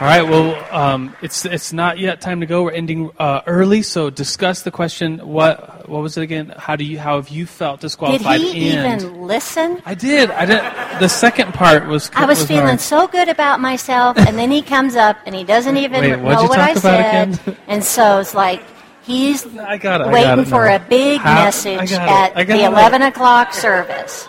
All 0.01 0.09
right. 0.09 0.23
Well, 0.23 0.57
um, 0.75 1.15
it's 1.23 1.45
it's 1.45 1.73
not 1.73 1.99
yet 1.99 2.21
time 2.21 2.41
to 2.41 2.47
go. 2.47 2.65
We're 2.65 2.73
ending 2.73 3.13
uh, 3.17 3.43
early, 3.47 3.83
so 3.83 4.11
discuss 4.11 4.63
the 4.63 4.73
question. 4.73 5.19
What 5.21 5.89
what 5.89 6.03
was 6.03 6.17
it 6.17 6.23
again? 6.23 6.53
How 6.57 6.75
do 6.75 6.85
you 6.85 6.99
how 6.99 7.15
have 7.17 7.29
you 7.29 7.47
felt 7.47 7.81
disqualified? 7.81 8.41
Did 8.41 8.55
he 8.55 8.71
and 8.73 9.01
even 9.03 9.23
listen? 9.23 9.81
I 9.87 9.95
did. 9.95 10.33
I 10.33 10.47
did. 10.47 11.01
The 11.01 11.07
second 11.09 11.55
part 11.55 11.87
was. 11.87 12.11
I 12.17 12.27
was, 12.27 12.41
was 12.41 12.49
feeling 12.49 12.67
hard. 12.67 12.81
so 12.81 13.07
good 13.07 13.29
about 13.29 13.61
myself, 13.61 14.19
and 14.19 14.37
then 14.37 14.51
he 14.51 14.63
comes 14.63 14.97
up 14.97 15.17
and 15.27 15.35
he 15.35 15.45
doesn't 15.45 15.77
even 15.77 16.01
Wait, 16.01 16.11
know 16.19 16.43
what 16.43 16.59
I 16.59 16.75
said, 16.75 17.29
again? 17.39 17.57
and 17.69 17.85
so 17.85 18.19
it's 18.19 18.35
like 18.35 18.65
he's 19.05 19.47
I 19.59 19.79
got 19.79 20.01
it. 20.01 20.09
Waiting 20.09 20.45
for 20.45 20.67
now. 20.67 20.75
a 20.75 20.79
big 20.81 21.21
How- 21.21 21.45
message 21.45 21.79
I 21.79 21.87
got 21.87 22.31
it. 22.33 22.37
at 22.39 22.47
the 22.49 22.65
it. 22.65 22.67
11 22.67 23.03
o'clock 23.03 23.53
service. 23.55 24.27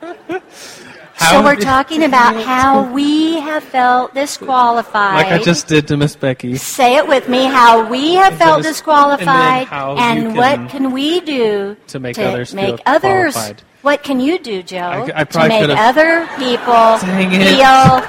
How 1.20 1.32
so 1.32 1.44
we're 1.44 1.56
talking 1.56 2.02
about 2.04 2.34
how 2.44 2.90
we 2.92 3.34
have 3.40 3.62
felt 3.62 4.14
disqualified. 4.14 5.14
Like 5.16 5.26
I 5.26 5.38
just 5.42 5.68
did 5.68 5.86
to 5.88 5.96
Miss 5.96 6.16
Becky. 6.16 6.56
Say 6.56 6.96
it 6.96 7.06
with 7.06 7.28
me, 7.28 7.44
how 7.44 7.86
we 7.88 8.14
have 8.14 8.36
felt 8.38 8.60
it's- 8.60 8.74
disqualified, 8.74 9.68
and 9.70 9.98
and 10.00 10.32
you 10.34 10.38
what 10.40 10.54
can- 10.56 10.68
can 10.68 10.92
we 10.92 11.20
do 11.20 11.76
to 11.88 12.00
make 12.00 12.18
others 12.18 12.54
make 12.54 12.66
feel 12.76 12.78
others 12.86 13.34
qualified. 13.34 13.62
What 13.82 14.02
can 14.02 14.18
you 14.20 14.38
do, 14.38 14.62
Joe, 14.62 14.78
I- 15.14 15.20
I 15.20 15.24
to 15.24 15.48
make 15.48 15.68
other 15.70 16.26
people 16.38 16.98
feel 16.98 18.02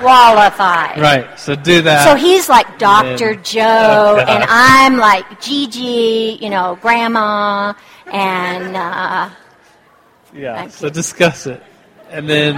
qualified? 0.00 0.98
Right. 1.00 1.38
So 1.38 1.54
do 1.54 1.82
that. 1.82 2.08
So 2.08 2.16
he's 2.16 2.48
like 2.48 2.78
Dr. 2.78 3.34
then- 3.34 3.42
Joe, 3.44 4.16
Oh, 4.18 4.24
and 4.28 4.44
I'm 4.48 4.96
like 4.96 5.40
Gigi, 5.40 6.38
you 6.40 6.50
know, 6.50 6.78
Grandma, 6.80 7.74
and 8.12 8.76
uh, 8.76 9.30
yeah. 10.34 10.68
So 10.68 10.88
discuss 10.90 11.46
it, 11.46 11.62
and 12.10 12.28
then 12.28 12.56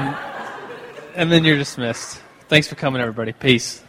and 1.14 1.30
then 1.30 1.44
you're 1.44 1.58
dismissed. 1.58 2.20
Thanks 2.48 2.68
for 2.68 2.74
coming, 2.74 3.00
everybody. 3.00 3.32
Peace. 3.32 3.82